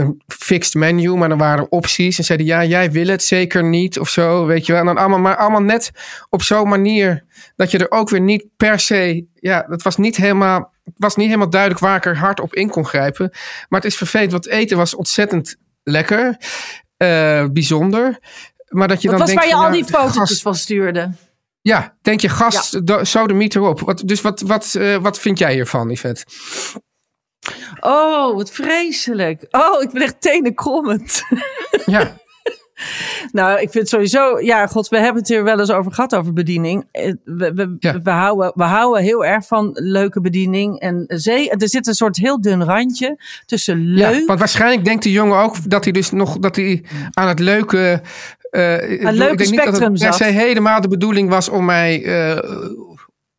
een 0.00 0.22
fixed 0.26 0.74
menu, 0.74 1.16
maar 1.16 1.28
dan 1.28 1.38
waren 1.38 1.64
er 1.64 1.68
opties. 1.70 2.18
En 2.18 2.24
zeiden 2.24 2.46
ja, 2.46 2.64
jij 2.64 2.90
wil 2.90 3.06
het 3.06 3.22
zeker 3.22 3.64
niet 3.64 3.98
of 3.98 4.08
zo, 4.08 4.46
weet 4.46 4.66
je 4.66 4.72
wel. 4.72 4.80
En 4.80 4.86
dan 4.86 4.98
allemaal, 4.98 5.18
maar 5.18 5.36
allemaal 5.36 5.62
net 5.62 5.90
op 6.28 6.42
zo'n 6.42 6.68
manier 6.68 7.24
dat 7.56 7.70
je 7.70 7.78
er 7.78 7.90
ook 7.90 8.10
weer 8.10 8.20
niet 8.20 8.46
per 8.56 8.80
se, 8.80 9.26
ja, 9.34 9.66
het 9.68 9.82
was 9.82 9.96
niet 9.96 10.16
helemaal, 10.16 10.72
was 10.96 11.16
niet 11.16 11.26
helemaal 11.26 11.50
duidelijk 11.50 11.80
waar 11.80 11.96
ik 11.96 12.04
er 12.04 12.18
hard 12.18 12.40
op 12.40 12.54
in 12.54 12.68
kon 12.70 12.86
grijpen. 12.86 13.30
Maar 13.68 13.80
het 13.80 13.90
is 13.90 13.96
vervelend, 13.96 14.32
want 14.32 14.48
eten 14.48 14.76
was 14.76 14.94
ontzettend 14.94 15.56
lekker, 15.82 16.36
eh, 16.96 17.46
bijzonder. 17.52 18.18
Maar 18.68 18.88
dat 18.88 19.02
je 19.02 19.08
Dat 19.08 19.18
dan 19.18 19.26
was 19.26 19.36
denkt 19.36 19.42
waar 19.42 19.50
je 19.50 19.64
van, 19.64 19.64
al 19.64 19.72
die 19.72 20.14
foto's 20.14 20.42
van 20.42 20.54
stuurde. 20.54 21.10
ja, 21.60 21.96
denk 22.02 22.20
je 22.20 22.28
gast, 22.28 22.78
ja. 22.84 23.04
sodemiet 23.04 23.54
erop. 23.54 23.80
Wat, 23.80 24.02
dus 24.04 24.20
wat, 24.20 24.40
wat, 24.40 24.74
eh, 24.74 24.96
wat 24.96 25.18
vind 25.18 25.38
jij 25.38 25.52
hiervan, 25.52 25.90
Yvette? 25.90 26.24
Oh, 27.80 28.34
wat 28.34 28.50
vreselijk. 28.50 29.46
Oh, 29.50 29.82
ik 29.82 29.90
ben 29.90 30.02
echt 30.02 30.20
tenenkrommend. 30.20 31.22
Ja, 31.86 32.16
Nou, 33.32 33.60
ik 33.60 33.70
vind 33.70 33.88
sowieso, 33.88 34.40
ja, 34.40 34.66
god, 34.66 34.88
we 34.88 34.98
hebben 34.98 35.20
het 35.22 35.28
hier 35.28 35.44
wel 35.44 35.58
eens 35.60 35.70
over 35.70 35.92
gehad, 35.92 36.14
over 36.14 36.32
bediening. 36.32 36.88
Eh, 36.92 37.12
We, 37.24 37.52
we, 37.54 37.76
Ja. 37.78 38.00
we, 38.02 38.10
houden, 38.10 38.52
we 38.54 38.62
houden 38.62 39.02
heel 39.02 39.24
erg 39.24 39.46
van 39.46 39.70
leuke 39.72 40.20
bediening. 40.20 40.78
En 40.80 41.04
zee, 41.06 41.50
er 41.50 41.68
zit 41.68 41.86
een 41.86 41.94
soort 41.94 42.16
heel 42.16 42.40
dun 42.40 42.64
randje 42.64 43.18
tussen 43.46 43.78
leuk. 43.84 44.20
Ja, 44.20 44.24
want 44.24 44.38
waarschijnlijk 44.38 44.84
denkt 44.84 45.02
die 45.02 45.12
jongen 45.12 45.38
ook 45.38 45.70
dat 45.70 45.84
hij 45.84 45.92
dus 45.92 46.10
nog 46.10 46.38
dat 46.38 46.56
hij 46.56 46.84
aan 47.10 47.28
het 47.28 47.38
leuke. 47.38 48.02
eh, 48.50 48.90
ik 48.90 48.98
bedoel, 48.98 49.12
leuke 49.12 49.32
ik 49.32 49.38
denk 49.38 49.50
niet 49.50 49.58
dat 49.64 49.74
spectrum 49.76 49.92
het 49.92 50.00
zat. 50.00 50.18
helemaal 50.28 50.80
de 50.80 50.88
bedoeling 50.88 51.28
was 51.28 51.48
om 51.48 51.64
mij 51.64 52.04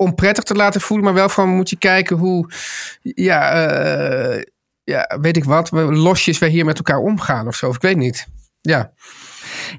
eh, 0.01 0.07
onprettig 0.07 0.43
te 0.43 0.53
laten 0.53 0.81
voelen, 0.81 1.05
maar 1.05 1.15
wel 1.15 1.29
van 1.29 1.49
moet 1.49 1.69
je 1.69 1.77
kijken 1.77 2.17
hoe, 2.17 2.51
ja, 3.01 3.51
eh, 3.51 4.41
ja, 4.83 5.17
weet 5.21 5.37
ik 5.37 5.43
wat, 5.43 5.69
we 5.69 5.81
losjes 5.81 6.39
we 6.39 6.47
hier 6.47 6.65
met 6.65 6.77
elkaar 6.77 6.99
omgaan 6.99 7.47
of 7.47 7.55
zo. 7.55 7.67
Of 7.67 7.75
ik 7.75 7.81
weet 7.81 7.97
niet. 7.97 8.27
Ja, 8.61 8.91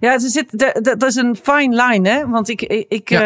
Ja, 0.01 0.19
zit, 0.19 0.59
dat 0.83 1.03
is 1.03 1.15
een 1.15 1.37
fine 1.43 1.85
line, 1.87 2.09
hè? 2.09 2.29
Want 2.29 2.49
ik, 2.49 2.63
ik, 2.89 3.09
Ja. 3.09 3.21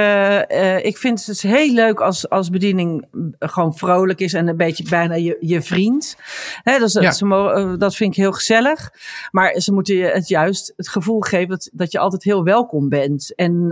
eh, 0.47 0.75
eh, 0.77 0.85
ik 0.85 0.97
vind 0.97 1.19
het 1.19 1.27
dus 1.27 1.43
heel 1.43 1.73
leuk 1.73 2.01
als, 2.01 2.29
als 2.29 2.51
bediening 2.51 3.07
gewoon 3.39 3.77
vrolijk 3.77 4.21
is 4.21 4.33
en 4.33 4.49
een 4.49 4.57
beetje 4.57 4.85
bijna 4.89 5.15
je, 5.15 5.37
je 5.41 5.63
vriend. 5.63 6.17
Hè, 6.63 6.79
Ja. 7.03 7.11
ze 7.13 7.25
mo- 7.25 7.49
eh, 7.49 7.79
dat 7.79 7.97
vind 7.97 8.11
ik 8.11 8.17
heel 8.17 8.33
gezellig. 8.33 8.91
Maar 9.31 9.61
ze 9.61 9.73
moeten 9.73 9.97
je 9.97 10.05
het 10.05 10.29
juist 10.29 10.73
het 10.77 10.89
gevoel 10.89 11.21
geven 11.21 11.49
dat, 11.49 11.71
dat 11.73 11.93
je 11.93 11.99
altijd 11.99 12.23
heel 12.25 12.45
welkom 12.45 12.89
bent. 12.89 13.35
En, 13.35 13.65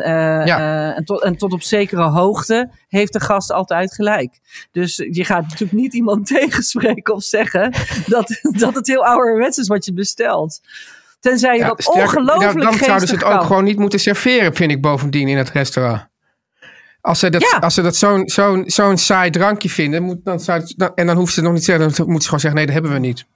Ja. 0.46 0.94
en, 0.94 1.04
tot, 1.04 1.22
en 1.22 1.36
tot 1.36 1.52
op 1.52 1.62
zekere 1.62 2.02
hoogte 2.02 2.70
heeft 2.88 3.12
de 3.12 3.20
gast 3.20 3.52
altijd 3.52 3.94
gelijk. 3.94 4.40
Dus 4.72 4.96
je 5.10 5.24
gaat 5.24 5.42
natuurlijk 5.42 5.72
niet 5.72 5.94
iemand 5.94 6.26
tegenspreken 6.36 7.14
of 7.14 7.22
zeggen 7.22 7.72
dat, 8.06 8.40
dat 8.58 8.74
het 8.74 8.86
heel 8.86 9.04
ouderwets 9.04 9.58
is 9.58 9.68
wat 9.68 9.84
je 9.84 9.92
bestelt. 9.92 10.60
Tenzij 11.24 11.54
je 11.54 11.60
ja 11.60 11.68
dat 11.68 11.82
sterker, 11.82 12.02
ongelooflijk 12.02 12.52
dan, 12.52 12.62
dan 12.62 12.74
zouden 12.78 13.08
ze 13.08 13.14
het 13.14 13.24
ook 13.24 13.42
gewoon 13.42 13.64
niet 13.64 13.78
moeten 13.78 14.00
serveren, 14.00 14.54
vind 14.54 14.70
ik 14.70 14.80
bovendien 14.80 15.28
in 15.28 15.36
het 15.36 15.50
restaurant. 15.50 16.06
Als 17.00 17.18
ze 17.18 17.30
dat, 17.30 17.42
Ja. 17.50 17.58
als 17.58 17.74
ze 17.74 17.82
dat 17.82 17.96
zo'n 17.96 18.28
zo'n 18.28 18.62
zo'n 18.66 18.98
saai 18.98 19.30
drankje 19.30 19.70
vinden, 19.70 20.02
moet, 20.02 20.24
dan 20.24 20.40
zou 20.40 20.60
het, 20.60 20.74
dan, 20.76 20.92
en 20.94 21.06
dan 21.06 21.16
hoeven 21.16 21.34
ze 21.34 21.40
het 21.40 21.48
nog 21.48 21.58
niet 21.58 21.64
te 21.66 21.72
zeggen, 21.72 21.96
dan 21.96 22.06
moeten 22.06 22.22
ze 22.22 22.28
gewoon 22.28 22.40
zeggen: 22.40 22.58
nee, 22.58 22.64
dat 22.66 22.74
hebben 22.74 22.92
we 22.92 23.06
niet. 23.06 23.26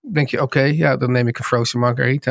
Dan 0.00 0.12
denk 0.12 0.28
je, 0.28 0.42
oké, 0.42 0.60
ja, 0.62 0.96
dan 0.96 1.12
neem 1.12 1.28
ik 1.28 1.38
een 1.38 1.44
frozen 1.44 1.78
margarita. 1.80 2.30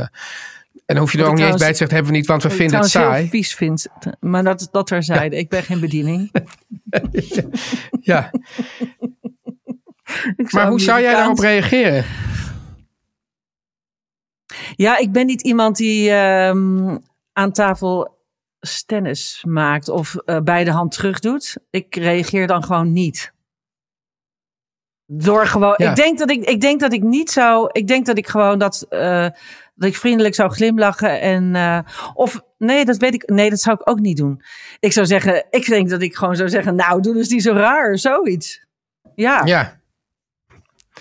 En 0.72 0.82
dan 0.86 0.98
hoef 0.98 1.12
je 1.12 1.18
er 1.18 1.26
ook 1.26 1.36
niet 1.36 1.46
eens 1.46 1.56
bij 1.58 1.72
te 1.72 1.76
zeggen: 1.78 1.96
hebben 1.96 2.14
we 2.14 2.18
niet, 2.20 2.28
want 2.28 2.44
we 2.44 2.50
vinden 2.50 2.80
het 2.80 2.90
saai. 2.90 3.22
heel 3.22 3.30
vies 3.30 3.56
vind. 3.56 3.88
Maar 4.20 4.44
dat, 4.44 4.68
dat 4.72 4.88
terzijde. 4.88 5.38
Ik 5.38 5.50
ben 5.50 5.64
geen 5.64 5.80
bediening. 5.80 6.32
Ja. 8.02 8.32
Maar 10.50 10.68
hoe 10.68 10.82
zou 10.82 11.02
jij 11.02 11.14
daarop 11.14 11.40
reageren? 11.40 12.06
Ja, 14.76 14.98
ik 14.98 15.12
ben 15.12 15.26
niet 15.26 15.42
iemand 15.42 15.76
die 15.78 16.12
ehm, 16.12 16.98
aan 17.34 17.52
tafel 17.52 18.20
stennis 18.60 19.44
maakt 19.48 19.90
of 19.90 20.16
eh, 20.16 20.40
bij 20.40 20.64
de 20.64 20.72
hand 20.72 20.92
terug 20.92 21.20
doet. 21.20 21.58
Ik 21.70 21.96
reageer 21.96 22.48
dan 22.48 22.64
gewoon 22.64 22.92
niet. 22.94 23.34
Door 25.06 25.46
gewoon. 25.48 25.74
Ja. 25.78 25.90
Ik, 25.90 25.96
denk 25.96 26.18
dat 26.20 26.30
ik, 26.30 26.44
ik 26.46 26.62
denk 26.62 26.80
dat 26.80 26.94
ik 26.94 27.02
niet 27.04 27.32
zou. 27.32 27.70
Ik 27.72 27.88
denk 27.88 28.06
dat 28.06 28.18
ik 28.18 28.28
gewoon 28.28 28.60
dat. 28.60 28.86
eh, 28.90 29.28
dat 29.76 29.90
ik 29.90 29.96
vriendelijk 29.96 30.36
zou 30.36 30.52
glimlachen. 30.52 31.22
En, 31.22 31.56
eh, 31.56 31.80
of 32.14 32.42
nee, 32.58 32.86
dat 32.86 32.98
weet 32.98 33.14
ik. 33.14 33.30
Nee, 33.30 33.50
dat 33.50 33.60
zou 33.60 33.78
ik 33.80 33.90
ook 33.90 34.00
niet 34.00 34.18
doen. 34.18 34.42
Ik 34.80 34.92
zou 34.92 35.06
zeggen. 35.06 35.46
Ik 35.50 35.66
denk 35.66 35.90
dat 35.90 36.02
ik 36.02 36.16
gewoon 36.16 36.36
zou 36.36 36.50
zeggen. 36.50 36.76
Nou, 36.76 37.02
doe 37.02 37.14
dus 37.14 37.30
niet 37.30 37.44
zo 37.44 37.54
raar. 37.54 37.98
Zoiets. 37.98 38.66
Ja, 39.16 39.42
ja. 39.46 39.81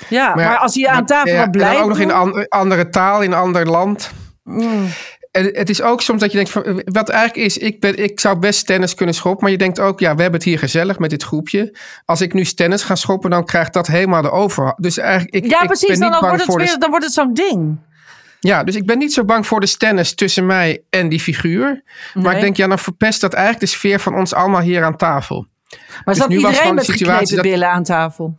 Ja, 0.08 0.34
maar, 0.34 0.56
als 0.58 0.74
je 0.74 0.88
aan 0.88 1.06
tafel 1.06 1.30
ja, 1.32 1.36
wat 1.36 1.44
en 1.44 1.50
blijft. 1.50 1.80
ook 1.82 1.88
nog 1.88 1.98
in 1.98 2.10
een 2.10 2.48
andere 2.48 2.88
taal, 2.88 3.22
in 3.22 3.32
een 3.32 3.38
ander 3.38 3.66
land. 3.66 4.10
Mm. 4.44 4.86
En 5.30 5.44
het 5.52 5.68
is 5.70 5.82
ook 5.82 6.00
soms 6.02 6.20
dat 6.20 6.30
je 6.30 6.36
denkt, 6.36 6.50
van, 6.52 6.82
wat 6.84 7.08
eigenlijk 7.08 7.46
is, 7.46 7.58
ik, 7.58 7.80
ben, 7.80 7.96
ik 8.02 8.20
zou 8.20 8.38
best 8.38 8.66
tennis 8.66 8.94
kunnen 8.94 9.14
schoppen. 9.14 9.42
Maar 9.42 9.50
je 9.52 9.58
denkt 9.58 9.80
ook, 9.80 10.00
ja, 10.00 10.14
we 10.14 10.22
hebben 10.22 10.40
het 10.40 10.48
hier 10.48 10.58
gezellig 10.58 10.98
met 10.98 11.10
dit 11.10 11.22
groepje. 11.22 11.76
Als 12.04 12.20
ik 12.20 12.32
nu 12.32 12.44
tennis 12.44 12.82
ga 12.82 12.94
schoppen, 12.94 13.30
dan 13.30 13.44
krijgt 13.44 13.72
dat 13.72 13.86
helemaal 13.86 14.22
de 14.22 14.30
overhand. 14.30 14.82
Dus 14.82 14.98
eigenlijk, 14.98 15.44
ik, 15.44 15.50
Ja, 15.50 15.60
ik 15.60 15.66
precies. 15.66 15.88
ben 15.88 15.98
Dan, 15.98 16.10
niet 16.10 16.20
dan, 16.20 16.20
bang 16.20 16.32
wordt 16.32 16.42
het 16.42 16.50
voor 16.50 16.60
weer, 16.64 16.72
de, 16.72 16.78
dan 16.78 16.90
wordt 16.90 17.04
het 17.04 17.14
zo'n 17.14 17.34
ding. 17.34 17.78
Ja, 18.40 18.64
dus 18.64 18.76
ik 18.76 18.86
ben 18.86 18.98
niet 18.98 19.12
zo 19.12 19.24
bang 19.24 19.46
voor 19.46 19.60
de 19.60 19.66
stennis 19.66 20.14
tussen 20.14 20.46
mij 20.46 20.82
en 20.90 21.08
die 21.08 21.20
figuur. 21.20 21.82
Maar 22.14 22.34
ik 22.34 22.40
denk, 22.40 22.56
ja, 22.56 22.66
dan 22.68 22.78
verpest 22.78 23.20
dat 23.20 23.32
eigenlijk 23.32 23.64
de 23.64 23.70
sfeer 23.78 24.00
van 24.00 24.14
ons 24.14 24.34
allemaal 24.34 24.60
hier 24.60 24.84
aan 24.84 24.96
tafel. 24.96 25.46
Maar 25.68 26.02
Dus 26.04 26.16
zat 26.16 26.28
nu 26.28 26.40
was 26.40 26.50
iedereen 26.50 26.68
de 26.68 26.74
met 26.74 26.84
situatie 26.84 27.16
geknepen 27.16 27.36
dat- 27.36 27.52
billen 27.52 27.68
aan 27.70 27.84
tafel? 27.84 28.38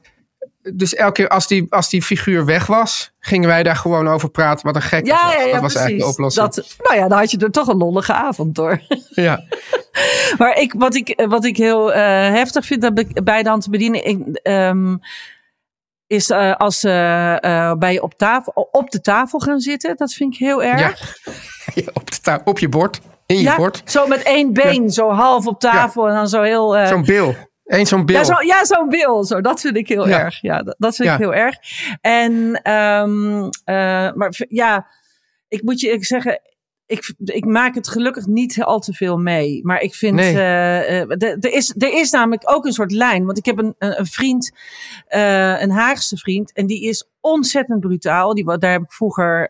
Dus 0.73 0.95
elke 0.95 1.11
keer 1.13 1.27
als 1.27 1.47
die, 1.47 1.65
als 1.69 1.89
die 1.89 2.01
figuur 2.01 2.45
weg 2.45 2.65
was, 2.67 3.11
gingen 3.19 3.47
wij 3.47 3.63
daar 3.63 3.75
gewoon 3.75 4.07
over 4.07 4.29
praten. 4.29 4.65
Wat 4.65 4.75
een 4.75 4.81
gek 4.81 5.05
dat 5.05 5.17
Ja, 5.17 5.25
was. 5.25 5.33
ja, 5.33 5.39
ja, 5.41 5.51
dat 5.51 5.61
was 5.61 5.73
precies. 5.73 5.75
eigenlijk 5.79 6.05
de 6.05 6.13
oplossing. 6.13 6.45
Dat, 6.53 6.75
nou 6.87 6.95
ja, 6.99 7.07
dan 7.07 7.17
had 7.17 7.31
je 7.31 7.37
er 7.37 7.51
toch 7.51 7.67
een 7.67 7.77
lollige 7.77 8.13
avond 8.13 8.55
door. 8.55 8.81
Ja. 9.09 9.43
maar 10.37 10.57
ik, 10.57 10.73
wat, 10.77 10.95
ik, 10.95 11.23
wat 11.27 11.45
ik 11.45 11.57
heel 11.57 11.93
eh, 11.93 12.01
heftig 12.33 12.65
vind 12.65 12.81
dat 12.81 13.23
bij 13.23 13.43
de 13.43 13.49
hand 13.49 13.63
te 13.63 13.69
bedienen, 13.69 14.05
ik, 14.07 14.19
ehm, 14.43 14.95
is 16.07 16.29
eh, 16.29 16.55
als 16.55 16.79
ze 16.79 16.89
eh, 17.41 17.73
bij 17.73 17.93
je 17.93 18.01
op, 18.01 18.13
tafel, 18.17 18.67
op 18.71 18.91
de 18.91 19.01
tafel 19.01 19.39
gaan 19.39 19.59
zitten. 19.59 19.95
Dat 19.97 20.13
vind 20.13 20.33
ik 20.33 20.39
heel 20.39 20.63
erg. 20.63 20.79
Ja. 21.25 21.31
Ja, 21.73 21.83
op, 21.93 22.11
de 22.11 22.19
ta- 22.21 22.41
op 22.43 22.59
je 22.59 22.69
bord. 22.69 22.99
In 23.25 23.35
je 23.37 23.41
Ja, 23.43 23.55
bord. 23.55 23.81
zo 23.85 24.07
met 24.07 24.23
één 24.23 24.53
been, 24.53 24.89
zo 24.89 25.09
half 25.09 25.47
op 25.47 25.59
tafel 25.59 26.07
en 26.07 26.15
dan 26.15 26.27
zo 26.27 26.41
heel... 26.41 26.85
Zo'n 26.87 27.03
bil. 27.05 27.35
Eén 27.71 27.85
zo'n 27.87 28.05
bil. 28.05 28.15
Ja, 28.15 28.23
zo, 28.23 28.41
ja, 28.41 28.65
zo'n 28.65 28.89
bil. 28.89 29.23
Zo, 29.23 29.41
dat 29.41 29.61
vind 29.61 29.77
ik 29.77 29.87
heel 29.87 30.07
Ja. 30.07 30.19
erg. 30.19 30.41
Ja, 30.41 30.63
dat, 30.63 30.75
dat 30.77 30.95
vind 30.95 31.07
Ja. 31.07 31.13
ik 31.13 31.19
heel 31.19 31.33
erg. 31.33 31.55
En, 32.01 32.59
ehm, 32.63 33.43
eh, 33.63 34.13
maar 34.13 34.45
ja, 34.49 34.87
ik 35.47 35.61
moet 35.63 35.79
je 35.79 35.97
zeggen, 35.99 36.41
ik, 36.91 37.13
ik 37.23 37.45
maak 37.45 37.75
het 37.75 37.87
gelukkig 37.87 38.25
niet 38.25 38.63
al 38.63 38.79
te 38.79 38.93
veel 38.93 39.17
mee. 39.17 39.59
Maar 39.63 39.81
ik 39.81 39.95
vind, 39.95 40.15
Nee. 40.15 40.35
eh, 40.35 41.01
eh, 41.01 41.09
er, 41.09 41.53
is, 41.53 41.73
er 41.77 41.93
is 41.93 42.11
namelijk 42.11 42.51
ook 42.51 42.65
een 42.65 42.73
soort 42.73 42.91
lijn. 42.91 43.25
Want 43.25 43.37
ik 43.37 43.45
heb 43.45 43.57
een, 43.57 43.75
een, 43.77 43.99
een 43.99 44.05
vriend, 44.05 44.51
eh, 45.07 45.61
een 45.61 45.71
Haagse 45.71 46.17
vriend, 46.17 46.53
en 46.53 46.65
die 46.67 46.81
is 46.87 47.05
ontzettend 47.19 47.79
brutaal. 47.79 48.33
Die, 48.33 48.57
daar 48.57 48.71
heb 48.71 48.81
ik 48.81 48.91
vroeger 48.91 49.47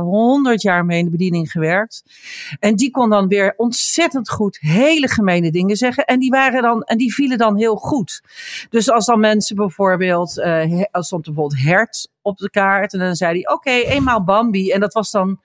honderd 0.00 0.62
jaar 0.62 0.84
mee 0.84 0.98
in 0.98 1.04
de 1.04 1.10
bediening 1.10 1.50
gewerkt. 1.50 2.02
En 2.60 2.76
die 2.76 2.90
kon 2.90 3.10
dan 3.10 3.28
weer 3.28 3.54
ontzettend 3.56 4.30
goed 4.30 4.58
hele 4.60 5.08
gemene 5.08 5.50
dingen 5.50 5.76
zeggen. 5.76 6.04
En 6.04 6.18
die, 6.18 6.30
waren 6.30 6.62
dan, 6.62 6.82
en 6.82 6.98
die 6.98 7.14
vielen 7.14 7.38
dan 7.38 7.56
heel 7.56 7.76
goed. 7.76 8.22
Dus 8.70 8.90
als 8.90 9.06
dan 9.06 9.20
mensen 9.20 9.56
bijvoorbeeld, 9.56 10.42
als 10.90 11.06
stond 11.06 11.24
bijvoorbeeld 11.24 11.60
hert 11.62 12.10
op 12.22 12.38
de 12.38 12.50
kaart. 12.50 12.92
En 12.92 12.98
dan 12.98 13.14
zei 13.14 13.32
hij, 13.32 13.52
oké, 13.54 13.70
eenmaal 13.70 14.24
Bambi. 14.24 14.70
En 14.70 14.80
dat 14.80 14.92
was 14.92 15.10
dan, 15.10 15.40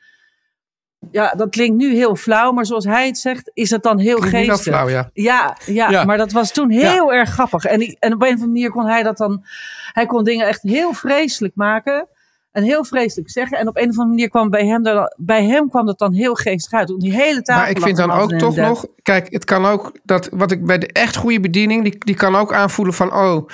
ja, 1.11 1.33
dat 1.37 1.49
klinkt 1.49 1.77
nu 1.77 1.95
heel 1.95 2.15
flauw. 2.15 2.51
Maar 2.51 2.65
zoals 2.65 2.85
hij 2.85 3.05
het 3.07 3.17
zegt, 3.17 3.51
is 3.53 3.69
het 3.69 3.83
dan 3.83 3.99
heel 3.99 4.17
geestig. 4.17 4.61
flauw, 4.61 4.89
ja. 4.89 5.09
Ja, 5.13 5.57
ja, 5.65 5.89
Ja. 5.89 6.03
maar 6.03 6.17
dat 6.17 6.31
was 6.31 6.51
toen 6.51 6.69
heel 6.69 7.13
erg 7.13 7.29
grappig. 7.29 7.65
En, 7.65 7.79
en 7.99 8.13
op 8.13 8.21
een 8.21 8.27
of 8.27 8.33
andere 8.33 8.47
manier 8.47 8.69
kon 8.71 8.85
hij 8.85 9.03
dat 9.03 9.17
dan... 9.17 9.45
Hij 9.91 10.05
kon 10.05 10.23
dingen 10.23 10.47
echt 10.47 10.61
heel 10.61 10.93
vreselijk 10.93 11.55
maken. 11.55 12.07
En 12.51 12.63
heel 12.63 12.85
vreselijk 12.85 13.29
zeggen. 13.29 13.57
En 13.57 13.67
op 13.67 13.77
een 13.77 13.83
of 13.89 13.89
andere 13.89 14.07
manier 14.07 14.29
kwam 14.29 14.49
bij 14.49 14.65
hem, 14.65 14.85
er, 14.85 15.13
bij 15.17 15.45
hem 15.45 15.69
kwam 15.69 15.85
dat 15.85 15.99
dan 15.99 16.13
heel 16.13 16.33
geestig 16.33 16.79
uit. 16.79 16.89
Want 16.89 17.01
die 17.01 17.13
hele 17.13 17.41
tafel 17.41 17.61
Maar 17.61 17.71
ik 17.71 17.81
vind 17.81 17.97
dan 17.97 18.11
ook 18.11 18.33
toch 18.33 18.53
dek. 18.53 18.65
nog, 18.65 18.85
kijk, 19.01 19.31
het 19.31 19.45
kan 19.45 19.65
ook 19.65 19.91
dat 20.03 20.29
wat 20.31 20.51
ik 20.51 20.65
bij 20.65 20.77
de 20.77 20.87
echt 20.87 21.15
goede 21.15 21.39
bediening, 21.39 21.83
die, 21.83 21.97
die 21.97 22.15
kan 22.15 22.35
ook 22.35 22.53
aanvoelen 22.53 22.93
van, 22.93 23.13
oh, 23.13 23.47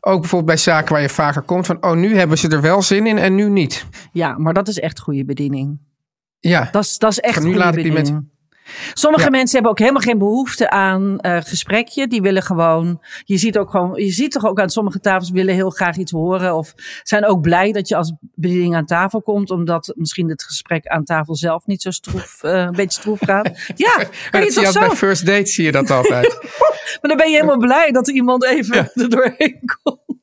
ook 0.00 0.20
bijvoorbeeld 0.20 0.44
bij 0.44 0.56
zaken 0.56 0.92
waar 0.92 1.02
je 1.02 1.08
vaker 1.08 1.42
komt, 1.42 1.66
van, 1.66 1.76
oh, 1.80 1.92
nu 1.92 2.16
hebben 2.16 2.38
ze 2.38 2.48
er 2.48 2.60
wel 2.60 2.82
zin 2.82 3.06
in 3.06 3.18
en 3.18 3.34
nu 3.34 3.48
niet. 3.48 3.86
Ja, 4.12 4.38
maar 4.38 4.54
dat 4.54 4.68
is 4.68 4.78
echt 4.78 5.00
goede 5.00 5.24
bediening. 5.24 5.78
Ja, 6.40 6.68
Dat 6.72 6.84
is, 6.84 6.98
dat 6.98 7.10
is 7.10 7.18
echt 7.18 7.34
Van 7.34 7.42
nu 7.42 7.48
goede 7.48 7.64
laat 7.64 7.76
ik 7.76 7.82
die 7.82 7.92
bediening. 7.92 8.36
Sommige 8.94 9.24
Ja. 9.24 9.30
mensen 9.30 9.52
hebben 9.54 9.70
ook 9.70 9.78
helemaal 9.78 10.00
geen 10.02 10.18
behoefte 10.18 10.70
aan 10.70 11.20
eh 11.20 11.36
gesprekje. 11.42 12.06
Die 12.08 12.22
willen 12.22 12.42
gewoon. 12.42 13.04
Je 13.24 13.36
ziet 13.36 13.58
ook 13.58 13.70
gewoon. 13.70 13.94
Je 14.02 14.10
ziet 14.10 14.30
toch 14.32 14.44
ook 14.46 14.60
aan 14.60 14.70
sommige 14.70 15.00
tafels 15.00 15.30
willen 15.30 15.54
heel 15.54 15.70
graag 15.70 15.96
iets 15.96 16.12
horen. 16.12 16.54
Of 16.56 16.72
zijn 17.02 17.26
ook 17.26 17.40
blij 17.40 17.72
dat 17.72 17.88
je 17.88 17.96
als 17.96 18.12
bediening 18.34 18.74
aan 18.76 18.84
tafel 18.86 19.22
komt. 19.22 19.50
Omdat 19.50 19.92
misschien 19.96 20.28
het 20.28 20.42
gesprek 20.42 20.86
aan 20.86 21.04
tafel 21.04 21.36
zelf 21.36 21.66
niet 21.66 21.82
zo 21.82 21.90
stroef. 21.90 22.42
eh, 22.42 22.52
een 22.60 22.72
beetje 22.72 23.00
stroef 23.00 23.18
gaat. 23.20 23.46
Ja, 23.76 23.94
kan 23.96 24.06
Maar 24.30 24.44
je 24.44 24.52
toch 24.52 24.70
zo? 24.72 24.80
bij 24.80 24.90
first 24.90 25.26
date 25.26 25.46
zie 25.46 25.64
je 25.64 25.72
dat 25.72 25.90
altijd. 25.90 26.38
Maar 27.00 27.10
dan 27.10 27.16
ben 27.16 27.28
je 27.30 27.34
helemaal 27.34 27.58
blij 27.58 27.90
dat 27.92 28.08
er 28.08 28.14
iemand 28.14 28.44
even 28.44 28.90
er 28.94 29.08
doorheen 29.10 29.60
komt. 29.82 30.20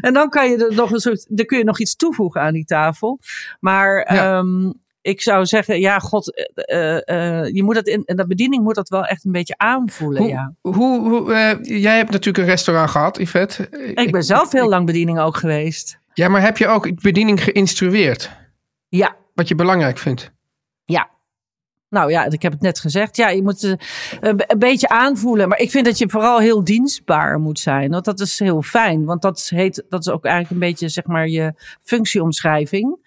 En 0.00 0.12
dan 0.12 0.28
kan 0.28 0.50
je 0.50 0.66
er 0.68 0.74
nog 0.74 0.90
een 0.90 1.00
soort, 1.00 1.26
dan 1.28 1.46
kun 1.46 1.58
je 1.58 1.64
nog 1.64 1.80
iets 1.80 1.96
toevoegen 1.96 2.40
aan 2.40 2.52
die 2.52 2.64
tafel. 2.64 3.18
Maar 3.60 4.14
Ja. 4.14 4.36
ehm, 4.38 4.70
ik 5.02 5.20
zou 5.20 5.46
zeggen, 5.46 5.80
ja, 5.80 5.98
god, 5.98 6.34
eh, 6.34 6.96
eh, 6.98 7.40
eh, 7.40 7.54
je 7.54 7.62
moet 7.62 7.74
dat 7.74 7.86
in, 7.86 8.02
en 8.04 8.16
dat 8.16 8.28
bediening 8.28 8.62
moet 8.62 8.74
dat 8.74 8.88
wel 8.88 9.04
echt 9.04 9.24
een 9.24 9.32
beetje 9.32 9.54
aanvoelen. 9.56 10.22
hoe, 10.22 10.30
ja. 10.30 10.54
hoe, 10.60 11.08
hoe, 11.08 11.58
jij 11.62 11.96
hebt 11.96 12.10
natuurlijk 12.10 12.38
een 12.38 12.50
restaurant 12.50 12.90
gehad, 12.90 13.18
Yvette. 13.18 13.68
Ik 13.94 14.12
ben 14.12 14.22
zelf 14.22 14.52
heel 14.52 14.68
lang 14.68 14.86
bediening 14.86 15.18
ook 15.18 15.36
geweest. 15.36 16.00
Ja, 16.14 16.28
maar 16.28 16.42
heb 16.42 16.58
je 16.58 16.66
ook 16.66 17.02
bediening 17.02 17.44
geïnstrueerd? 17.44 18.30
Ja, 18.88 19.16
Wat 19.34 19.48
je 19.48 19.54
belangrijk 19.54 19.98
vindt? 19.98 20.32
ja. 20.84 21.10
Nou 21.88 22.10
ja, 22.10 22.24
ik 22.24 22.42
heb 22.42 22.52
het 22.52 22.60
net 22.60 22.80
gezegd. 22.80 23.16
Ja, 23.16 23.28
je 23.28 23.42
moet 23.42 23.62
een, 23.62 23.78
een 24.20 24.58
beetje 24.58 24.88
aanvoelen. 24.88 25.48
Maar 25.48 25.58
ik 25.58 25.70
vind 25.70 25.84
dat 25.84 25.98
je 25.98 26.08
vooral 26.08 26.38
heel 26.38 26.64
dienstbaar 26.64 27.38
moet 27.38 27.58
zijn. 27.58 27.90
Want 27.90 28.04
dat 28.04 28.20
is 28.20 28.38
heel 28.38 28.62
fijn. 28.62 29.04
Want 29.04 29.22
dat, 29.22 29.48
heet, 29.54 29.84
dat 29.88 30.00
is 30.00 30.08
ook 30.08 30.24
eigenlijk 30.24 30.54
een 30.54 30.68
beetje 30.68 30.88
zeg 30.88 31.06
maar 31.06 31.28
je 31.28 31.54
functieomschrijving. 31.82 32.98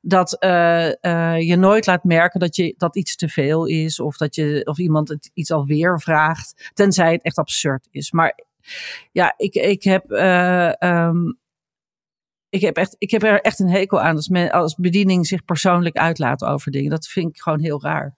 Dat 0.00 0.38
eh, 0.38 1.04
eh, 1.04 1.40
je 1.40 1.56
nooit 1.56 1.86
laat 1.86 2.04
merken 2.04 2.40
dat, 2.40 2.56
je, 2.56 2.74
dat 2.76 2.96
iets 2.96 3.16
te 3.16 3.28
veel 3.28 3.66
is. 3.66 4.00
Of 4.00 4.16
dat 4.16 4.34
je, 4.34 4.60
of 4.64 4.78
iemand 4.78 5.08
het 5.08 5.30
iets 5.34 5.50
alweer 5.50 6.00
vraagt. 6.00 6.70
Tenzij 6.74 7.12
het 7.12 7.22
echt 7.22 7.38
absurd 7.38 7.88
is. 7.90 8.12
Maar 8.12 8.38
ja, 9.12 9.34
ik, 9.36 9.54
ik 9.54 9.82
heb. 9.82 10.10
eh, 10.10 10.82
ehm, 10.82 11.32
ik 12.50 12.60
heb, 12.60 12.76
echt, 12.76 12.96
ik 12.98 13.10
heb 13.10 13.22
er 13.22 13.40
echt 13.40 13.58
een 13.58 13.70
hekel 13.70 14.00
aan 14.00 14.16
als, 14.16 14.28
men, 14.28 14.50
als 14.50 14.74
bediening 14.74 15.26
zich 15.26 15.44
persoonlijk 15.44 15.96
uitlaat 15.96 16.44
over 16.44 16.72
dingen. 16.72 16.90
Dat 16.90 17.06
vind 17.06 17.28
ik 17.28 17.40
gewoon 17.40 17.60
heel 17.60 17.82
raar. 17.82 18.16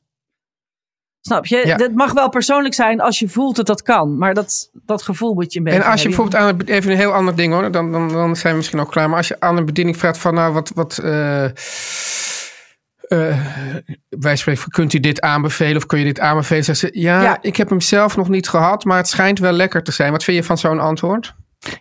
Snap 1.21 1.47
je? 1.47 1.63
Ja. 1.67 1.77
Dat 1.77 1.93
mag 1.93 2.13
wel 2.13 2.29
persoonlijk 2.29 2.75
zijn 2.75 3.01
als 3.01 3.19
je 3.19 3.29
voelt 3.29 3.57
dat 3.57 3.67
dat 3.67 3.83
kan. 3.83 4.19
Maar 4.19 4.35
dat, 4.35 4.71
dat 4.73 5.03
gevoel 5.03 5.35
moet 5.35 5.53
je 5.53 5.59
een 5.59 5.65
beetje 5.65 5.81
En 5.83 5.91
als 5.91 6.03
je 6.03 6.09
hebben. 6.09 6.27
bijvoorbeeld 6.31 6.61
aan 6.61 6.69
een, 6.69 6.75
even 6.77 6.91
een 6.91 6.97
heel 6.97 7.13
ander 7.13 7.37
ding 7.37 7.53
hoor, 7.53 7.73
dan, 7.73 7.93
dan, 7.93 8.09
dan 8.09 8.37
zijn 8.37 8.53
we 8.53 8.59
misschien 8.59 8.81
ook 8.81 8.91
klaar. 8.91 9.09
Maar 9.09 9.17
als 9.19 9.29
je 9.29 9.41
aan 9.41 9.57
een 9.57 9.65
bediening 9.67 9.97
vraagt 9.97 10.19
van 10.19 10.35
nou 10.35 10.53
wat, 10.53 10.71
wat 10.75 10.99
eh, 10.99 11.45
eh, 11.45 11.53
wij 14.09 14.37
spreken 14.37 14.63
van 14.63 14.71
kunt 14.71 14.93
u 14.93 15.01
dit 15.01 15.21
aanbevelen 15.21 15.77
of 15.77 15.87
kun 15.87 15.99
je 15.99 16.05
dit 16.05 16.21
aanbevelen? 16.21 16.65
Zeggen 16.65 16.89
ze 16.93 17.01
ja, 17.01 17.23
Ja. 17.23 17.39
ik 17.41 17.57
heb 17.57 17.69
hem 17.69 17.81
zelf 17.81 18.17
nog 18.17 18.29
niet 18.29 18.49
gehad, 18.49 18.85
maar 18.85 18.97
het 18.97 19.09
schijnt 19.09 19.39
wel 19.39 19.53
lekker 19.53 19.83
te 19.83 19.93
zijn. 19.93 20.13
Wat 20.13 20.25
vind 20.25 20.37
je 20.37 20.45
van 20.45 20.59
zo'n 20.59 20.81
antwoord? 20.81 21.35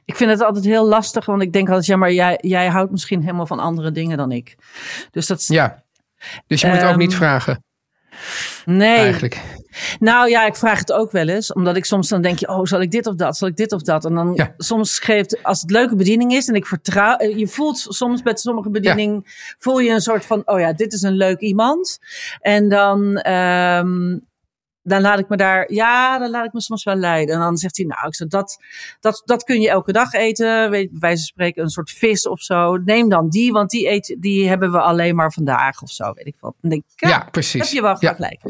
Ik 0.05 0.15
vind 0.15 0.29
het 0.31 0.41
altijd 0.43 0.65
heel 0.65 0.87
lastig, 0.87 1.25
want 1.25 1.41
ik 1.41 1.53
denk 1.53 1.67
altijd, 1.67 1.85
ja, 1.85 1.95
maar 1.95 2.11
jij, 2.11 2.37
jij 2.41 2.67
houdt 2.67 2.91
misschien 2.91 3.21
helemaal 3.21 3.45
van 3.45 3.59
andere 3.59 3.91
dingen 3.91 4.17
dan 4.17 4.31
ik. 4.31 4.55
Dus 5.11 5.27
dat 5.27 5.39
is, 5.39 5.47
Ja. 5.47 5.83
Dus 6.47 6.61
je 6.61 6.67
moet 6.67 6.77
ook 6.83 6.83
Ehm, 6.89 6.97
niet 6.97 7.15
vragen, 7.15 7.63
nee. 8.65 8.97
eigenlijk. 8.97 9.41
Nou 9.99 10.29
ja, 10.29 10.45
ik 10.45 10.55
vraag 10.55 10.79
het 10.79 10.91
ook 10.91 11.11
wel 11.11 11.27
eens. 11.27 11.53
Omdat 11.53 11.75
ik 11.75 11.85
soms 11.85 12.07
dan 12.09 12.21
denk 12.21 12.39
je, 12.39 12.47
oh, 12.47 12.63
zal 12.63 12.81
ik 12.81 12.91
dit 12.91 13.07
of 13.07 13.15
dat? 13.15 13.37
Zal 13.37 13.47
ik 13.47 13.55
dit 13.55 13.71
of 13.71 13.81
dat? 13.81 14.05
En 14.05 14.13
dan 14.13 14.31
Ja. 14.35 14.53
soms 14.57 14.99
geeft, 14.99 15.43
als 15.43 15.61
het 15.61 15.71
leuke 15.71 15.95
bediening 15.95 16.31
is 16.33 16.47
en 16.47 16.55
ik 16.55 16.65
vertrouw, 16.65 17.15
eh, 17.15 17.37
je 17.37 17.47
voelt 17.47 17.85
soms 17.89 18.21
bij 18.21 18.35
sommige 18.35 18.69
bediening, 18.69 19.37
voel 19.59 19.79
je 19.79 19.91
een 19.91 20.01
soort 20.01 20.25
van, 20.25 20.41
oh 20.45 20.59
ja, 20.59 20.73
dit 20.73 20.93
is 20.93 21.01
een 21.01 21.15
leuk 21.15 21.39
iemand. 21.39 21.99
En 22.39 22.69
dan, 22.69 23.17
ehm, 23.17 24.17
dan 24.89 25.01
laat 25.01 25.19
ik 25.19 25.29
me 25.29 25.37
daar, 25.37 25.71
ja, 25.71 26.17
dan 26.19 26.29
laat 26.29 26.45
ik 26.45 26.53
me 26.53 26.61
soms 26.61 26.83
wel 26.83 26.95
leiden. 26.95 27.35
En 27.35 27.41
dan 27.41 27.57
zegt 27.57 27.77
hij, 27.77 27.85
nou, 27.85 28.07
ik 28.07 28.15
zeg, 28.15 28.27
dat, 28.27 28.57
dat, 28.99 29.21
dat 29.25 29.43
kun 29.43 29.61
je 29.61 29.69
elke 29.69 29.91
dag 29.91 30.13
eten. 30.13 30.69
Weet, 30.69 30.89
bij 30.91 30.99
wijze 30.99 31.15
van 31.17 31.25
spreken 31.25 31.63
een 31.63 31.69
soort 31.69 31.91
vis 31.91 32.27
of 32.27 32.41
zo. 32.41 32.77
Neem 32.77 33.09
dan 33.09 33.29
die, 33.29 33.51
want 33.51 33.69
die, 33.69 33.89
eet, 33.89 34.15
die 34.19 34.47
hebben 34.47 34.71
we 34.71 34.79
alleen 34.79 35.15
maar 35.15 35.31
vandaag 35.33 35.81
of 35.81 35.89
zo, 35.91 36.13
weet 36.13 36.25
ik 36.27 36.35
wat. 36.39 36.55
Dan 36.61 36.69
denk 36.69 36.83
ik, 36.95 36.99
Ja, 36.99 37.09
ja, 37.09 37.27
precies. 37.31 37.61
heb 37.61 37.69
je 37.71 37.81
wel 37.81 37.95
Ja. 37.99 38.13
gelijk. 38.13 38.41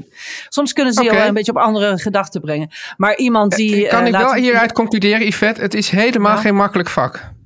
Soms 0.49 0.73
kunnen 0.73 0.93
ze 0.93 1.03
je 1.03 1.11
wel 1.11 1.27
een 1.27 1.33
beetje 1.33 1.51
op 1.51 1.57
andere 1.57 1.97
gedachten 1.97 2.41
brengen. 2.41 2.69
Maar 2.97 3.17
iemand 3.17 3.55
die. 3.55 3.87
kan 3.87 4.01
eh, 4.01 4.07
ik 4.07 4.13
wel 4.15 4.33
hieruit 4.33 4.71
concluderen, 4.71 5.27
Yvette? 5.27 5.61
Het 5.61 5.73
is 5.73 5.89
helemaal 5.89 6.35
Ja. 6.35 6.41
geen 6.41 6.55
makkelijk 6.55 6.89
vak. 6.89 7.37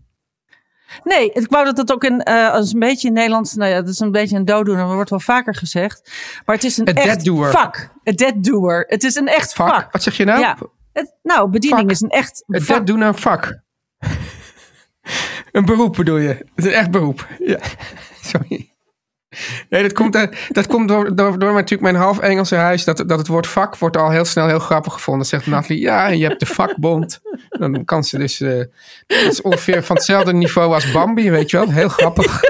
Nee, 1.03 1.31
ik 1.31 1.49
wou 1.49 1.65
dat 1.65 1.77
het 1.77 1.91
ook 1.91 2.03
in, 2.03 2.21
eh, 2.21 2.51
als 2.51 2.73
een 2.73 2.79
beetje 2.79 3.07
in 3.07 3.13
Nederlands. 3.13 3.53
Nou 3.53 3.71
ja, 3.71 3.75
dat 3.75 3.89
is 3.89 3.99
een 3.99 4.11
beetje 4.11 4.35
een 4.35 4.45
dooddoener, 4.45 4.85
maar 4.85 4.95
wordt 4.95 5.09
wel 5.09 5.19
vaker 5.19 5.55
gezegd. 5.55 6.11
Maar 6.45 6.55
het 6.55 6.63
is 6.63 6.77
een 6.77 6.85
echt 6.85 7.29
vak. 7.29 7.89
Een 8.03 8.15
deaddoer. 8.15 8.85
Het 8.87 9.03
is 9.03 9.15
een 9.15 9.27
echt 9.27 9.53
Vak? 9.53 9.69
vak. 9.69 9.91
Wat 9.91 10.03
zeg 10.03 10.17
je 10.17 10.25
nou? 10.25 10.39
Ja. 10.39 10.57
Het, 10.93 11.15
nou, 11.23 11.49
bediening 11.49 11.81
Vak. 11.81 11.91
is 11.91 12.01
een 12.01 12.09
echt 12.09 12.43
vak. 12.47 12.87
een 12.89 13.17
vak. 13.17 13.59
een 15.51 15.65
beroep 15.65 15.95
bedoel 15.95 16.17
je? 16.17 16.27
Het 16.27 16.47
is 16.55 16.65
een 16.65 16.71
echt 16.71 16.91
beroep. 16.91 17.27
Ja. 17.39 17.59
Sorry. 18.21 18.72
Nee, 19.69 19.81
dat 19.81 19.93
komt, 19.93 20.15
eh, 20.15 20.23
dat 20.49 20.67
komt 20.67 20.87
door, 20.87 21.15
door, 21.15 21.39
door 21.39 21.53
natuurlijk 21.53 21.81
mijn 21.81 21.95
half 21.95 22.19
Engelse 22.19 22.55
huis. 22.55 22.83
Dat, 22.83 23.03
dat 23.07 23.17
het 23.17 23.27
woord 23.27 23.47
vak 23.47 23.77
wordt 23.77 23.97
al 23.97 24.09
heel 24.09 24.25
snel 24.25 24.47
heel 24.47 24.59
grappig 24.59 24.93
gevonden. 24.93 25.27
Zegt 25.27 25.45
Nathalie, 25.45 25.81
ja, 25.81 26.07
en 26.07 26.17
je 26.17 26.27
hebt 26.27 26.39
de 26.39 26.45
vakbond. 26.45 27.21
Dan 27.49 27.85
kan 27.85 28.03
ze 28.03 28.17
dus... 28.17 28.41
eh, 28.41 28.57
dat 29.07 29.31
is 29.31 29.41
ongeveer 29.41 29.83
van 29.83 29.95
hetzelfde 29.95 30.33
niveau 30.33 30.73
als 30.73 30.91
Bambi, 30.91 31.31
weet 31.31 31.49
je 31.49 31.57
wel. 31.57 31.69
Heel 31.69 31.89
grappig. 31.89 32.41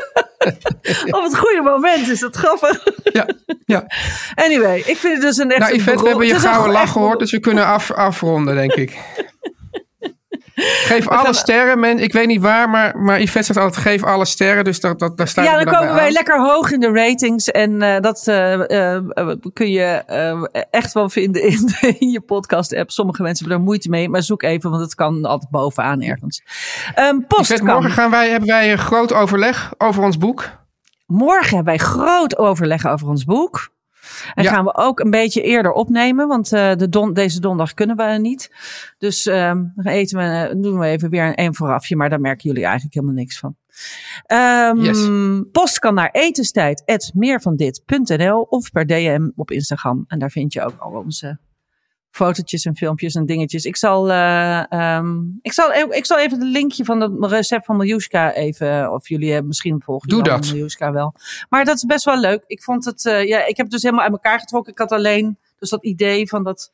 Op 1.17 1.23
het 1.23 1.37
goede 1.37 1.61
moment 1.63 2.07
is 2.07 2.19
dat 2.19 2.35
grappig. 2.35 2.83
Ja, 3.03 3.27
ja. 3.65 3.85
Anyway, 4.35 4.77
ik 4.77 4.97
vind 4.97 5.13
het 5.13 5.21
dus 5.21 5.37
een 5.37 5.51
echt. 5.51 5.59
Nou, 5.59 5.75
Yvette, 5.75 6.03
we 6.03 6.09
hebben 6.09 6.27
je 6.27 6.39
gouden 6.39 6.71
lach 6.71 6.91
gehoord, 6.91 7.19
dus 7.19 7.31
we 7.31 7.39
kunnen 7.39 7.65
af, 7.65 7.91
afronden, 7.91 8.55
denk 8.55 8.73
ik. 8.73 8.97
Geef 10.55 11.07
alle 11.07 11.33
sterren, 11.33 11.79
men, 11.79 11.99
ik 11.99 12.13
weet 12.13 12.27
niet 12.27 12.41
waar, 12.41 12.69
maar, 12.69 12.97
maar 12.97 13.21
Yvette 13.21 13.53
zegt 13.53 13.59
altijd 13.59 13.85
geef 13.85 14.03
alle 14.03 14.25
sterren, 14.25 14.63
dus 14.63 14.79
dat, 14.79 14.99
dat, 14.99 15.17
daar 15.17 15.27
staan 15.27 15.43
Ja, 15.43 15.55
dan 15.55 15.65
dan 15.65 15.73
komen 15.73 15.95
wij 15.95 16.05
aan. 16.05 16.11
lekker 16.11 16.41
hoog 16.41 16.71
in 16.71 16.79
de 16.79 16.91
ratings. 16.91 17.51
En 17.51 17.81
eh, 17.81 17.99
dat 17.99 18.27
eh, 18.27 18.95
eh, 18.95 19.35
kun 19.53 19.71
je 19.71 19.85
echt 20.69 20.93
wel 20.93 21.09
vinden 21.09 21.43
in, 21.43 21.75
in 21.99 22.09
je 22.09 22.21
podcast-app. 22.21 22.91
Sommige 22.91 23.21
mensen 23.21 23.39
hebben 23.39 23.57
daar 23.57 23.67
moeite 23.67 23.89
mee, 23.89 24.09
maar 24.09 24.23
zoek 24.23 24.43
even, 24.43 24.69
want 24.69 24.81
het 24.81 24.95
kan 24.95 25.25
altijd 25.25 25.51
bovenaan 25.51 26.01
ergens. 26.01 26.43
Ehm 26.95 27.19
Yvette, 27.27 27.63
morgen 27.63 27.91
gaan 27.91 28.11
wij, 28.11 28.29
hebben 28.29 28.49
wij 28.49 28.71
een 28.71 28.77
groot 28.77 29.13
overleg 29.13 29.73
over 29.77 30.03
ons 30.03 30.17
boek. 30.17 30.49
Morgen 31.05 31.55
hebben 31.55 31.75
wij 31.75 31.85
groot 31.85 32.37
overleg 32.37 32.87
over 32.87 33.07
ons 33.07 33.23
boek. 33.23 33.71
En 34.33 34.43
Ja. 34.43 34.51
gaan 34.51 34.65
we 34.65 34.75
ook 34.75 34.99
een 34.99 35.09
beetje 35.09 35.41
eerder 35.41 35.71
opnemen, 35.71 36.27
want 36.27 36.53
eh, 36.53 36.75
de 36.75 36.89
don 36.89 37.13
deze 37.13 37.39
donderdag 37.39 37.73
kunnen 37.73 37.95
we 37.95 38.03
niet. 38.03 38.51
Dus 38.97 39.25
ehm, 39.25 39.63
eten 39.83 40.17
we, 40.17 40.23
eh, 40.23 40.55
doen 40.61 40.79
we 40.79 40.85
even 40.85 41.09
weer 41.09 41.23
een, 41.27 41.41
een 41.43 41.55
voorafje, 41.55 41.95
maar 41.95 42.09
daar 42.09 42.21
merken 42.21 42.49
jullie 42.49 42.63
eigenlijk 42.65 42.93
helemaal 42.93 43.15
niks 43.15 43.39
van. 43.39 43.55
Ehm, 44.25 44.77
Yes. 44.79 45.07
Post 45.51 45.79
kan 45.79 45.93
naar 45.93 46.09
etenstijd.meervandit.nl 46.11 48.41
of 48.41 48.71
per 48.71 48.85
DM 48.85 49.29
op 49.35 49.51
Instagram. 49.51 50.03
En 50.07 50.19
daar 50.19 50.31
vind 50.31 50.53
je 50.53 50.61
ook 50.63 50.77
al 50.77 50.91
onze 50.91 51.39
fotootjes 52.13 52.65
en 52.65 52.75
filmpjes 52.75 53.13
en 53.15 53.25
dingetjes. 53.25 53.63
Ik 53.65 53.77
zal, 53.77 54.09
eh, 54.11 54.71
ehm, 54.71 55.15
ik 55.41 55.53
zal, 55.53 55.71
e- 55.73 55.95
ik 55.97 56.05
zal 56.05 56.19
even 56.19 56.39
het 56.39 56.47
linkje 56.47 56.85
van 56.85 57.01
het 57.01 57.31
recept 57.31 57.65
van 57.65 57.77
Miljuska 57.77 58.33
even, 58.33 58.91
of 58.93 59.09
jullie 59.09 59.29
hebben 59.29 59.47
misschien 59.47 59.81
volgen 59.85 60.09
Doe 60.09 60.23
dat. 60.23 60.51
Miljuska 60.51 60.91
wel. 60.91 61.13
Maar 61.49 61.65
dat 61.65 61.75
is 61.75 61.83
best 61.85 62.05
wel 62.05 62.19
leuk. 62.19 62.43
Ik 62.47 62.63
vond 62.63 62.85
het, 62.85 63.05
eh, 63.05 63.27
ja, 63.27 63.37
ik 63.39 63.57
heb 63.57 63.65
het 63.65 63.71
dus 63.71 63.81
helemaal 63.81 64.03
uit 64.03 64.11
elkaar 64.13 64.39
getrokken. 64.39 64.71
Ik 64.71 64.77
had 64.79 64.91
alleen 64.91 65.37
dus 65.59 65.69
dat 65.69 65.83
idee 65.83 66.27
van 66.29 66.43
dat. 66.43 66.71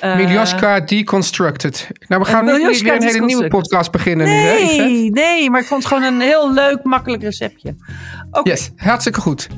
eh, 0.00 0.16
Miljaska 0.16 0.80
Deconstructed. 0.80 1.88
Nou, 2.08 2.22
we 2.22 2.28
gaan 2.28 2.44
nu 2.44 2.52
weer 2.52 2.94
een 2.94 3.02
hele 3.02 3.24
nieuwe 3.24 3.48
podcast 3.48 3.90
beginnen 3.90 4.26
nu, 4.26 4.32
hè? 4.32 4.54
Nee, 4.54 5.10
nee, 5.10 5.50
maar 5.50 5.60
ik 5.60 5.66
vond 5.66 5.82
het 5.82 5.92
gewoon 5.92 6.14
een 6.14 6.20
heel 6.20 6.52
leuk, 6.52 6.82
makkelijk 6.82 7.22
receptje. 7.22 7.74
Yes, 8.42 8.70
hartstikke 8.76 9.20
goed. 9.20 9.48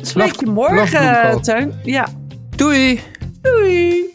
spreek 0.00 0.40
je 0.40 0.46
morgen. 0.46 1.42
Teun. 1.42 1.74
Ja, 1.82 2.08
Doei! 2.56 3.00
doei. 3.40 4.10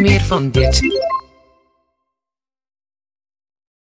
Meer 0.00 0.20
van 0.20 0.50
dit. 0.50 0.80